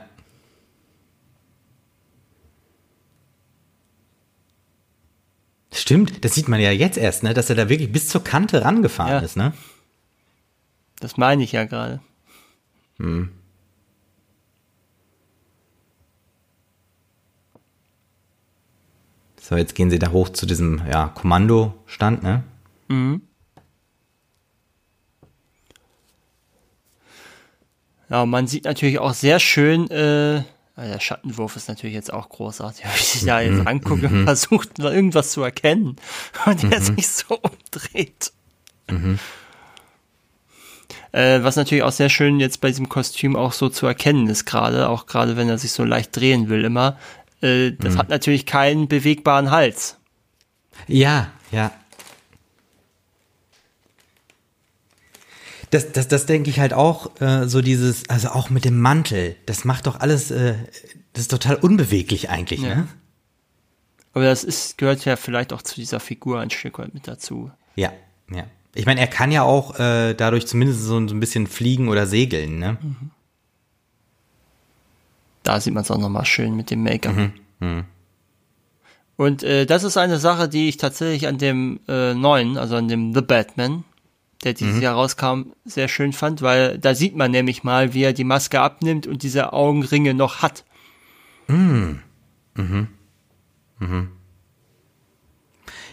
[5.78, 8.66] Stimmt, das sieht man ja jetzt erst, ne, dass er da wirklich bis zur Kante
[8.66, 9.20] rangefahren Ja.
[9.20, 9.54] ist, ne?
[11.00, 12.00] Das meine ich ja gerade.
[19.40, 22.44] So, jetzt gehen sie da hoch zu diesem ja, Kommandostand, ne?
[28.10, 30.44] Ja, und man sieht natürlich auch sehr schön, äh,
[30.86, 34.94] der Schattenwurf ist natürlich jetzt auch großartig, wenn ich da jetzt angucke und versucht, mal
[34.94, 35.96] irgendwas zu erkennen
[36.46, 38.32] und der sich so umdreht.
[41.12, 44.46] Äh, was natürlich auch sehr schön jetzt bei diesem Kostüm auch so zu erkennen ist
[44.46, 46.98] gerade, auch gerade wenn er sich so leicht drehen will immer.
[47.42, 49.98] Äh, das hat natürlich keinen bewegbaren Hals.
[50.88, 51.72] Ja, ja.
[55.70, 59.36] Das, das, das denke ich halt auch, äh, so dieses, also auch mit dem Mantel,
[59.46, 60.56] das macht doch alles, äh,
[61.14, 62.76] das ist total unbeweglich eigentlich, Ja.
[62.76, 62.88] ne?
[64.14, 67.52] Aber das ist, gehört ja vielleicht auch zu dieser Figur ein Stück weit mit dazu.
[67.76, 67.92] Ja,
[68.34, 68.46] ja.
[68.74, 72.08] Ich meine, er kann ja auch äh, dadurch zumindest so, so ein bisschen fliegen oder
[72.08, 72.78] segeln, ne?
[75.44, 77.32] Da sieht man es auch nochmal schön mit dem Make-up.
[79.18, 82.88] Und äh, das ist eine Sache, die ich tatsächlich an dem äh, neuen, also an
[82.88, 83.84] dem The Batman,
[84.44, 88.14] der dieses Jahr rauskam, sehr schön fand, weil da sieht man nämlich mal, wie er
[88.14, 90.64] die Maske abnimmt und diese Augenringe noch hat.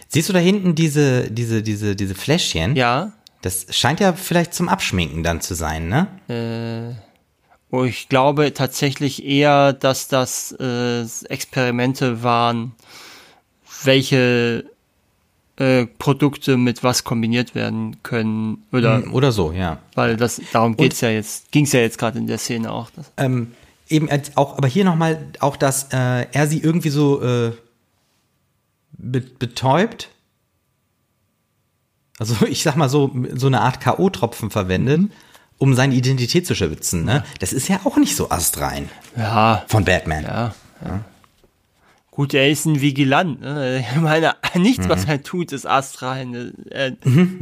[0.07, 2.75] Siehst du da hinten diese, diese, diese, diese Fläschchen?
[2.75, 6.07] Ja, Das scheint ja vielleicht zum Abschminken dann zu sein, ne?
[7.69, 12.73] wo ich glaube tatsächlich eher, dass das äh, Experimente waren,
[13.83, 14.65] welche
[15.57, 19.77] äh, Produkte mit was kombiniert werden können oder Oder so, ja.
[19.93, 22.89] weil das darum geht's ja jetzt ging's ja jetzt gerade in der Szene auch.
[23.17, 23.53] Ähm,
[23.87, 27.51] eben als auch, aber hier nochmal auch, dass äh, er sie irgendwie so äh,
[28.97, 30.09] be betäubt.
[32.19, 35.11] Also ich sag mal so, so eine Art K.O.-Tropfen verwendet.
[35.57, 37.05] um seine Identität zu schützen.
[37.05, 37.23] Ne?
[37.39, 40.23] Das ist ja auch nicht so astrein Ja, von Batman.
[40.23, 40.55] ja.
[40.83, 40.99] ja.
[42.15, 43.41] Gut, er ist ein Vigilant.
[43.41, 43.83] Ne?
[43.93, 46.53] Ich meine, nichts, was er tut, ist astrein.
[46.69, 46.95] Er,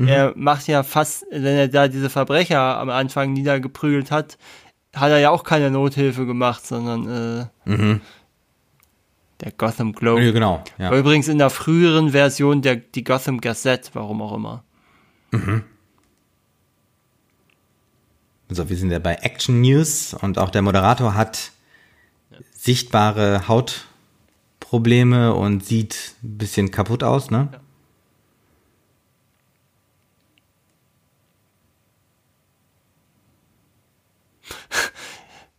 [0.07, 4.39] er macht ja fast, wenn er da diese Verbrecher am Anfang niedergeprügelt hat,
[4.95, 7.99] hat er ja auch keine Nothilfe gemacht, sondern äh,
[9.41, 10.23] der Gotham Globe.
[10.23, 10.63] Ja, genau.
[10.79, 10.89] Ja.
[10.89, 14.63] War übrigens in der früheren Version der die Gotham Gazette, warum auch immer.
[18.49, 21.51] So, wir sind ja bei Action News und auch der Moderator hat
[22.55, 23.47] sichtbare
[24.73, 27.49] Hautprobleme und sieht ein bisschen kaputt aus, ne?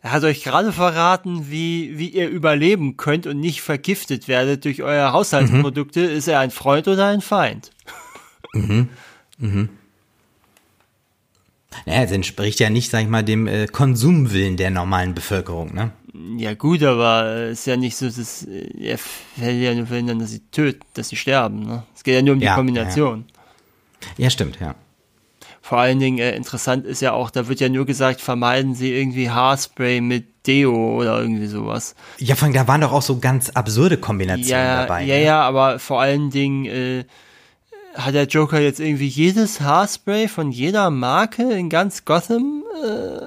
[0.02, 4.82] Er hat euch gerade verraten, wie, wie ihr überleben könnt und nicht vergiftet werdet durch
[4.82, 6.00] eure Haushaltsprodukte.
[6.00, 7.70] Ist er ein Freund oder ein Feind?
[11.86, 15.92] Naja, es entspricht ja nicht, sag ich mal, dem äh, Konsumwillen der normalen Bevölkerung, ne?
[16.36, 18.98] Ja gut, aber äh, ist ja nicht so, dass äh, er
[19.36, 21.66] will ja nur verhindern, dass sie töten, dass sie sterben.
[21.66, 21.82] Ne?
[21.94, 23.24] Es geht ja nur um die Ja, Kombination.
[24.16, 24.74] Ja, stimmt, ja.
[25.60, 28.92] Vor allen Dingen äh, interessant ist ja auch, da wird ja nur gesagt, vermeiden Sie
[28.92, 31.94] irgendwie Haarspray mit Deo oder irgendwie sowas.
[32.18, 35.02] Ja, vor allem, da waren doch auch so ganz absurde Kombinationen Ja, dabei.
[35.04, 35.24] ja, ne?
[35.24, 37.04] ja, aber vor allen Dingen äh,
[37.94, 43.26] hat der Joker jetzt irgendwie jedes Haarspray von jeder Marke in ganz Gotham äh,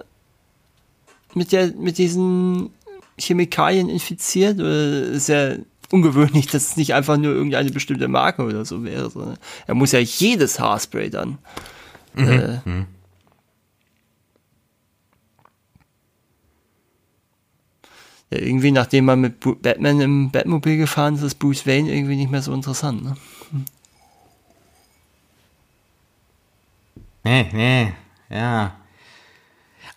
[1.33, 2.69] mit der mit diesen
[3.19, 4.59] Chemikalien infiziert.
[4.59, 5.55] Oder ist ja
[5.91, 9.09] ungewöhnlich, dass es nicht einfach nur irgendeine bestimmte Marke oder so wäre.
[9.09, 11.37] Sondern er muss ja jedes Haarspray dann.
[12.15, 12.59] Äh,
[18.29, 22.29] Ja, irgendwie, nachdem man mit Batman im Batmobil gefahren ist, ist Bruce Wayne irgendwie nicht
[22.29, 23.03] mehr so interessant.
[23.03, 23.15] Ne?
[27.23, 27.93] Nee, nee,
[28.29, 28.76] ja.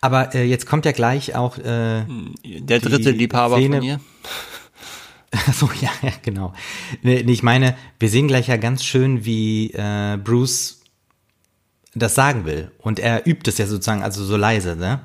[0.01, 2.03] Aber äh, jetzt kommt ja gleich auch, äh,
[2.43, 3.99] Der dritte Liebhaber Szene- von ihr.
[5.53, 6.53] so ja, ja, genau.
[7.03, 10.81] Nee, nee, ich meine, wir sehen gleich ja ganz schön, wie äh, Bruce
[11.93, 12.71] das sagen will.
[12.79, 15.01] Und er übt es ja sozusagen also so leise, ne?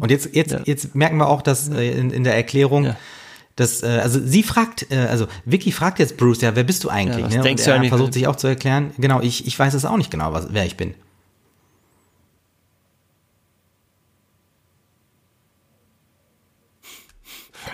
[0.00, 0.60] Und jetzt, jetzt, Ja.
[0.64, 2.96] jetzt merken wir auch, dass äh, in, in der Erklärung, Ja.
[3.56, 6.88] dass, äh, also sie fragt, äh, also Vicky fragt jetzt Bruce, ja, wer bist du
[6.88, 7.32] eigentlich?
[7.34, 7.50] Ja, ne?
[7.50, 10.32] Und er versucht sich auch zu erklären, genau, ich, ich weiß es auch nicht genau,
[10.32, 10.94] was, wer ich bin.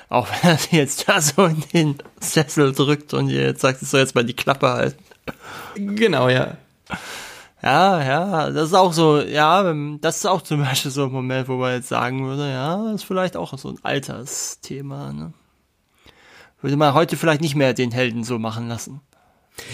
[0.09, 3.83] Auch wenn er sie jetzt da so in den Sessel drückt und ihr jetzt sagt,
[3.83, 5.05] es soll jetzt mal die Klappe halten.
[5.75, 6.57] Genau, ja.
[7.63, 11.49] Ja, ja, das ist auch so, ja, das ist auch zum Beispiel so ein Moment,
[11.49, 15.33] wo man jetzt sagen würde, ja, das ist vielleicht auch so ein Altersthema, ne?
[16.61, 19.01] Würde man heute vielleicht nicht mehr den Helden so machen lassen.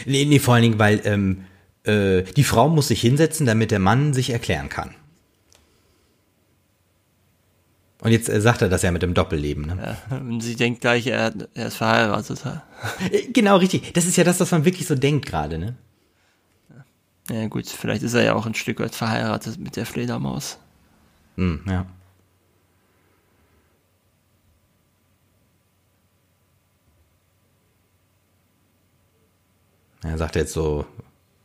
[0.07, 1.45] Nee, nee, vor allen Dingen, weil ähm,
[1.85, 4.95] äh, die Frau muss sich hinsetzen, damit der Mann sich erklären kann.
[8.05, 9.67] Und jetzt äh, sagt er das ja mit dem Doppelleben.
[9.67, 9.97] Ne?
[10.11, 12.45] Ja, sie denkt gleich, er, er ist verheiratet.
[13.11, 13.93] Äh, Genau, richtig.
[13.95, 15.59] Das ist ja das, was man wirklich so denkt gerade.
[15.59, 15.75] Ne?
[17.31, 20.59] Ja gut, vielleicht ist er ja auch ein Stück weit verheiratet mit der Fledermaus.
[21.37, 21.87] Hm, ja.
[30.03, 30.85] Er sagt jetzt so,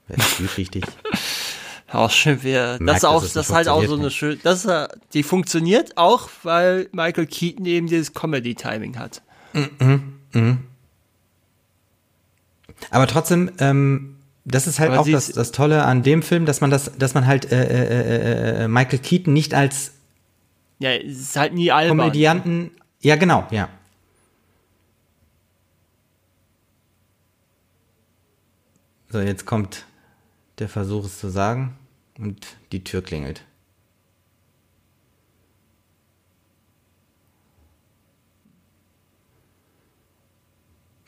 [0.07, 0.83] wer spielt richtig?
[1.91, 4.87] Auch schön, wer, das ist auch, das halt auch so eine schöne, das ist, äh,
[5.13, 9.23] die funktioniert auch, weil Michael Keaton eben dieses Comedy-Timing hat.
[12.91, 16.61] Aber trotzdem, ähm, das ist halt Aber auch das, das Tolle an dem Film, dass
[16.61, 19.93] man das, dass man halt äh, äh, äh, äh, Michael Keaton nicht als
[20.79, 21.97] Ja, es ist halt nie albern.
[21.97, 22.71] Komödianten.
[23.01, 23.69] Ja, genau, ja.
[29.11, 29.85] So, jetzt kommt
[30.59, 31.75] der Versuch, es zu sagen.
[32.17, 33.43] Und die Tür klingelt.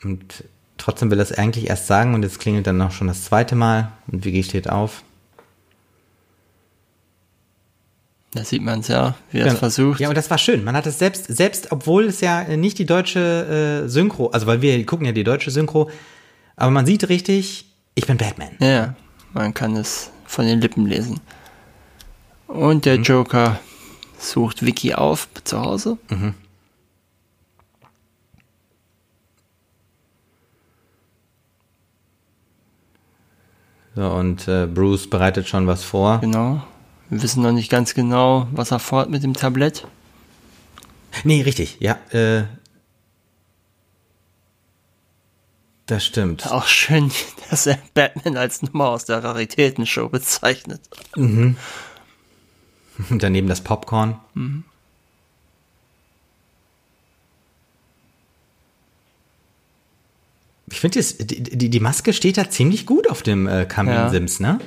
[0.02, 0.44] Und
[0.78, 3.54] trotzdem will er es eigentlich erst sagen und jetzt klingelt dann noch schon das zweite
[3.54, 5.04] Mal und Vicky steht auf.
[8.34, 10.00] Da sieht man es ja, wie er es versucht.
[10.00, 10.64] Ja, und das war schön.
[10.64, 14.62] Man hat es selbst, selbst, obwohl es ja nicht die deutsche äh, Synchro, also weil
[14.62, 15.90] wir gucken ja die deutsche Synchro,
[16.56, 18.56] aber man sieht richtig, ich bin Batman.
[18.58, 18.96] Ja, ja,
[19.32, 21.20] man kann es von den Lippen lesen.
[22.46, 23.58] Und der Joker
[24.18, 25.98] sucht Vicky auf zu Hause.
[33.94, 36.20] So, und äh, Bruce bereitet schon was vor.
[36.20, 36.62] Genau.
[37.10, 39.86] Wir wissen noch nicht ganz genau, was er vorhat mit dem Tablett.
[41.24, 41.98] Nee, richtig, ja.
[42.10, 42.44] Äh,
[45.92, 46.50] Das stimmt.
[46.50, 47.12] Auch schön,
[47.50, 50.80] dass er Batman als Nummer aus der Raritätenshow bezeichnet.
[51.16, 51.58] Mhm.
[53.10, 54.18] Daneben das Popcorn.
[54.32, 54.64] Mhm.
[60.70, 64.54] Ich finde, die, die, die Maske steht da ziemlich gut auf dem äh, Kamin-Sims, ja.
[64.54, 64.60] ne?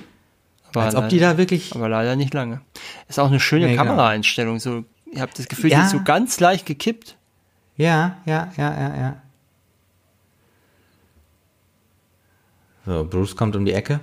[0.76, 1.74] Aber Als ob die da wirklich.
[1.74, 2.62] Aber leider nicht lange.
[3.10, 4.60] Ist auch eine schöne nee, Kameraeinstellung.
[4.60, 5.80] So, ihr habt das Gefühl, ja.
[5.80, 7.18] die ist so ganz leicht gekippt.
[7.78, 9.22] Ja, ja, ja, ja, ja.
[12.86, 14.00] So, Bruce kommt um die Ecke.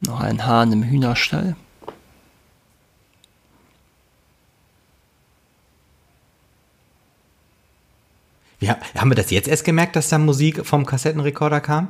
[0.00, 1.56] Noch ein Hahn im Hühnerstall.
[8.60, 11.88] Ja, haben wir das jetzt erst gemerkt, dass da Musik vom Kassettenrekorder kam?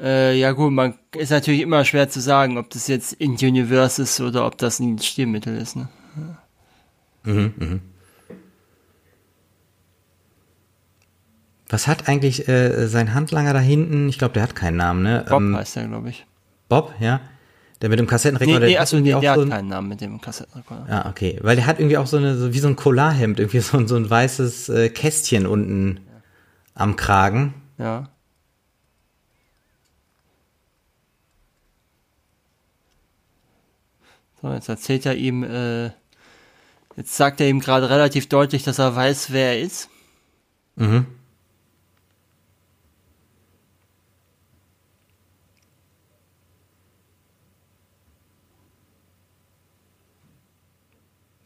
[0.00, 4.02] Äh, ja gut, man ist natürlich immer schwer zu sagen, ob das jetzt in Universe
[4.02, 5.76] ist oder ob das ein Stilmittel ist.
[5.76, 5.88] Ne?
[7.24, 7.80] Mhm, mhm.
[11.68, 14.08] Was hat eigentlich äh, sein Handlanger da hinten?
[14.08, 15.26] Ich glaube, der hat keinen Namen, ne?
[15.28, 16.26] Bob ähm, heißt der, glaube ich.
[16.68, 17.20] Bob, ja.
[17.82, 18.60] Der mit dem Kassettenrekorder.
[18.60, 20.86] Nee, nee, achso, nee, der so hat keinen Namen mit dem Kassettenrekorder.
[20.88, 21.38] Ja, ah, okay.
[21.42, 23.96] Weil der hat irgendwie auch so eine, so wie so ein Colarhemd, irgendwie so, so
[23.96, 26.22] ein weißes äh, Kästchen unten ja.
[26.74, 27.54] am Kragen.
[27.76, 28.08] Ja.
[34.40, 35.90] So, jetzt erzählt er ihm, äh,
[36.96, 39.88] jetzt sagt er ihm gerade relativ deutlich, dass er weiß, wer er ist.
[40.76, 41.06] Mhm.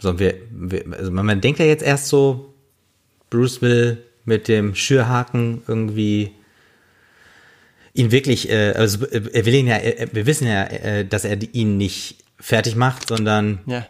[0.03, 2.53] So, wir, wir, also man denkt ja jetzt erst so,
[3.31, 6.35] Bruce will mit dem Schürhaken irgendwie
[7.95, 9.79] ihn wirklich, äh, also er will ihn ja,
[10.11, 13.87] wir wissen ja, äh, dass er ihn nicht fertig macht, sondern ja.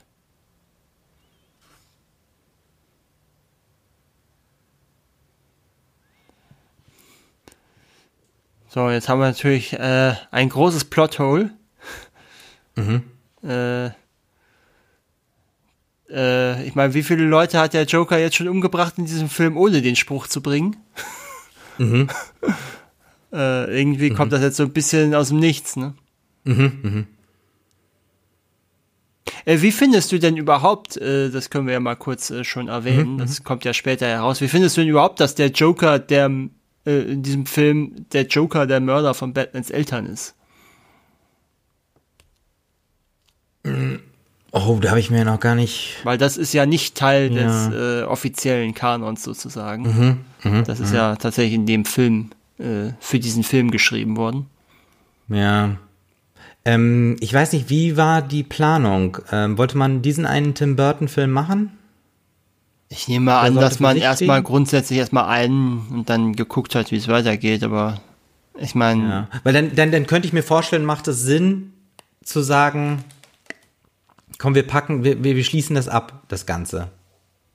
[8.69, 11.53] So, jetzt haben wir natürlich äh, ein großes Plothole.
[12.75, 13.05] Mhm.
[13.43, 13.93] Äh,
[16.13, 19.57] äh, ich meine, wie viele Leute hat der Joker jetzt schon umgebracht in diesem Film,
[19.57, 20.77] ohne den Spruch zu bringen?
[21.79, 22.09] Mhm.
[23.33, 24.15] äh, irgendwie mhm.
[24.15, 25.95] kommt das jetzt so ein bisschen aus dem Nichts, ne?
[26.45, 27.07] Mhm, mhm.
[29.45, 32.69] Äh, wie findest du denn überhaupt, äh, das können wir ja mal kurz äh, schon
[32.69, 33.45] erwähnen, mhm, das mhm.
[33.45, 36.31] kommt ja später heraus, wie findest du denn überhaupt, dass der Joker, der
[36.85, 40.35] äh, in diesem Film, der Joker der Mörder von Batmans Eltern ist?
[44.55, 45.97] Oh, da habe ich mir noch gar nicht.
[46.05, 47.69] Weil das ist ja nicht Teil ja.
[47.69, 49.83] des äh, offiziellen Kanons sozusagen.
[50.43, 50.97] Mhm, mh, das ist mh.
[50.97, 54.47] ja tatsächlich in dem Film, äh, für diesen Film geschrieben worden.
[55.29, 55.77] Ja.
[56.67, 59.19] Ähm, ich weiß nicht, wie war die Planung?
[59.33, 61.73] Ähm, wollte man diesen einen Tim Burton-Film machen?
[62.91, 66.97] Ich nehme mal an, dass man erstmal grundsätzlich erstmal einen und dann geguckt hat, wie
[66.97, 68.03] es weitergeht, aber
[68.59, 69.09] ich meine.
[69.09, 69.29] Ja.
[69.45, 71.73] Weil dann, dann, dann könnte ich mir vorstellen, macht es Sinn
[72.23, 73.03] zu sagen,
[74.43, 76.89] komm, wir packen, wir, wir schließen das ab, das Ganze.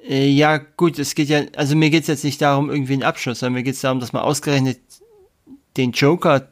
[0.08, 3.04] Äh, ja, gut, es geht ja, also mir geht es jetzt nicht darum, irgendwie einen
[3.04, 4.80] Abschluss, sondern mir geht es darum, dass man ausgerechnet
[5.76, 6.48] den Joker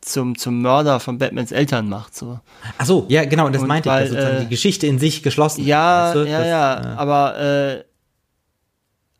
[0.00, 2.16] zum, zum Mörder von Batmans Eltern macht.
[2.16, 2.40] So.
[2.76, 4.88] Ach so, ja, genau, und das und meinte weil, ich, dass sozusagen äh, die Geschichte
[4.88, 7.84] in sich geschlossen Ja, weißt du, ja, das, ja, äh, aber äh,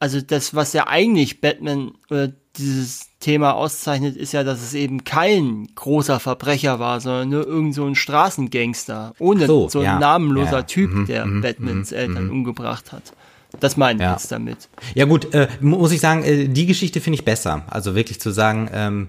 [0.00, 5.04] also das, was ja eigentlich Batman oder dieses Thema auszeichnet, ist ja, dass es eben
[5.04, 9.14] kein großer Verbrecher war, sondern nur irgend so ein Straßengangster.
[9.18, 12.30] Ohne so, so ein ja, namenloser ja, Typ, mhm, der mhm, Batmans mhm, Eltern mhm.
[12.30, 13.12] umgebracht hat.
[13.60, 14.12] Das meine ich ja.
[14.12, 14.68] jetzt damit.
[14.94, 17.64] Ja gut, äh, muss ich sagen, äh, die Geschichte finde ich besser.
[17.68, 19.08] Also wirklich zu sagen, ähm,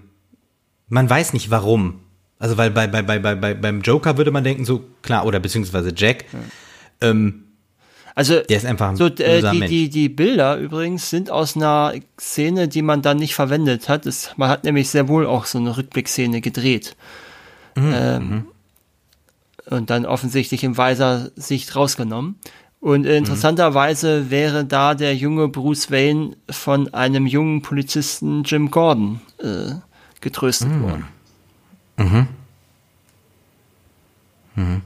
[0.87, 1.99] man weiß nicht warum.
[2.39, 5.91] Also weil bei, bei, bei, bei, beim Joker würde man denken, so klar, oder beziehungsweise
[5.95, 6.25] Jack,
[7.01, 7.43] ähm,
[8.15, 11.93] also der ist einfach ein so, äh, die, die, die Bilder übrigens sind aus einer
[12.19, 14.05] Szene, die man dann nicht verwendet hat.
[14.05, 16.95] Es, man hat nämlich sehr wohl auch so eine Rückblickszene gedreht.
[17.75, 17.93] Mhm.
[17.95, 18.45] Ähm, mhm.
[19.69, 22.35] und dann offensichtlich in weiser Sicht rausgenommen.
[22.81, 29.73] Und interessanterweise wäre da der junge Bruce Wayne von einem jungen Polizisten Jim Gordon äh,
[30.21, 30.83] getröstet mhm.
[30.83, 31.07] worden.
[31.97, 32.27] Mhm.
[34.55, 34.81] Mhm.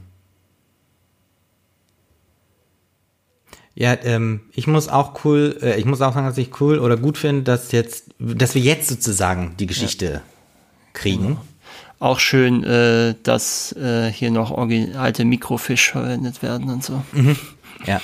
[3.76, 6.96] Ja, ähm, ich muss auch cool, äh, ich muss auch sagen, dass ich cool oder
[6.96, 10.22] gut finde, dass jetzt, dass wir jetzt sozusagen die Geschichte ja.
[10.94, 11.24] kriegen.
[11.24, 11.46] Genau.
[12.00, 17.02] Auch schön, äh, dass äh, hier noch alte Mikrofisch verwendet werden und so.
[17.14, 17.38] Mhm.
[17.86, 18.02] Ja.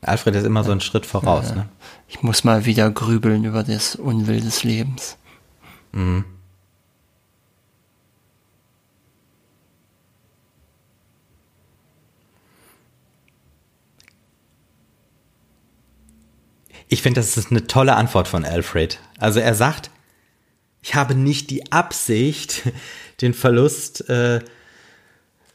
[0.00, 1.50] Alfred ist immer so einen Schritt voraus.
[1.50, 1.68] Ja, ne?
[2.08, 5.16] Ich muss mal wieder grübeln über das Unwill des Lebens.
[5.94, 6.24] Mhm.
[16.88, 18.98] Ich finde, das ist eine tolle Antwort von Alfred.
[19.18, 19.90] Also er sagt,
[20.82, 22.62] ich habe nicht die Absicht,
[23.20, 24.40] den Verlust äh,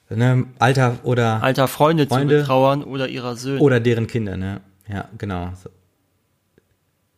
[0.10, 4.38] ne, alter oder alter Freunde, Freunde, zu betrauern oder ihrer Söhne oder deren Kinder.
[4.38, 4.61] Ne?
[4.88, 5.52] Ja, genau.
[5.61, 5.70] So.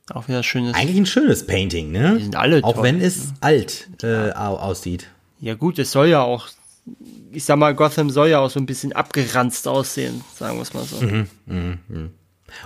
[0.10, 0.73] Auch wieder schönes.
[0.73, 2.15] Eigentlich ein schönes Painting, ne?
[2.18, 5.07] Die sind alle Auch toll, wenn es alt äh, au- aussieht.
[5.40, 6.49] Ja gut, es soll ja auch,
[7.32, 10.73] ich sag mal, Gotham soll ja auch so ein bisschen abgeranzt aussehen, sagen wir es
[10.73, 10.98] mal so.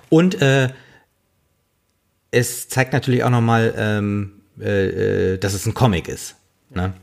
[0.10, 0.70] Und äh,
[2.32, 6.36] es zeigt natürlich auch nochmal, ähm, äh, äh, dass es ein Comic ist.
[6.70, 6.94] Ne?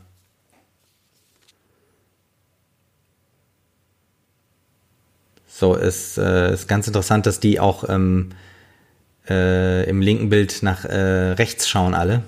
[5.47, 8.29] So, es äh, ist ganz interessant, dass die auch ähm,
[9.29, 12.23] äh, im linken Bild nach äh, rechts schauen alle.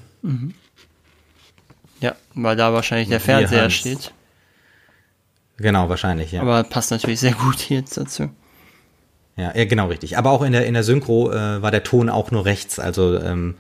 [2.00, 4.12] Ja, weil da wahrscheinlich der Fernseher steht.
[5.58, 6.42] Genau, wahrscheinlich, ja.
[6.42, 8.30] Aber passt natürlich sehr gut jetzt dazu.
[9.38, 10.18] Ja, ja, genau richtig.
[10.18, 12.80] Aber auch in der, in der Synchro äh, war der Ton auch nur rechts.
[12.80, 13.56] Also ähm,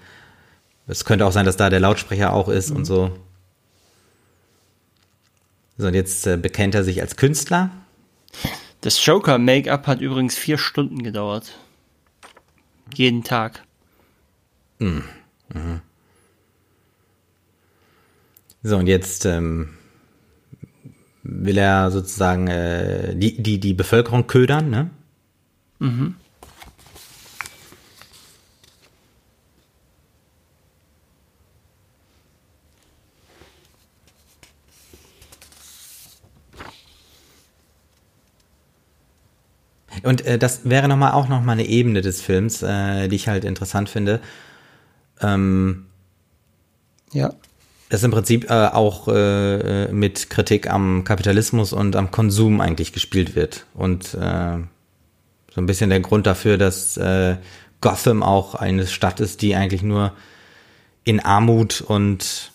[0.88, 3.12] es könnte auch sein, dass da der Lautsprecher auch ist und so.
[5.78, 7.70] So, und jetzt äh, bekennt er sich als Künstler.
[8.82, 11.58] Das Joker-Make-up hat übrigens vier Stunden gedauert.
[12.94, 13.64] Jeden Tag.
[18.64, 19.70] So, und jetzt ähm,
[21.24, 24.90] will er sozusagen äh, die, die, die Bevölkerung ködern, ne?
[40.04, 43.16] Und äh, das wäre noch mal auch noch mal eine Ebene des Films, äh, die
[43.16, 44.20] ich halt interessant finde.
[45.22, 45.86] Ähm,
[47.14, 47.32] Ja.
[47.90, 53.36] das im Prinzip äh, auch äh, mit Kritik am Kapitalismus und am Konsum eigentlich gespielt
[53.36, 53.66] wird.
[53.74, 54.58] Und äh,
[55.54, 57.38] so ein bisschen der Grund dafür, dass äh,
[57.82, 60.12] Gotham auch eine Stadt ist, die eigentlich nur
[61.04, 62.52] in Armut und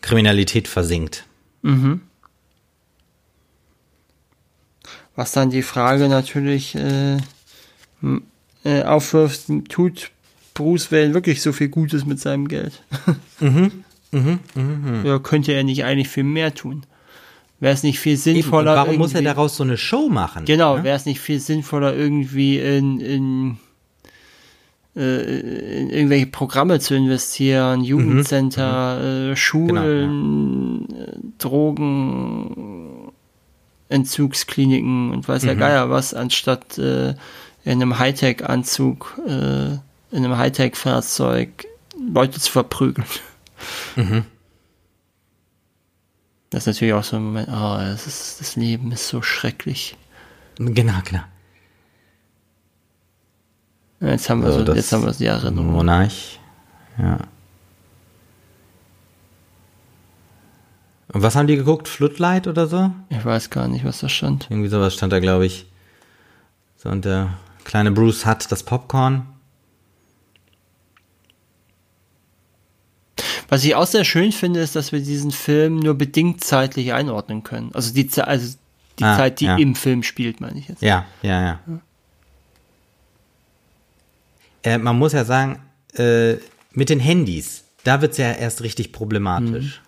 [0.00, 1.24] Kriminalität versinkt.
[5.16, 7.16] Was dann die Frage natürlich äh,
[8.64, 10.10] äh, aufwirft, tut
[10.54, 12.82] Bruce Wayne wirklich so viel Gutes mit seinem Geld?
[15.04, 16.84] Ja, könnte er nicht eigentlich viel mehr tun?
[17.60, 18.74] Wäre es nicht viel Eben, sinnvoller?
[18.76, 20.44] warum muss er daraus so eine Show machen?
[20.44, 20.84] Genau, ne?
[20.84, 23.56] wäre es nicht viel sinnvoller, irgendwie in, in,
[24.94, 32.95] äh, in irgendwelche Programme zu investieren, Jugendcenter, äh, Schulen, äh, Drogen,
[33.88, 37.10] Entzugskliniken und weiß der Geier was, anstatt äh,
[37.64, 41.66] in einem Hightech-Anzug, äh, in einem Hightech-Fahrzeug
[42.12, 43.06] Leute zu verprügeln.
[46.50, 49.96] Das ist natürlich auch so ein Moment, oh, das, ist, das Leben ist so schrecklich.
[50.58, 51.22] Genau, genau.
[54.00, 55.72] Ja, Jetzt haben wir So, so, das jetzt haben wir die Erinnerung.
[55.72, 56.38] Monarch.
[56.98, 57.18] Ja.
[61.16, 61.88] Und was haben die geguckt?
[61.88, 62.90] Floodlight oder so?
[63.08, 64.48] Ich weiß gar nicht, was da stand.
[64.50, 65.64] Irgendwie sowas stand da, glaube ich.
[66.76, 69.26] So, und der kleine Bruce hat das Popcorn.
[73.48, 77.42] Was ich auch sehr schön finde, ist, dass wir diesen Film nur bedingt zeitlich einordnen
[77.44, 77.70] können.
[77.72, 78.54] Also die, also
[78.98, 79.56] die Ah, Zeit, die ja.
[79.56, 80.82] im Film spielt, meine ich jetzt.
[80.82, 81.60] Ja, ja, ja.
[84.64, 85.60] Äh, man muss ja sagen,
[85.94, 86.34] äh,
[86.72, 89.80] mit den Handys, da wird's ja erst richtig problematisch.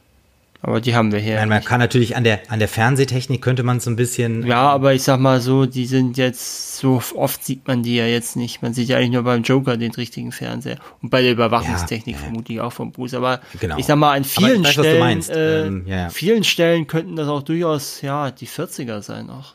[0.60, 1.36] Aber die haben wir hier.
[1.36, 4.44] Meine, man kann natürlich an der, an der Fernsehtechnik könnte man so ein bisschen.
[4.44, 8.06] ja, aber ich sag mal so, die sind jetzt, so oft sieht man die ja
[8.06, 8.60] jetzt nicht.
[8.60, 10.78] Man sieht ja eigentlich nur beim Joker den richtigen Fernseher.
[11.00, 12.26] Und bei der Überwachungstechnik Ja, ja.
[12.26, 13.14] vermutlich auch vom Bruce.
[13.14, 13.76] Aber Genau.
[13.78, 17.28] ich sag mal, an Aber vielen weiß, Stellen, äh, Ähm, ja, vielen Stellen könnten das
[17.28, 19.54] auch durchaus, ja, die 40er sein auch.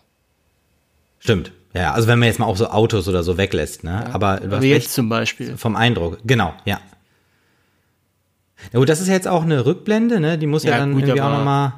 [1.19, 1.51] Stimmt.
[1.73, 4.05] Ja, also wenn man jetzt mal auch so Autos oder so weglässt, ne?
[4.13, 5.57] Aber recht, jetzt zum Beispiel.
[5.57, 6.19] vom Eindruck.
[6.23, 6.79] Genau, ja.
[8.71, 10.37] Ja gut, das ist ja jetzt auch eine Rückblende, ne?
[10.37, 11.73] Die muss ja, Ja, dann gut, irgendwie auch aber- nochmal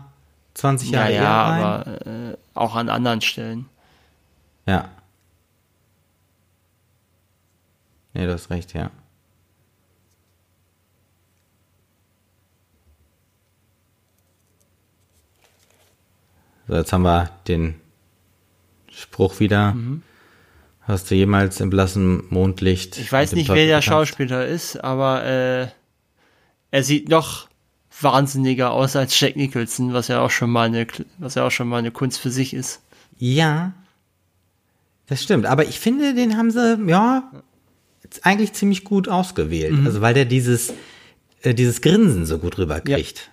[0.54, 1.64] 20 Ja, Jahre ja, eher rein.
[1.64, 3.66] aber äh, auch an anderen Stellen.
[4.66, 4.90] Ja.
[8.14, 8.90] Nee, du hast recht, ja.
[16.68, 17.76] So, jetzt haben wir den
[18.92, 19.76] Spruch wieder.
[20.82, 22.98] Hast du jemals im blassen Mondlicht?
[22.98, 23.02] Mhm.
[23.04, 23.82] Ich weiß nicht, wer der?
[23.82, 25.68] Schauspieler ist, aber äh,
[26.72, 27.48] er sieht noch
[28.02, 30.88] wahnsinniger aus als Jack Nicholson, was ja auch schon mal eine,
[31.18, 32.82] was ja auch schon mal eine Kunst für sich ist.
[33.18, 33.74] Ja,
[35.08, 35.46] das stimmt.
[35.46, 37.32] Aber ich finde, den haben sie, ja,
[38.22, 39.74] eigentlich ziemlich gut ausgewählt.
[39.74, 39.86] Mhm.
[39.86, 40.74] Also, weil der dieses,
[41.42, 43.30] äh, dieses Grinsen so gut rüberkriegt.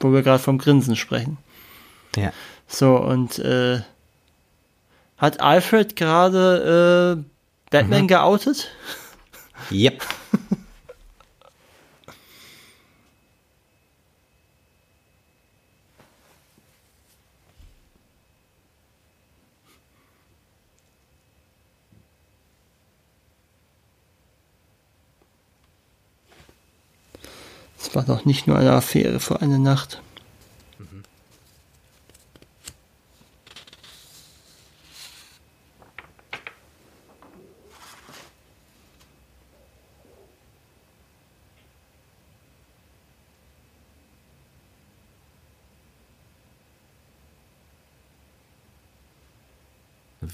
[0.00, 1.38] Wo wir gerade vom Grinsen sprechen.
[2.16, 2.32] Ja.
[2.66, 3.80] So, und äh,
[5.16, 8.08] hat Alfred gerade äh, Batman mhm.
[8.08, 8.70] geoutet?
[9.70, 10.02] Yep.
[27.78, 30.03] Es war doch nicht nur eine Affäre für eine Nacht.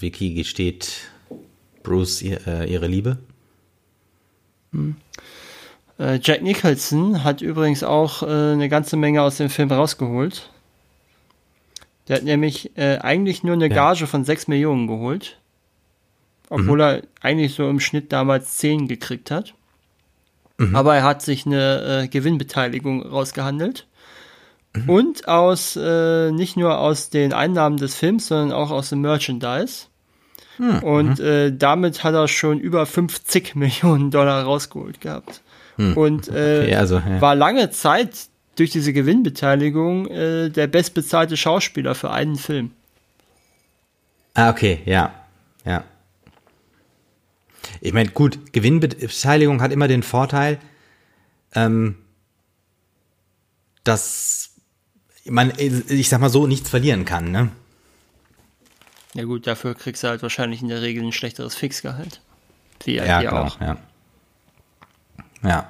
[0.01, 1.09] Vicky gesteht
[1.83, 3.17] Bruce ihr, äh, ihre Liebe.
[4.71, 4.95] Hm.
[5.99, 10.49] Äh, Jack Nicholson hat übrigens auch äh, eine ganze Menge aus dem Film rausgeholt.
[12.07, 13.75] Der hat nämlich äh, eigentlich nur eine ja.
[13.75, 15.37] Gage von 6 Millionen geholt.
[16.49, 16.81] Obwohl mhm.
[16.81, 19.53] er eigentlich so im Schnitt damals 10 gekriegt hat.
[20.57, 20.75] Mhm.
[20.75, 23.87] Aber er hat sich eine äh, Gewinnbeteiligung rausgehandelt.
[24.73, 24.89] Mhm.
[24.89, 29.85] Und aus, äh, nicht nur aus den Einnahmen des Films, sondern auch aus dem Merchandise.
[30.61, 30.83] Mhm.
[30.83, 35.41] Und äh, damit hat er schon über 50 Millionen Dollar rausgeholt gehabt.
[35.77, 35.97] Mhm.
[35.97, 37.19] Und äh, okay, also, ja.
[37.19, 42.71] war lange Zeit durch diese Gewinnbeteiligung äh, der bestbezahlte Schauspieler für einen Film.
[44.35, 45.11] Ah, okay, ja.
[45.65, 45.83] Ja.
[47.79, 50.59] Ich meine, gut, Gewinnbeteiligung hat immer den Vorteil,
[51.55, 51.95] ähm,
[53.83, 54.51] dass
[55.25, 57.49] man, ich sag mal so, nichts verlieren kann, ne?
[59.13, 62.21] Ja gut, dafür kriegst du halt wahrscheinlich in der Regel ein schlechteres Fixgehalt.
[62.83, 63.59] Wie ja, hier klar, auch.
[63.61, 63.77] Ja.
[65.43, 65.67] ja.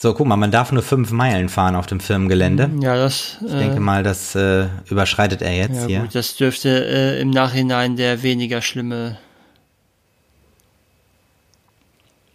[0.00, 2.70] So, guck mal, man darf nur fünf Meilen fahren auf dem Firmengelände.
[2.80, 3.38] Ja, das.
[3.46, 6.00] Ich äh, denke mal, das äh, überschreitet er jetzt ja, hier.
[6.00, 9.18] Gut, das dürfte äh, im Nachhinein der weniger schlimme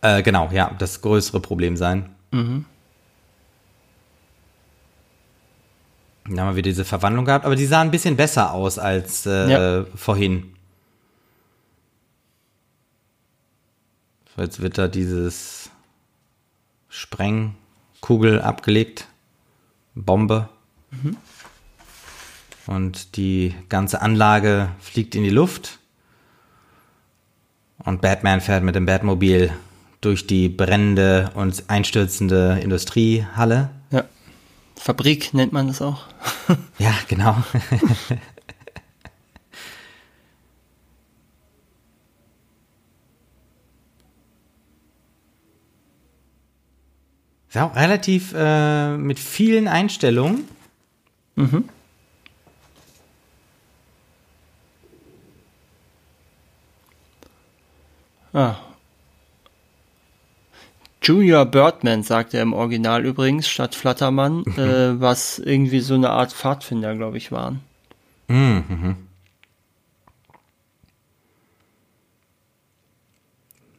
[0.02, 2.10] äh, genau, ja, das größere Problem sein.
[2.32, 2.66] Mhm.
[6.28, 9.26] Dann haben wir wieder diese Verwandlung gehabt, aber die sah ein bisschen besser aus als
[9.26, 9.86] äh, ja.
[9.96, 10.54] vorhin.
[14.36, 15.70] So, jetzt wird da dieses
[16.90, 19.08] Sprengkugel abgelegt.
[19.96, 20.50] Bombe.
[20.92, 21.18] Mhm.
[22.68, 25.80] Und die ganze Anlage fliegt in die Luft.
[27.78, 29.54] Und Batman fährt mit dem Batmobil
[30.02, 33.70] durch die brennende und einstürzende Industriehalle.
[34.78, 36.06] Fabrik nennt man das auch.
[36.78, 37.36] ja, genau.
[47.54, 50.48] ja, relativ äh, mit vielen Einstellungen.
[51.36, 51.68] Mhm.
[58.34, 58.56] Ah,
[61.08, 64.60] Junior Birdman sagt er im Original übrigens, statt Flattermann, mhm.
[64.60, 67.62] äh, was irgendwie so eine Art Pfadfinder, glaube ich, waren.
[68.28, 68.98] Mhm.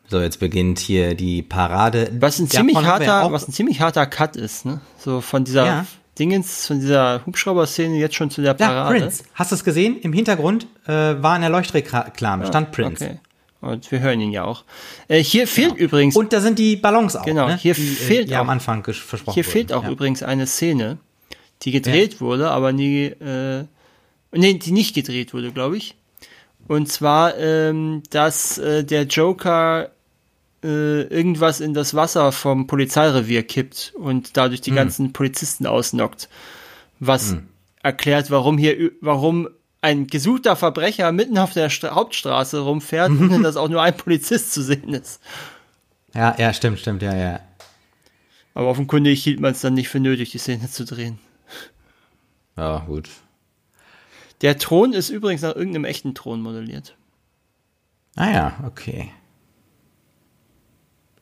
[0.07, 2.11] So, jetzt beginnt hier die Parade.
[2.19, 4.81] Was ein ziemlich harter, was ein ziemlich harter Cut ist, ne?
[4.97, 5.87] So von dieser ja.
[6.19, 8.95] Dingens, von dieser Hubschrauber-Szene jetzt schon zu der Parade.
[8.97, 9.25] Ja, Prince.
[9.35, 10.01] Hast du es gesehen?
[10.01, 13.05] Im Hintergrund äh, war eine Leuchtreklame, ja, stand Prince.
[13.05, 13.19] Okay.
[13.61, 14.65] Und wir hören ihn ja auch.
[15.09, 15.85] Äh, hier fehlt genau.
[15.85, 16.17] übrigens.
[16.17, 17.25] Und da sind die Ballons auch.
[17.25, 17.57] Genau, ne?
[17.57, 19.91] hier die, äh, fehlt die auch, am Anfang versprochen Hier fehlt auch ja.
[19.91, 20.99] übrigens eine Szene,
[21.63, 22.21] die gedreht ja.
[22.21, 23.65] wurde, aber nie, äh,
[24.33, 25.97] nee, die nicht gedreht wurde, glaube ich.
[26.69, 29.91] Und zwar, ähm, dass äh, der Joker
[30.63, 34.77] äh, irgendwas in das Wasser vom Polizeirevier kippt und dadurch die hm.
[34.77, 36.29] ganzen Polizisten ausnockt.
[37.01, 37.49] Was hm.
[37.83, 39.49] erklärt, warum hier, warum
[39.81, 44.53] ein gesuchter Verbrecher mitten auf der Stra Hauptstraße rumfährt, ohne dass auch nur ein Polizist
[44.53, 45.21] zu sehen ist.
[46.15, 47.41] Ja, ja, stimmt, stimmt, ja, ja.
[48.55, 51.19] Aber offenkundig hielt man es dann nicht für nötig, die Szene zu drehen.
[52.57, 53.09] Ja, gut.
[54.41, 56.97] Der Thron ist übrigens nach irgendeinem echten Thron modelliert.
[58.17, 59.13] Ah ja, okay.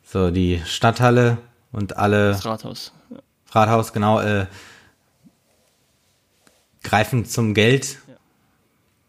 [0.02, 1.38] So, die Stadthalle
[1.72, 2.28] und alle.
[2.30, 2.92] Das Rathaus.
[3.50, 4.46] Rathaus, genau, äh,
[6.82, 7.98] greifen zum Geld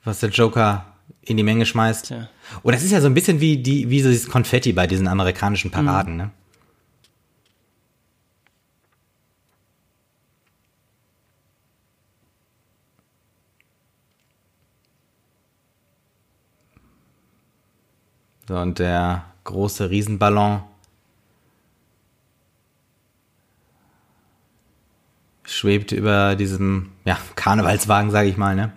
[0.08, 0.86] was der Joker
[1.22, 2.10] in die Menge schmeißt.
[2.10, 2.30] Ja.
[2.64, 5.08] Und das ist ja so ein bisschen wie die, wie so dieses Konfetti bei diesen
[5.08, 6.18] amerikanischen Paraden, mhm.
[6.18, 6.32] ne?
[18.48, 20.64] So, und der große Riesenballon
[25.44, 28.72] schwebt über diesem ja, Karnevalswagen, sage ich mal, ne?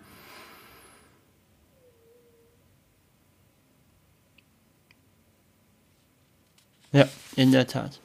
[6.92, 7.06] Ja,
[7.36, 8.00] in der Tat.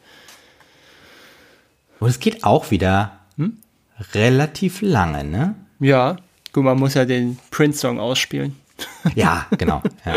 [2.00, 3.58] Und es geht auch wieder hm?
[4.14, 5.56] relativ lange, ne?
[5.80, 6.18] Ja,
[6.54, 8.56] gut, man muss ja den Prince-Song ausspielen.
[9.16, 9.82] Ja, genau.
[10.06, 10.16] Ja.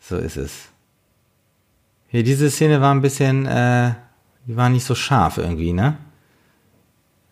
[0.00, 0.68] So ist es.
[2.08, 3.94] Hier, diese Szene war ein bisschen, äh,
[4.46, 5.98] die war nicht so scharf irgendwie, ne?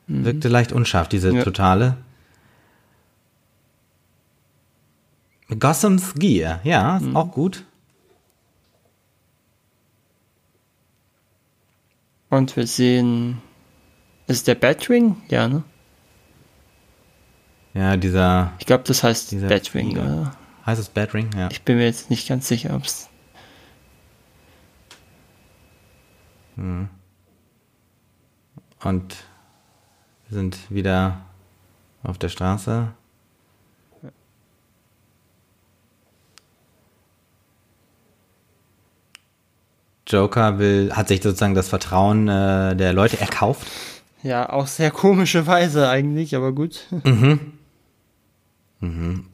[0.06, 0.24] Mhm.
[0.24, 1.42] Wirkte leicht unscharf, diese ja.
[1.42, 1.96] totale.
[5.58, 7.16] Gossam's Gear, ja, ist mhm.
[7.16, 7.64] auch gut.
[12.30, 13.40] Und wir sehen,
[14.26, 15.16] ist der Batwing?
[15.28, 15.62] Ja, ne?
[17.74, 18.52] Ja, dieser.
[18.58, 20.32] Ich glaube, das heißt Batwing, oder?
[20.66, 21.30] Heißt es Batwing?
[21.36, 21.48] Ja.
[21.50, 23.08] Ich bin mir jetzt nicht ganz sicher, ob es.
[26.56, 26.88] Hm.
[28.82, 29.16] Und
[30.28, 31.22] wir sind wieder
[32.02, 32.92] auf der Straße.
[40.08, 43.66] Joker will, hat sich sozusagen das Vertrauen äh, der Leute erkauft.
[44.22, 46.86] Ja, auch sehr komische Weise eigentlich, aber gut.
[47.04, 47.52] Mhm.
[48.80, 49.26] Mhm.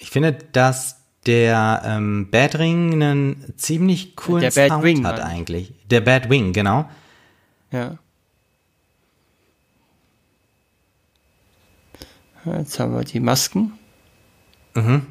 [0.00, 5.72] Ich finde, dass der ähm, Batring einen ziemlich coolen der Sound Wing, hat eigentlich.
[5.90, 6.88] Der Batwing, genau.
[7.72, 7.98] Ja.
[12.44, 13.72] Jetzt haben wir die Masken.
[14.76, 15.06] Mhm.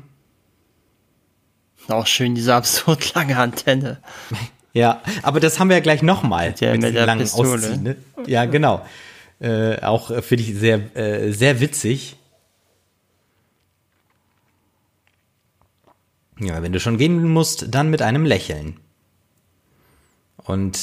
[1.88, 4.00] Auch schön diese absurd lange Antenne.
[4.74, 6.56] Ja, aber das haben wir ja gleich nochmal.
[6.60, 7.54] Ja, mit, mit der langen Pistole.
[7.54, 7.96] Ausziehen, ne?
[8.26, 8.86] Ja, genau.
[9.40, 12.18] Äh, auch äh, finde ich sehr, äh, sehr witzig.
[16.40, 18.80] Ja, wenn du schon gehen musst, dann mit einem Lächeln.
[20.38, 20.80] Und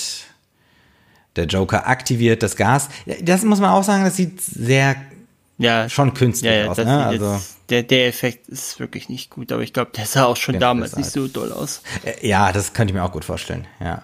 [1.36, 2.88] der Joker aktiviert das Gas.
[3.22, 4.96] Das muss man auch sagen, das sieht sehr
[5.58, 6.78] ja, schon künstlich ja, ja, aus.
[6.78, 7.06] Ne?
[7.06, 10.58] Also, der, der Effekt ist wirklich nicht gut, aber ich glaube, der sah auch schon
[10.58, 11.82] damals nicht so doll aus.
[12.04, 14.02] Äh, ja, das könnte ich mir auch gut vorstellen, ja.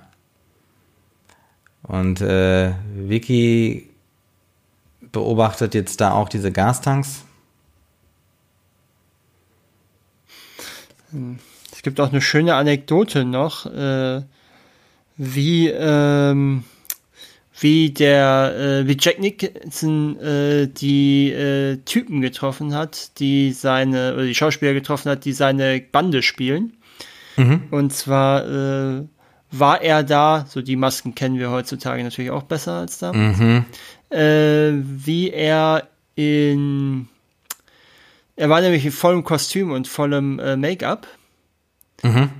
[1.83, 3.89] Und äh, Vicky
[5.12, 7.25] beobachtet jetzt da auch diese Gastanks.
[11.73, 14.23] Es gibt auch eine schöne Anekdote noch, äh,
[15.16, 16.65] wie ähm,
[17.60, 24.24] wie der, äh, wie Jack Nicholson äh, die äh, Typen getroffen hat, die seine, oder
[24.24, 26.76] die Schauspieler getroffen hat, die seine Bande spielen.
[27.36, 27.64] Mhm.
[27.70, 29.02] Und zwar äh,
[29.51, 33.64] war er da, so die Masken kennen wir heutzutage natürlich auch besser als damals, mhm.
[34.10, 37.09] äh, wie er in,
[38.36, 41.06] er war nämlich in vollem Kostüm und vollem äh, Make-up.
[42.02, 42.30] Mhm.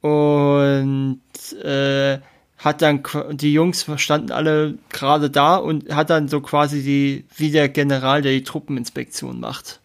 [0.00, 1.20] Und
[1.64, 2.18] äh,
[2.58, 3.02] hat dann
[3.32, 8.20] die Jungs standen alle gerade da und hat dann so quasi die wie der General,
[8.20, 9.80] der die Truppeninspektion macht.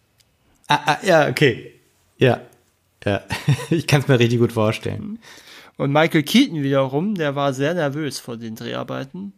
[0.66, 1.72] Ah, ah ja, okay.
[2.18, 2.40] Ja.
[3.04, 3.22] Ja.
[3.70, 5.18] ich kann es mir richtig gut vorstellen.
[5.76, 9.32] Und Michael Keaton wiederum, der war sehr nervös vor den Dreharbeiten.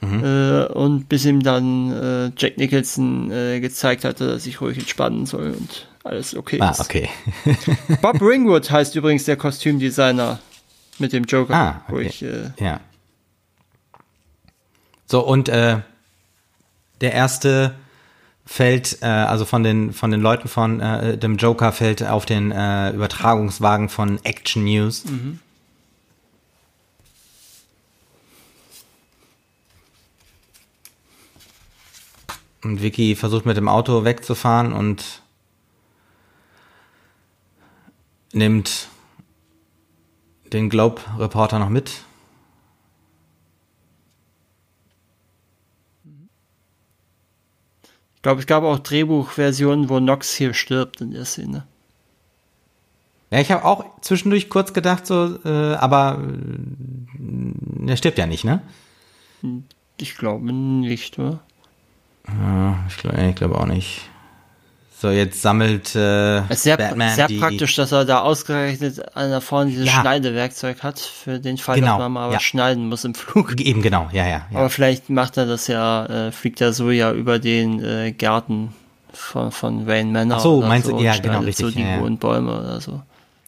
[0.00, 0.24] Mhm.
[0.24, 5.26] Äh, und bis ihm dann äh, Jack Nicholson äh, gezeigt hatte, dass ich ruhig entspannen
[5.26, 6.80] soll und alles okay ah, ist.
[6.80, 7.08] Ah, okay.
[8.02, 10.40] Bob Ringwood heißt übrigens der Kostümdesigner
[11.02, 11.54] mit dem Joker.
[11.54, 12.06] Ah, okay.
[12.06, 12.80] Ich, äh, ja.
[15.06, 15.80] So, und äh,
[17.02, 17.74] der erste
[18.46, 22.50] fällt, äh, also von den, von den Leuten von äh, dem Joker fällt auf den
[22.50, 25.04] äh, Übertragungswagen von Action News.
[25.04, 25.40] Mhm.
[32.64, 35.20] Und Vicky versucht mit dem Auto wegzufahren und
[38.32, 38.88] nimmt
[40.52, 42.04] den Globe-Reporter noch mit.
[48.16, 51.66] Ich glaube, es gab auch Drehbuchversionen, wo Nox hier stirbt in der Szene.
[53.30, 58.44] Ja, ich habe auch zwischendurch kurz gedacht, so, äh, aber äh, er stirbt ja nicht,
[58.44, 58.60] ne?
[59.96, 61.40] Ich glaube nicht, oder?
[62.28, 64.08] Ja, ich glaube glaub auch nicht.
[65.02, 69.40] So, jetzt sammelt äh, sehr, Batman sehr die, praktisch, dass er da ausgerechnet an der
[69.40, 70.00] vorne dieses ja.
[70.00, 72.36] Schneidewerkzeug hat, für den Fall, genau, dass man mal ja.
[72.36, 73.60] was schneiden muss im Flug.
[73.60, 74.46] Eben, genau, ja, ja.
[74.48, 74.58] ja.
[74.58, 78.76] Aber vielleicht macht er das ja, äh, fliegt er so ja über den äh, Garten
[79.12, 80.38] von, von Wayne Manor.
[80.38, 81.66] Ach so, meinst so, du, ja, genau, richtig.
[81.66, 83.02] So die ja, hohen Bäume oder so.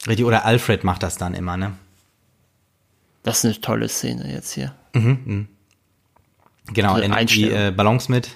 [0.08, 1.70] Richtig, oder Alfred macht das dann immer, ne?
[3.22, 4.74] Das ist eine tolle Szene jetzt hier.
[4.92, 5.44] Mhm, mh.
[6.72, 8.30] Genau, er nimmt die äh, Ballons mit.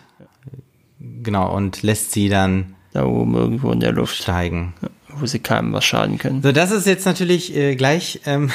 [1.00, 4.74] Genau, und lässt sie dann da oben irgendwo in der Luft steigen,
[5.08, 6.42] wo sie keinem was schaden können.
[6.42, 8.20] So, das ist jetzt natürlich äh, gleich.
[8.26, 8.50] Ähm,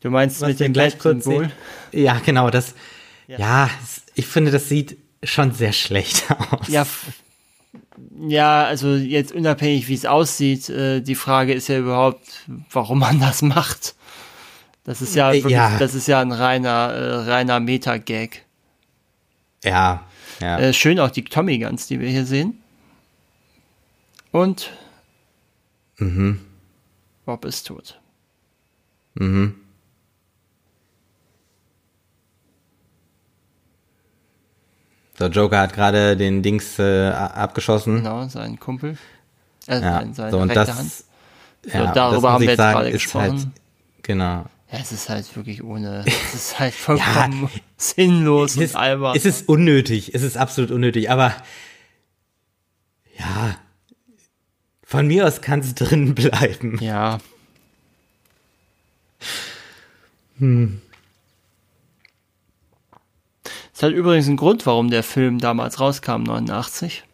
[0.00, 1.50] du meinst mit dem gleich kurz Symbol?
[1.92, 2.50] Ja, genau.
[2.50, 2.74] Das.
[3.28, 3.38] Ja.
[3.38, 3.70] ja,
[4.14, 6.68] ich finde, das sieht schon sehr schlecht aus.
[6.68, 6.86] Ja,
[8.18, 13.20] Ja, also jetzt unabhängig, wie es aussieht, äh, die Frage ist ja überhaupt, warum man
[13.20, 13.94] das macht.
[14.84, 15.78] Das ist ja, Äh, wirklich, ja.
[15.78, 18.44] das ist ja ein reiner, äh, reiner Meta-Gag.
[19.64, 20.02] Ja,
[20.40, 20.58] ja.
[20.58, 22.58] Äh, schön auch die Tommy Guns, die wir hier sehen.
[24.32, 24.70] Und
[25.98, 26.40] mhm.
[27.24, 28.00] Bob ist tot.
[29.14, 29.54] Mhm.
[35.18, 37.96] So, Joker hat gerade den Dings äh, abgeschossen.
[37.96, 38.96] Genau, sein Kumpel.
[39.68, 40.92] Äh, Ja, sein- seine so und das, Hand.
[41.72, 43.38] ja, darüber haben wir jetzt sagen, gerade ist gesprochen.
[43.38, 43.48] Halt,
[44.02, 44.46] genau.
[44.72, 46.04] Ja, es ist halt wirklich ohne.
[46.06, 49.14] Es ist halt vollkommen sinnlos Es und albern.
[49.14, 51.34] es ist unnötig, es ist absolut unnötig, aber
[53.18, 53.54] ja,
[54.92, 56.76] von mir aus kann es drin bleiben.
[56.82, 57.18] ja.
[63.72, 67.04] Das hat übrigens einen Grund, warum der Film damals rauskam, 89.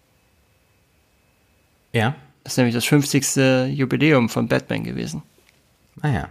[1.92, 3.76] Ja, Das ist nämlich das 50.
[3.78, 5.22] Jubiläum von Batman gewesen.
[6.02, 6.28] ah ja.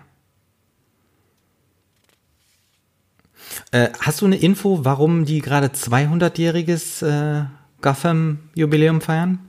[3.71, 7.45] Äh, hast du eine Info, warum die gerade 200-jähriges äh,
[7.81, 9.46] Gotham-Jubiläum feiern?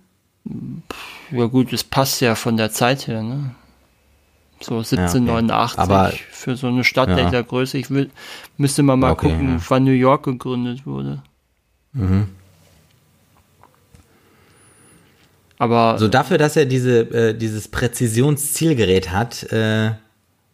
[1.31, 3.55] Ja gut, es passt ja von der Zeit her, ne?
[4.61, 7.31] So 1789 Aber- für so eine Stadt Ja.
[7.31, 7.79] der Größe.
[7.79, 8.11] Ich will,
[8.57, 9.65] müsste man mal Okay, gucken, ja.
[9.69, 11.23] wann New York gegründet wurde.
[15.59, 19.93] Aber Also dafür, dass er diese, äh, dieses Präzisionszielgerät hat, äh,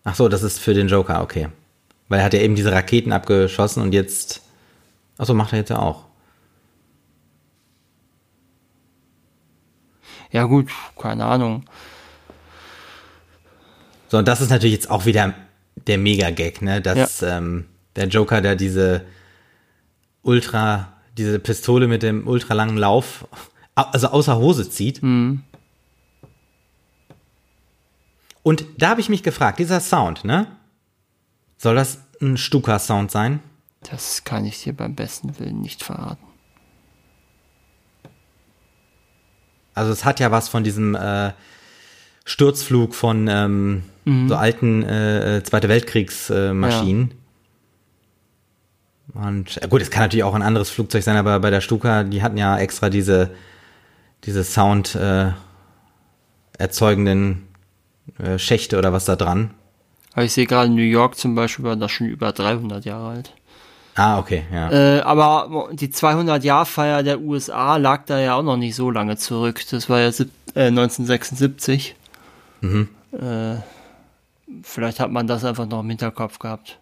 [0.04, 1.48] ach so, das ist für den Joker, okay.
[2.08, 4.42] Weil er hat ja eben diese Raketen abgeschossen und jetzt,
[5.18, 6.04] ach so, macht er jetzt ja auch.
[10.34, 10.70] Ja gut,
[11.00, 11.64] keine Ahnung.
[14.08, 15.34] So, und das ist natürlich jetzt auch wieder
[15.86, 17.66] der Mega-Gag, ne, dass ähm,
[17.96, 19.04] der Joker da diese
[20.22, 23.26] Ultra, diese Pistole mit dem ultralangen Lauf,
[23.74, 25.02] au- also außer Hose zieht.
[28.42, 30.46] Und da habe ich mich gefragt, dieser Sound, ne?
[31.56, 33.40] Soll das ein Stuka-Sound sein?
[33.90, 36.24] Das kann ich dir beim besten Willen nicht verraten.
[39.74, 41.32] Also es hat ja was von diesem äh,
[42.24, 43.82] Sturzflug von ähm,
[44.28, 46.50] so alten äh, Zweite Weltkriegsmaschinen.
[46.50, 47.14] Äh, Maschinen.
[49.12, 52.22] Und gut, es kann natürlich auch ein anderes Flugzeug sein, aber bei der Stuka, die
[52.22, 53.30] hatten ja extra diese,
[54.24, 55.30] diese Sound äh,
[56.58, 57.46] erzeugenden
[58.18, 59.50] äh, Schächte oder was da dran.
[60.14, 63.32] Aber ich sehe gerade New York zum Beispiel war das schon über 300 Jahre alt.
[63.96, 64.70] Ah, okay, ja.
[64.70, 69.62] Äh, aber die 200-Jahr-Feier der USA lag da ja auch noch nicht so lange zurück.
[69.70, 71.94] Das war ja äh, 1976.
[72.62, 73.56] Äh,
[74.62, 76.80] vielleicht hat man das einfach noch im Hinterkopf gehabt.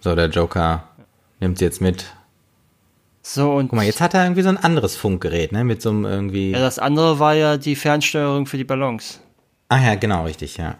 [0.00, 0.84] So, der Joker
[1.40, 2.06] nimmt jetzt mit.
[3.22, 5.64] So, und Guck mal, jetzt hat er irgendwie so ein anderes Funkgerät, ne?
[5.64, 6.52] Mit so einem irgendwie.
[6.52, 9.20] ja, das andere war ja die Fernsteuerung für die Ballons.
[9.74, 10.76] Ah ja, genau, richtig, ja.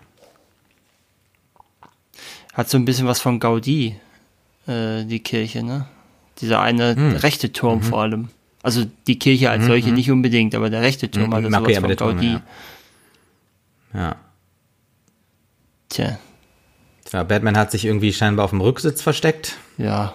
[2.53, 3.97] Hat so ein bisschen was von Gaudi,
[4.69, 5.87] äh, die Kirche, ne?
[6.41, 7.17] Dieser eine Hm.
[7.17, 7.83] rechte Turm Mhm.
[7.83, 8.29] vor allem.
[8.63, 11.89] Also die Kirche als solche nicht unbedingt, aber der rechte Turm Mhm, okay, sowas aber
[11.89, 12.33] von Turm, Gaudi.
[12.35, 12.43] ja.
[13.95, 14.17] Ja.
[15.89, 16.19] Tja,
[17.05, 19.57] Tja, Batman hat sich irgendwie scheinbar auf dem Rücksitz versteckt.
[19.77, 20.15] ja.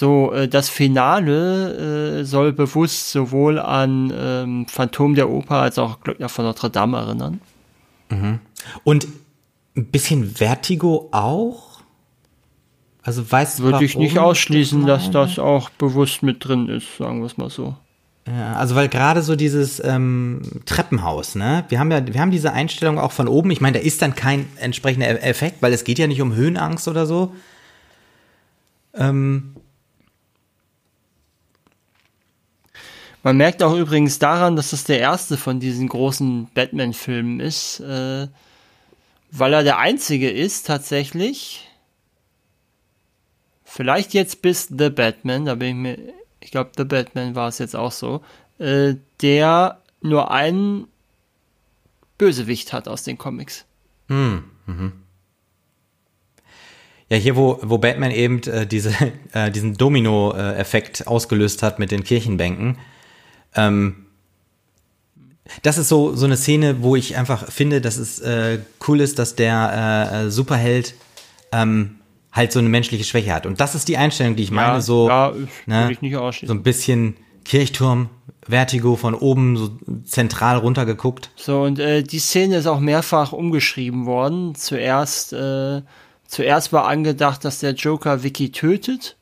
[0.00, 6.00] So, äh, das Finale äh, soll bewusst sowohl an ähm, Phantom der Oper als auch
[6.00, 7.42] Glöckner von Notre Dame erinnern.
[8.82, 9.06] Und
[9.76, 11.82] ein bisschen Vertigo auch?
[13.02, 16.96] Also weißt du, Würde ich nicht ausschließen, das dass das auch bewusst mit drin ist,
[16.96, 17.76] sagen wir es mal so.
[18.26, 21.66] Ja, also weil gerade so dieses ähm, Treppenhaus, ne?
[21.68, 23.50] Wir haben ja, wir haben diese Einstellung auch von oben.
[23.50, 26.34] Ich meine, da ist dann kein entsprechender E- Effekt, weil es geht ja nicht um
[26.34, 27.34] Höhenangst oder so.
[28.94, 29.56] Ähm,
[33.22, 38.28] Man merkt auch übrigens daran, dass das der erste von diesen großen Batman-Filmen ist, äh,
[39.30, 41.68] weil er der einzige ist tatsächlich.
[43.64, 45.98] Vielleicht jetzt bis The Batman, da bin ich mir,
[46.40, 48.22] ich glaube The Batman war es jetzt auch so,
[48.58, 50.88] äh, der nur einen
[52.18, 53.64] Bösewicht hat aus den Comics.
[57.10, 58.94] ja, hier, wo, wo Batman eben äh, diese,
[59.32, 62.78] äh, diesen Domino-Effekt ausgelöst hat mit den Kirchenbänken.
[63.54, 64.06] Ähm,
[65.62, 69.18] das ist so, so eine Szene, wo ich einfach finde, dass es äh, cool ist,
[69.18, 70.94] dass der äh, äh, Superheld
[71.52, 71.96] ähm,
[72.32, 73.46] halt so eine menschliche Schwäche hat.
[73.46, 75.32] Und das ist die Einstellung, die ich meine, so, ja,
[75.66, 76.56] ne, würde ich nicht so ausschließen.
[76.56, 78.08] ein bisschen Kirchturm,
[78.48, 79.70] Vertigo von oben so
[80.04, 81.30] zentral runtergeguckt.
[81.36, 84.54] So, und äh, die Szene ist auch mehrfach umgeschrieben worden.
[84.54, 85.82] Zuerst äh,
[86.26, 89.16] zuerst war angedacht, dass der Joker Vicky tötet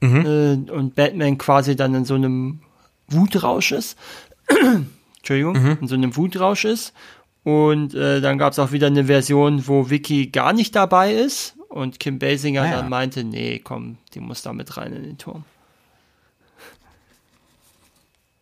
[0.00, 2.60] äh, und Batman quasi dann in so einem
[3.08, 3.96] Wutrausch ist.
[5.18, 6.92] Entschuldigung, in so einem Wutrausch ist.
[7.42, 11.54] Und äh, dann gab es auch wieder eine Version, wo Vicky gar nicht dabei ist
[11.68, 12.76] und Kim Basinger Ah, ja.
[12.76, 15.44] dann meinte, nee, komm, die muss da mit rein in den Turm.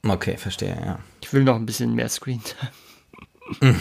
[0.07, 0.99] Okay, verstehe, ja.
[1.23, 2.41] Ich will noch ein bisschen mehr Screen.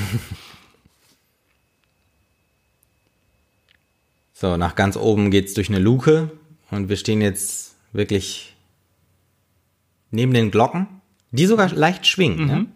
[4.34, 6.30] So, nach ganz oben geht's durch eine Luke
[6.72, 8.53] und wir stehen jetzt wirklich
[10.14, 10.88] neben den Glocken,
[11.32, 12.46] die sogar leicht schwingen.
[12.46, 12.68] Ne?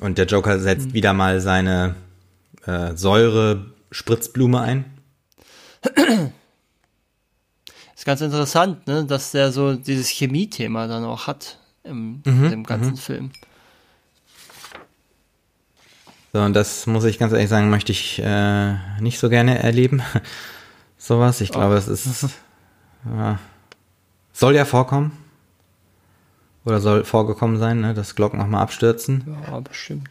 [0.00, 1.96] Und der Joker setzt wieder mal seine
[2.64, 4.84] äh, Säure-Spritzblume ein.
[7.94, 12.64] Ist ganz interessant, ne, dass der so dieses Chemie-Thema dann auch hat im, Mhm, im
[12.64, 13.32] ganzen Film.
[16.38, 20.02] So, und das muss ich ganz ehrlich sagen, möchte ich äh, nicht so gerne erleben.
[20.96, 21.40] Sowas.
[21.40, 22.28] Ich glaube, es ist.
[23.04, 23.38] Ja,
[24.32, 25.16] soll ja vorkommen.
[26.64, 29.36] Oder soll vorgekommen sein, ne, dass Glocken auch mal abstürzen.
[29.46, 30.08] Ja, bestimmt.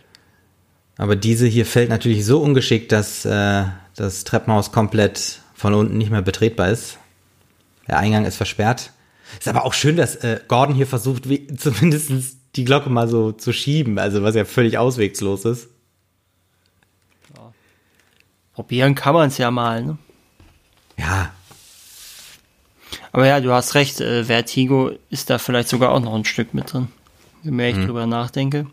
[0.98, 3.64] Aber diese hier fällt natürlich so ungeschickt, dass äh,
[3.95, 6.98] das Treppenhaus komplett von unten nicht mehr betretbar ist.
[7.88, 8.91] Der Eingang ist versperrt.
[9.38, 11.24] Ist aber auch schön, dass äh, Gordon hier versucht,
[11.58, 12.12] zumindest
[12.56, 15.70] die Glocke mal so zu schieben, also was ja völlig auswegslos ist.
[18.58, 19.98] Probieren kann man es ja mal, ne?
[20.98, 21.32] Ja,
[23.12, 26.56] Aber ja, du hast recht, äh, Vertigo ist da vielleicht sogar auch noch ein Stück
[26.56, 26.88] mit drin.
[27.44, 27.80] Je mehr Mhm.
[27.82, 28.66] ich drüber nachdenke.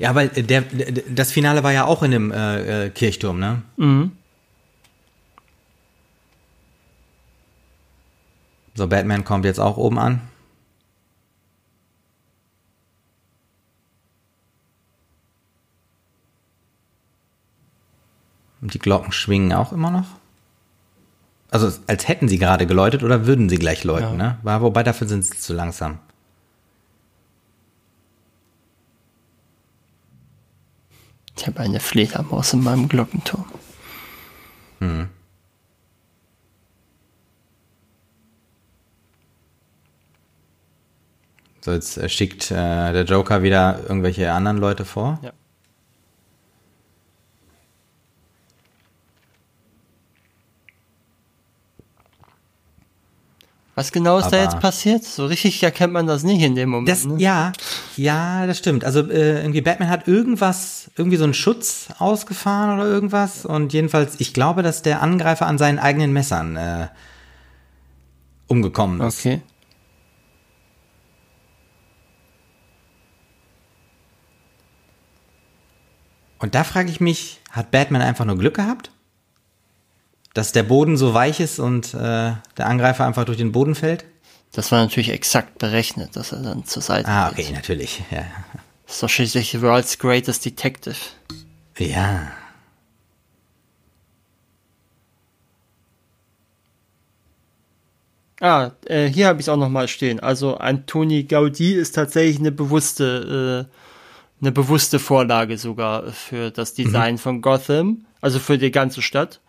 [0.00, 3.38] Ja, weil äh, der, der, das Finale war ja auch in dem äh, äh, Kirchturm,
[3.38, 3.62] ne?
[3.76, 4.10] Mhm.
[8.74, 10.20] So, Batman kommt jetzt auch oben an.
[18.60, 20.06] Und die Glocken schwingen auch immer noch.
[21.50, 24.32] Also als hätten sie gerade geläutet oder würden sie gleich läuten, Ja.
[24.32, 24.38] ne?
[24.42, 25.98] War, wobei dafür sind sie zu langsam.
[31.36, 33.46] Ich habe eine Fledermaus in meinem Glockenturm.
[41.60, 45.18] So, jetzt äh, schickt äh, der Joker wieder irgendwelche anderen Leute vor.
[45.22, 45.32] Ja.
[53.80, 55.04] Was genau ist da Aber- jetzt passiert?
[55.04, 56.86] So richtig erkennt man das nicht in dem Moment.
[56.90, 57.14] Das, ne?
[57.16, 57.50] ja,
[57.96, 58.84] ja, das stimmt.
[58.84, 63.46] Also äh, irgendwie Batman hat irgendwas, irgendwie so einen Schutz ausgefahren oder irgendwas.
[63.46, 66.88] Und jedenfalls, ich glaube, dass der Angreifer an seinen eigenen Messern äh,
[68.48, 69.20] umgekommen ist.
[69.20, 69.40] Okay.
[76.38, 78.90] Und da frage ich mich, hat Batman einfach nur Glück gehabt?
[80.34, 84.04] Dass der Boden so weich ist und äh, der Angreifer einfach durch den Boden fällt?
[84.52, 87.46] Das war natürlich exakt berechnet, dass er dann zur Seite Ah, geht.
[87.46, 88.02] okay, natürlich.
[88.10, 88.24] Ja.
[88.86, 90.96] Das ist doch schließlich World's Greatest Detective.
[91.78, 92.32] ja.
[98.40, 100.18] Ah, äh, hier habe ich es auch nochmal stehen.
[100.18, 107.18] Also Antoni Gaudí ist tatsächlich eine bewusste, äh, eine bewusste Vorlage sogar für das Design
[107.18, 109.40] von Gotham, also für die ganze Stadt.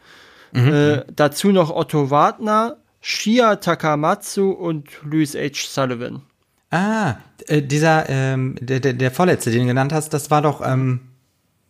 [0.54, 5.68] Äh, dazu noch Otto Wagner, Shia Takamatsu und Louis H.
[5.68, 6.22] Sullivan.
[6.72, 7.16] Ah,
[7.48, 11.02] äh, dieser, ähm, der, der, der vorletzte, den du genannt hast, das war doch, ähm,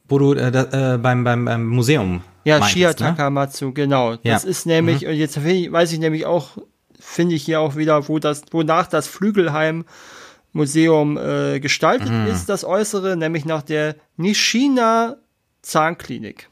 [0.08, 2.22] wo du äh, da, äh, beim, beim, beim Museum.
[2.44, 2.96] Ja, meintest, Shia ne?
[2.96, 4.16] Takamatsu, genau.
[4.18, 4.50] Das Ja.
[4.50, 6.58] ist nämlich, und jetzt weiß ich nämlich auch,
[7.00, 9.86] finde ich hier auch wieder, wo das, wonach das Flügelheim
[10.54, 12.28] Museum äh, gestaltet Mhm.
[12.28, 15.16] ist, das Äußere, nämlich nach der Nishina
[15.62, 16.50] Zahnklinik.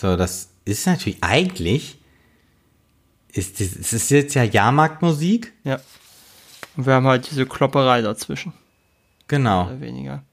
[0.00, 1.98] So, das ist natürlich eigentlich,
[3.32, 5.52] ist, das- es ist jetzt ja Jahrmarktmusik.
[5.62, 5.80] Ja.
[6.76, 8.52] Und wir haben halt diese Klopperei dazwischen,
[9.28, 9.66] Genau.
[9.66, 10.24] oder weniger.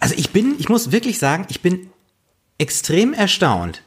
[0.00, 1.90] Also ich bin, ich muss wirklich sagen, ich bin
[2.58, 3.82] extrem erstaunt,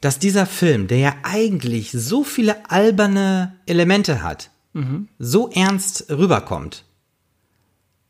[0.00, 4.50] dass dieser Film, der ja eigentlich so viele alberne Elemente hat,
[5.18, 6.84] so ernst rüberkommt.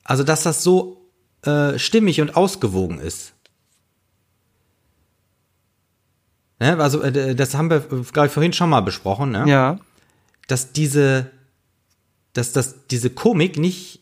[0.03, 1.07] Also dass das so
[1.43, 3.34] äh, stimmig und ausgewogen ist.
[6.65, 6.79] Ne?
[6.79, 9.45] Also äh, das haben wir, glaube ich, vorhin schon mal besprochen, ne?
[9.47, 9.79] Ja.
[10.49, 11.31] dass diese
[12.33, 14.01] dass das, diese Komik nicht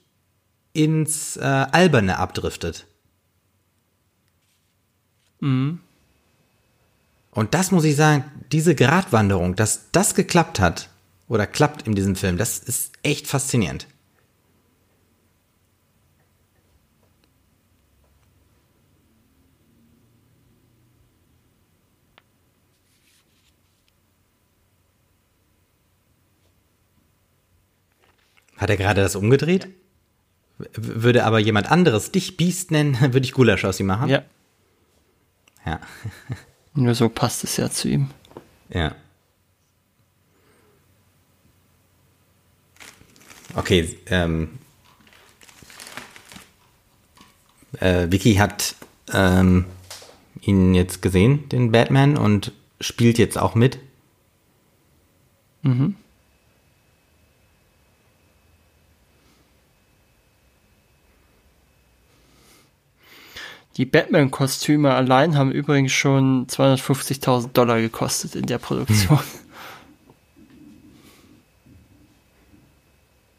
[0.73, 2.87] ins äh, Alberne abdriftet.
[5.41, 5.81] Mhm.
[7.31, 10.89] Und das muss ich sagen, diese Gratwanderung, dass das geklappt hat
[11.29, 13.87] oder klappt in diesem Film, das ist echt faszinierend.
[28.63, 29.69] Hat er gerade das umgedreht?
[30.59, 34.09] W- Würde aber jemand anderes dich Biest nennen, würde ich Gulasch aus ihm machen?
[34.09, 34.23] Ja,
[35.67, 35.81] Ja.
[36.75, 38.11] nur so passt es ja zu ihm.
[38.73, 38.95] Ja.
[43.55, 44.59] Okay, ähm,
[47.81, 48.75] äh, Vicky hat
[49.13, 49.67] ähm,
[50.41, 53.79] ihn jetzt gesehen, den Batman, und spielt jetzt auch mit.
[55.63, 55.97] Mhm.
[63.77, 69.19] Die Batman-Kostüme allein haben übrigens schon 250.000 Dollar gekostet in der Produktion.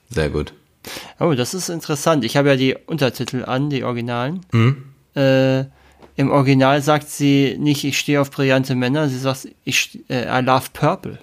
[0.10, 0.54] Sehr gut.
[1.20, 2.24] Oh, das ist interessant.
[2.26, 4.42] Ich habe ja die Untertitel an, die Originalen.
[4.52, 4.84] Mhm.
[5.16, 5.66] Äh,
[6.16, 10.44] Im Original sagt sie nicht, ich stehe auf brillante Männer, sie sagt, ich, äh, I
[10.44, 11.20] love purple.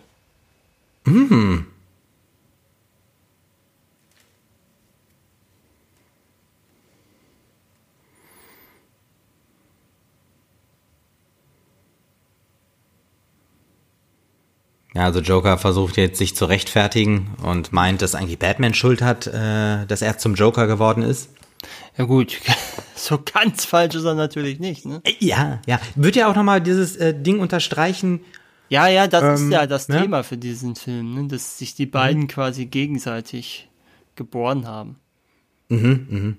[15.01, 19.27] Ja, also Joker versucht jetzt sich zu rechtfertigen und meint, dass eigentlich Batman Schuld hat,
[19.27, 21.31] äh, dass er zum Joker geworden ist.
[21.97, 22.39] Ja gut,
[22.94, 25.01] so ganz falsch ist er natürlich nicht, ne?
[25.05, 25.81] Äh, Ja, ja.
[25.94, 28.20] Wird ja auch nochmal dieses äh, Ding unterstreichen.
[28.68, 30.02] Ja, ja, das Ähm, ist ja das ja.
[30.02, 31.28] Thema für diesen Film, ne?
[31.28, 33.70] dass sich die beiden quasi gegenseitig
[34.16, 34.97] geboren haben.
[35.70, 36.36] Mhm, mhm.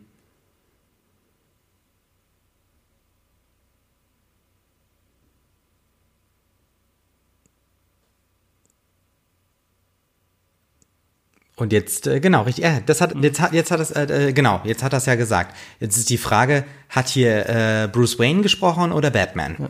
[11.61, 14.33] Und jetzt, äh, genau, richtig, äh, das hat, jetzt hat, jetzt hat das, äh, äh,
[14.33, 15.55] genau, jetzt hat das ja gesagt.
[15.79, 19.69] Jetzt ist die Frage, hat hier äh, Bruce Wayne gesprochen oder Batman?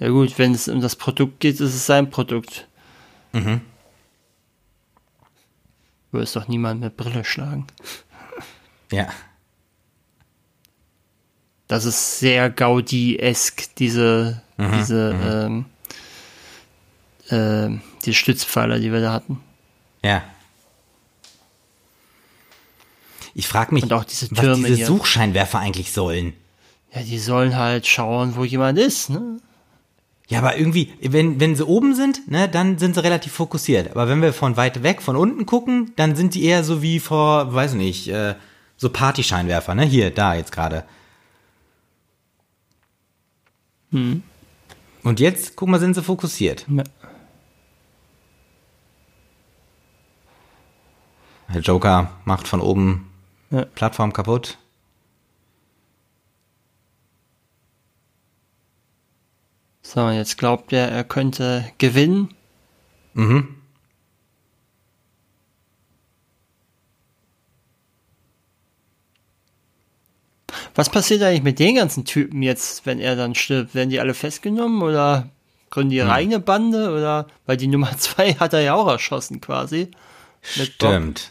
[0.00, 2.68] Ja gut, wenn es um das Produkt geht, ist es sein Produkt.
[3.32, 3.62] Mhm.
[6.10, 7.68] Würde es doch niemand mit Brille schlagen.
[8.92, 9.08] Ja.
[11.68, 15.64] Das ist sehr Gaudi-esk, diese, Mhm, diese, ähm,
[17.30, 19.40] ähm, die Stützpfeiler, die wir da hatten.
[20.02, 20.22] Ja.
[23.34, 24.86] Ich frage mich, diese was diese hier.
[24.86, 26.34] Suchscheinwerfer eigentlich sollen.
[26.92, 29.38] Ja, die sollen halt schauen, wo jemand ist, ne?
[30.28, 33.90] Ja, aber irgendwie, wenn, wenn sie oben sind, ne, dann sind sie relativ fokussiert.
[33.90, 36.98] Aber wenn wir von weit weg, von unten gucken, dann sind die eher so wie
[36.98, 38.34] vor, weiß nicht, äh,
[38.76, 39.84] so Partyscheinwerfer, ne?
[39.84, 40.84] Hier, da jetzt gerade.
[45.02, 46.64] Und jetzt, guck mal, sind sie fokussiert.
[46.68, 46.82] Ja.
[51.52, 53.10] Der Joker macht von oben
[53.54, 53.64] Ja.
[53.66, 54.58] Plattform kaputt.
[59.82, 62.34] So, jetzt glaubt er, er könnte gewinnen.
[63.12, 63.54] Mhm.
[70.74, 73.76] Was passiert eigentlich mit den ganzen Typen jetzt, wenn er dann stirbt?
[73.76, 75.30] Werden die alle festgenommen oder
[75.70, 76.90] gründen die ihre eigene Bande?
[76.90, 79.92] Oder weil die Nummer zwei hat er ja auch erschossen quasi.
[80.42, 81.30] Stimmt.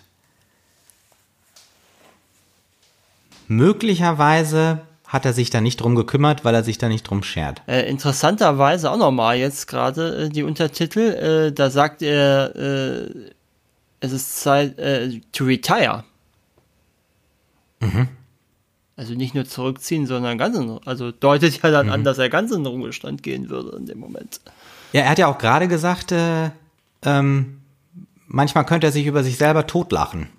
[3.56, 7.62] Möglicherweise hat er sich da nicht drum gekümmert, weil er sich da nicht drum schert.
[7.68, 11.00] Äh, interessanterweise auch nochmal jetzt gerade äh, die Untertitel.
[11.00, 13.10] Äh, da sagt er, äh,
[14.00, 16.04] es ist Zeit äh, to retire.
[18.96, 22.52] Also nicht nur zurückziehen, sondern ganz in, also deutet ja dann an, dass er ganz
[22.52, 24.40] in den Ruhestand gehen würde in dem Moment.
[24.94, 26.52] Ja, er hat ja auch gerade gesagt, äh,
[27.04, 27.62] ähm,
[28.28, 30.30] manchmal könnte er sich über sich selber totlachen.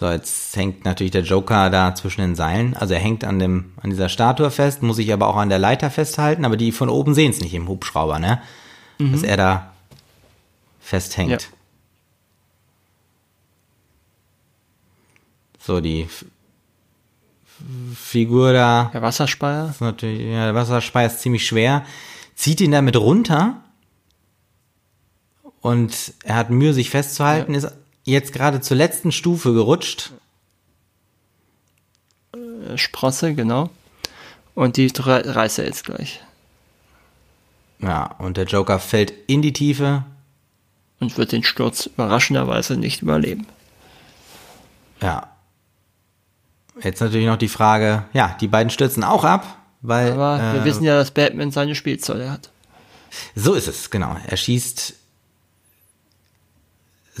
[0.00, 2.74] So, jetzt hängt natürlich der Joker da zwischen den Seilen.
[2.76, 5.58] Also er hängt an dem, an dieser Statue fest, muss sich aber auch an der
[5.58, 8.40] Leiter festhalten, aber die von oben sehen es nicht im Hubschrauber, ne?
[9.00, 9.72] Dass er da
[10.80, 11.30] festhängt.
[11.30, 11.38] Ja.
[15.60, 16.24] So, die F
[17.94, 19.70] Figur da Der Wasserspeier.
[19.70, 21.84] ist natürlich, ja, der Wasserspeier ist ziemlich schwer,
[22.36, 23.62] zieht ihn damit runter
[25.60, 27.68] und er hat Mühe, sich festzuhalten, ist
[28.08, 30.12] jetzt gerade zur letzten Stufe gerutscht.
[32.34, 33.70] Äh, Sprosse, genau.
[34.54, 36.20] Und die reißt er jetzt gleich.
[37.80, 40.04] Ja, und der Joker fällt in die Tiefe.
[40.98, 43.46] Und wird den Sturz überraschenderweise nicht überleben.
[45.00, 45.28] Ja.
[46.82, 50.12] Jetzt natürlich noch die Frage, ja, die beiden stürzen auch ab, weil.
[50.12, 52.50] Aber wir äh, wissen ja, dass Batman seine Spielzeuge hat.
[53.34, 54.16] So ist es, genau.
[54.26, 54.94] Er schießt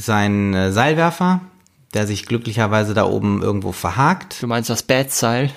[0.02, 1.40] seinen äh, Seilwerfer,
[1.94, 4.42] der sich glücklicherweise da oben irgendwo verhakt.
[4.42, 5.50] Du meinst das Bat-Seil?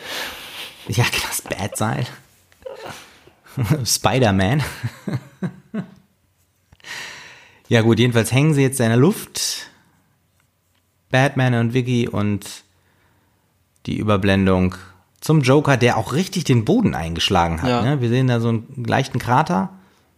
[0.87, 2.05] Ja, genau, das Bad-Seil.
[3.85, 4.63] Spider-Man.
[7.67, 9.69] ja gut, jedenfalls hängen sie jetzt in der Luft.
[11.09, 12.63] Batman und Vicky und
[13.85, 14.75] die Überblendung
[15.19, 17.69] zum Joker, der auch richtig den Boden eingeschlagen hat.
[17.69, 17.81] Ja.
[17.81, 18.01] Ne?
[18.01, 19.69] Wir sehen da so einen leichten Krater.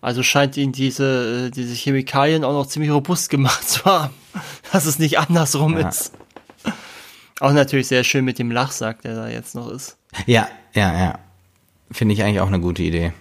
[0.04, 4.14] Also scheint ihn diese, äh, diese Chemikalien auch noch ziemlich robust gemacht zu haben,
[4.74, 5.88] dass es nicht andersrum Ja.
[5.88, 6.12] ist.
[7.40, 9.98] Auch natürlich sehr schön mit dem Lachsack, der da jetzt noch ist.
[10.26, 11.20] Ja, ja, ja.
[11.90, 13.14] Finde ich eigentlich auch eine gute Idee.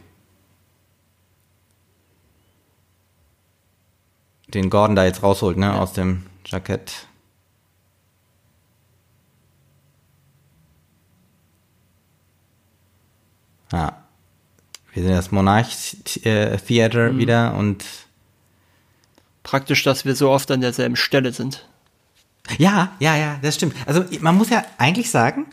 [4.48, 7.06] Den Gordon da jetzt rausholt, ne, aus dem Jackett.
[13.72, 14.01] Ja.
[14.92, 17.84] Wir sehen das Monarch Theater wieder und
[19.42, 21.68] Praktisch, dass wir so oft an derselben Stelle sind.
[22.58, 23.74] Ja, ja, ja, das stimmt.
[23.86, 25.46] Also man muss ja eigentlich sagen,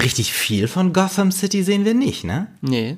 [0.00, 2.46] richtig viel von Gotham City sehen wir nicht, ne?
[2.60, 2.96] Nee.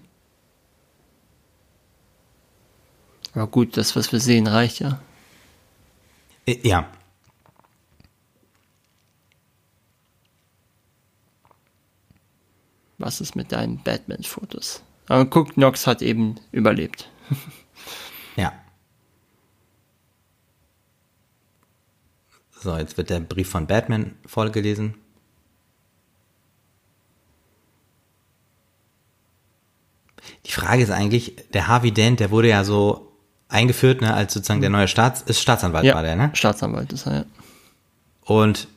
[3.33, 5.01] Aber gut, das, was wir sehen, reicht ja.
[6.47, 6.89] Äh, Ja.
[12.99, 14.83] Was ist mit deinen Batman-Fotos?
[15.11, 17.11] Aber guck, Nox hat eben überlebt.
[18.37, 18.53] Ja.
[22.53, 24.95] So, jetzt wird der Brief von Batman vorgelesen.
[30.47, 33.13] Die Frage ist eigentlich, der Harvey Dent, der wurde ja so
[33.49, 36.31] eingeführt, ne, als sozusagen der neue Staats ist Staatsanwalt war der, ne?
[36.35, 37.25] Staatsanwalt ist er, ja.
[38.23, 38.69] Und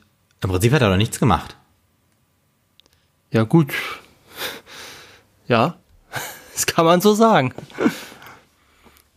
[0.41, 1.55] im Prinzip hat er doch nichts gemacht.
[3.30, 3.72] Ja, gut.
[5.47, 5.77] Ja,
[6.53, 7.53] das kann man so sagen.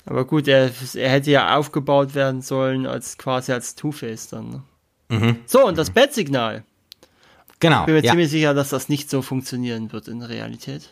[0.04, 4.62] Aber gut, er, er hätte ja aufgebaut werden sollen als quasi als Two-Face dann.
[5.08, 5.36] Ne?
[5.46, 6.64] So, und das Bat-Signal.
[7.60, 7.80] Genau.
[7.80, 8.04] Ich bin mir Mhm.
[8.04, 8.12] Ja.
[8.12, 10.90] ziemlich sicher, dass das nicht so funktionieren wird in der Realität.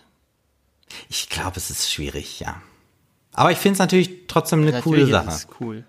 [1.09, 2.61] Ich glaube, es ist schwierig, ja.
[3.33, 5.29] Aber ich finde es natürlich trotzdem eine coole Natürlich Sache.
[5.29, 5.85] ist es cool.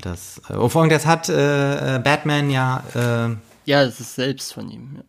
[0.00, 4.14] Das, äh, und vor allem, das hat äh, äh, Batman ja, äh, Ja, das ist
[4.14, 4.96] selbst von ihm.
[4.96, 5.02] Ja.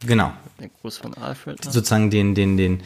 [0.00, 1.64] Genau, Der Gruß von Alfred.
[1.64, 1.70] Ne?
[1.70, 2.82] sozusagen den, den, den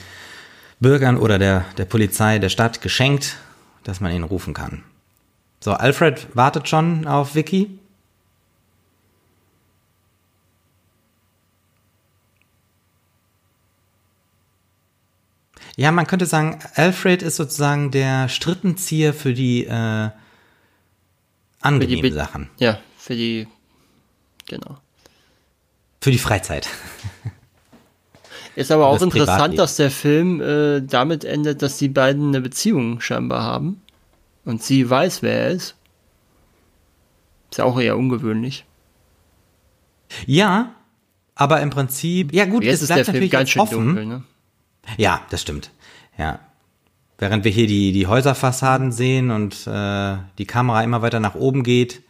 [0.80, 3.36] Bürgern oder der, der Polizei der Stadt geschenkt,
[3.84, 4.82] dass man ihn rufen kann.
[5.60, 7.78] So, Alfred wartet schon auf Vicky.
[15.76, 20.10] Ja, man könnte sagen, Alfred ist sozusagen der Strittenzieher für die äh,
[21.60, 22.50] angenehmen Be- Sachen.
[22.58, 23.48] Ja, für die.
[24.48, 24.78] Genau.
[26.02, 26.68] Für die Freizeit.
[28.56, 29.56] Ist aber auch Das interessant, Privatleben.
[29.56, 33.80] dass der Film äh, damit endet, dass die beiden eine Beziehung scheinbar haben.
[34.44, 35.76] Und sie weiß, wer er ist.
[37.52, 38.64] Ist ja auch eher ungewöhnlich.
[40.26, 40.74] Ja,
[41.36, 43.86] aber im Prinzip, ja gut, Jetzt es ist der bleibt Film natürlich ganz schön offen.
[43.86, 44.22] dunkel, ne?
[44.98, 45.70] Ja, das stimmt.
[46.18, 46.40] Ja.
[47.18, 51.62] Während wir hier die, die Häuserfassaden sehen und äh, die Kamera immer weiter nach oben
[51.62, 52.02] geht.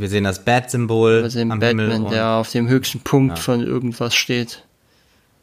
[0.00, 2.06] Wir sehen das Bat-Symbol Wir sehen am Batman, Himmel.
[2.06, 4.64] Und, der auf dem höchsten Punkt von irgendwas steht.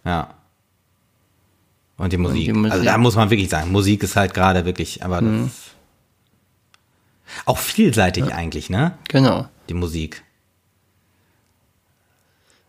[0.04, 0.34] ja.
[2.00, 2.46] Und die Musik.
[2.46, 2.74] die Musik.
[2.74, 5.72] Also da muss man wirklich sagen, Musik ist halt gerade wirklich, aber ist
[7.46, 8.96] auch vielseitig eigentlich, ne?
[9.08, 9.48] Genau.
[9.68, 10.24] Die Musik.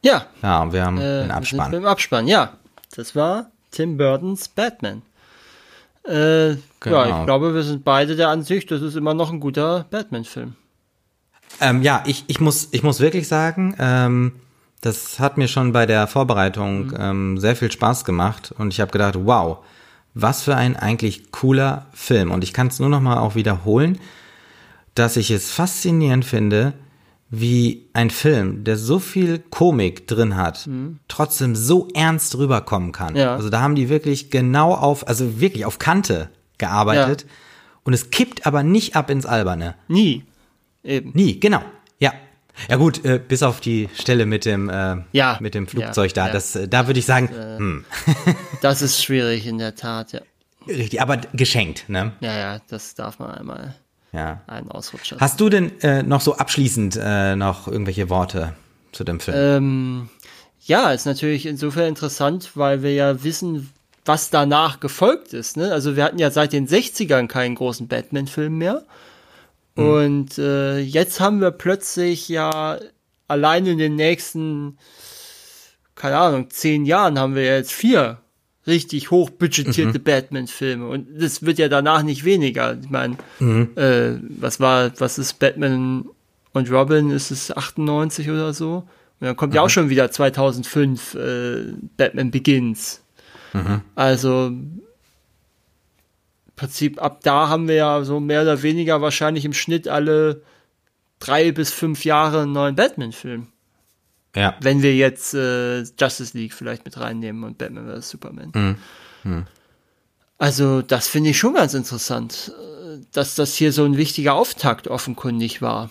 [0.02, 1.73] Ja, Ja, und wir haben äh, den wir Abspann.
[1.73, 2.27] beim Abspann.
[2.27, 2.55] Ja,
[2.97, 5.02] das war Tim Burtons Batman.
[6.05, 7.05] Äh, Genau.
[7.05, 10.55] Ja, ich glaube, wir sind beide der Ansicht, das ist immer noch ein guter Batman-Film.
[11.61, 14.33] Ähm, ja, ich, ich, muss, ich muss wirklich sagen, ähm,
[14.81, 18.93] das hat mir schon bei der Vorbereitung ähm, sehr viel Spaß gemacht und ich habe
[18.93, 19.59] gedacht, wow,
[20.15, 22.31] was für ein eigentlich cooler Film.
[22.31, 23.99] Und ich kann es nur noch mal auch wiederholen,
[24.95, 26.75] dass ich es faszinierend finde,
[27.31, 30.66] wie ein Film, der so viel Komik drin hat,
[31.09, 33.16] trotzdem so ernst rüberkommen kann.
[33.16, 33.35] Ja.
[33.35, 37.27] Also da haben die wirklich genau auf, also wirklich auf Kante gearbeitet.
[37.85, 39.75] Und es kippt aber nicht ab ins Alberne.
[39.89, 40.25] Nie.
[40.85, 41.11] Eben.
[41.15, 41.63] Nie, genau.
[41.99, 42.13] Ja.
[42.69, 45.39] Ja gut, äh, bis auf die Stelle mit dem äh, Ja.
[45.41, 46.33] mit dem Flugzeug Ja, da, ja.
[46.33, 47.85] das äh, da würde ich sagen, hm,
[48.63, 50.21] Das ist schwierig in der Tat, ja.
[50.67, 52.13] richtig, aber geschenkt, ne?
[52.21, 53.75] Ja, ja, das darf man einmal
[54.13, 54.43] Ja.
[54.47, 55.17] einen Ausrutscher.
[55.21, 58.55] Hast du denn äh, noch so abschließend äh, noch irgendwelche Worte
[58.93, 59.37] zu dem Film?
[59.39, 60.09] Ähm,
[60.65, 63.71] Ja, ist natürlich insofern interessant, weil wir ja wissen,
[64.05, 65.57] was danach gefolgt ist.
[65.57, 65.71] Ne?
[65.73, 68.83] Also wir hatten ja seit den 60ern keinen großen Batman-Film mehr.
[69.79, 69.91] Mhm.
[69.91, 72.79] Und äh, jetzt haben wir plötzlich ja
[73.29, 74.79] allein in den nächsten,
[75.95, 78.19] keine Ahnung, zehn Jahren haben wir jetzt vier
[78.67, 80.05] richtig hochbudgetierte mhm.
[80.05, 80.87] Batman-Filme.
[80.87, 82.77] Und das wird ja danach nicht weniger.
[82.81, 83.71] Ich meine, mhm.
[83.77, 86.05] äh, was war, was ist Batman
[86.53, 87.11] und Robin?
[87.11, 88.85] Ist es 98 oder so?
[89.21, 89.57] Und dann kommt mhm.
[89.57, 91.63] ja auch schon wieder 2005 äh,
[91.97, 93.03] Batman Begins.
[93.55, 93.81] Mhm.
[93.95, 94.53] Also
[96.59, 100.43] Prinzip ab da haben wir ja so mehr oder weniger wahrscheinlich im Schnitt alle
[101.18, 103.47] drei bis fünf Jahre einen neuen Batman-Film.
[104.36, 104.55] Ja.
[104.60, 108.10] Wenn wir jetzt äh, Justice League vielleicht mit reinnehmen und Batman vs.
[108.10, 108.52] Superman.
[108.55, 108.76] Mhm.
[109.24, 109.47] Mhm.
[110.36, 114.89] Also, das finde ich schon ganz interessant, äh, dass das hier so ein wichtiger Auftakt
[114.89, 115.90] offenkundig war.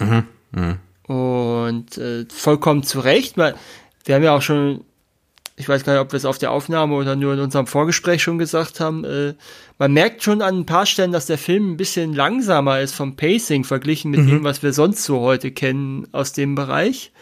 [0.00, 0.24] Mhm.
[0.52, 0.78] mhm.
[1.14, 3.54] Und äh, vollkommen zu Recht, weil
[4.04, 4.84] wir haben ja auch schon,
[5.56, 8.22] ich weiß gar nicht, ob wir es auf der Aufnahme oder nur in unserem Vorgespräch
[8.22, 9.34] schon gesagt haben, äh,
[9.78, 13.14] man merkt schon an ein paar Stellen, dass der Film ein bisschen langsamer ist vom
[13.16, 14.28] Pacing verglichen mit mhm.
[14.28, 17.12] dem, was wir sonst so heute kennen aus dem Bereich.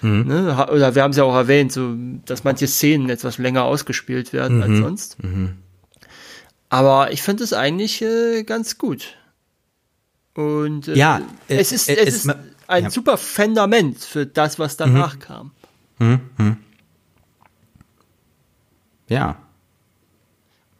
[0.00, 0.26] Mhm.
[0.26, 0.66] Ne?
[0.72, 1.94] Oder wir haben es ja auch erwähnt, so,
[2.24, 4.62] dass manche Szenen etwas länger ausgespielt werden mhm.
[4.62, 5.22] als sonst.
[5.22, 5.56] Mhm.
[6.70, 9.16] Aber ich finde es eigentlich äh, ganz gut.
[10.34, 12.34] Und äh, ja, es, ist, es, es ist
[12.68, 12.90] ein ja.
[12.90, 15.20] super Fundament für das, was danach mhm.
[15.20, 15.50] kam.
[15.98, 16.56] Mhm.
[19.08, 19.36] Ja.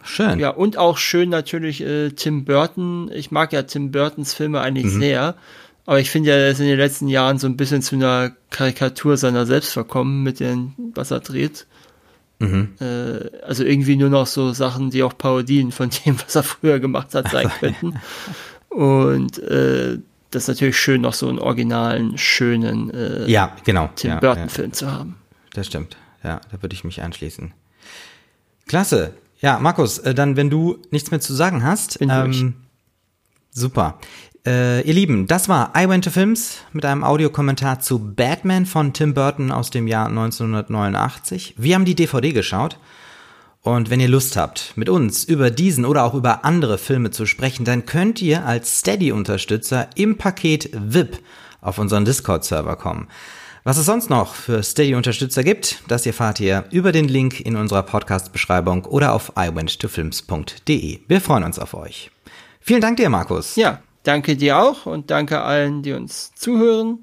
[0.09, 0.39] Schön.
[0.39, 3.10] Ja, und auch schön natürlich äh, Tim Burton.
[3.12, 5.01] Ich mag ja Tim Burtons Filme eigentlich mhm.
[5.01, 5.35] sehr.
[5.85, 8.32] Aber ich finde ja, er ist in den letzten Jahren so ein bisschen zu einer
[8.51, 11.66] Karikatur seiner selbst verkommen mit dem, was er dreht.
[12.39, 12.70] Mhm.
[12.80, 16.80] Äh, also irgendwie nur noch so Sachen, die auch Parodien von dem, was er früher
[16.80, 18.01] gemacht hat, sein könnten.
[18.70, 19.98] Und äh,
[20.30, 23.90] das ist natürlich schön, noch so einen originalen, schönen äh, ja, genau.
[23.94, 24.72] Tim ja, Burton-Film ja.
[24.72, 25.16] zu haben.
[25.52, 25.97] Das stimmt.
[26.24, 27.52] Ja, da würde ich mich anschließen.
[28.66, 29.14] Klasse.
[29.40, 32.55] Ja, Markus, äh, dann, wenn du nichts mehr zu sagen hast, ähm,
[33.51, 33.98] super.
[34.47, 38.93] Äh, ihr Lieben, das war I Went to Films mit einem Audiokommentar zu Batman von
[38.93, 41.55] Tim Burton aus dem Jahr 1989.
[41.56, 42.78] Wir haben die DVD geschaut.
[43.60, 47.27] Und wenn ihr Lust habt, mit uns über diesen oder auch über andere Filme zu
[47.27, 51.19] sprechen, dann könnt ihr als Steady-Unterstützer im Paket VIP
[51.60, 53.09] auf unseren Discord-Server kommen.
[53.69, 57.82] Was es sonst noch für Steady-Unterstützer gibt, das erfahrt ihr über den Link in unserer
[57.82, 61.01] Podcast-Beschreibung oder auf iwenttofilms.de.
[61.07, 62.11] Wir freuen uns auf euch.
[62.62, 63.57] Vielen Dank dir, Markus.
[63.57, 67.01] Ja, danke dir auch und danke allen, die uns zuhören.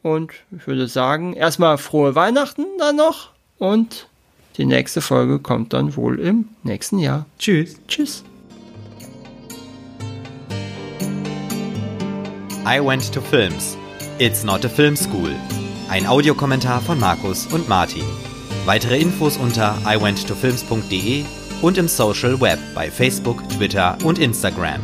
[0.00, 4.08] Und ich würde sagen, erstmal frohe Weihnachten dann noch und
[4.56, 7.26] die nächste Folge kommt dann wohl im nächsten Jahr.
[7.38, 7.76] Tschüss.
[7.88, 8.24] Tschüss.
[12.64, 13.76] I went to films.
[14.18, 15.34] It's not a film school.
[15.90, 18.04] Ein Audiokommentar von Markus und Martin.
[18.64, 21.24] Weitere Infos unter iwenttofilms.de
[21.62, 24.80] und im Social Web bei Facebook, Twitter und Instagram.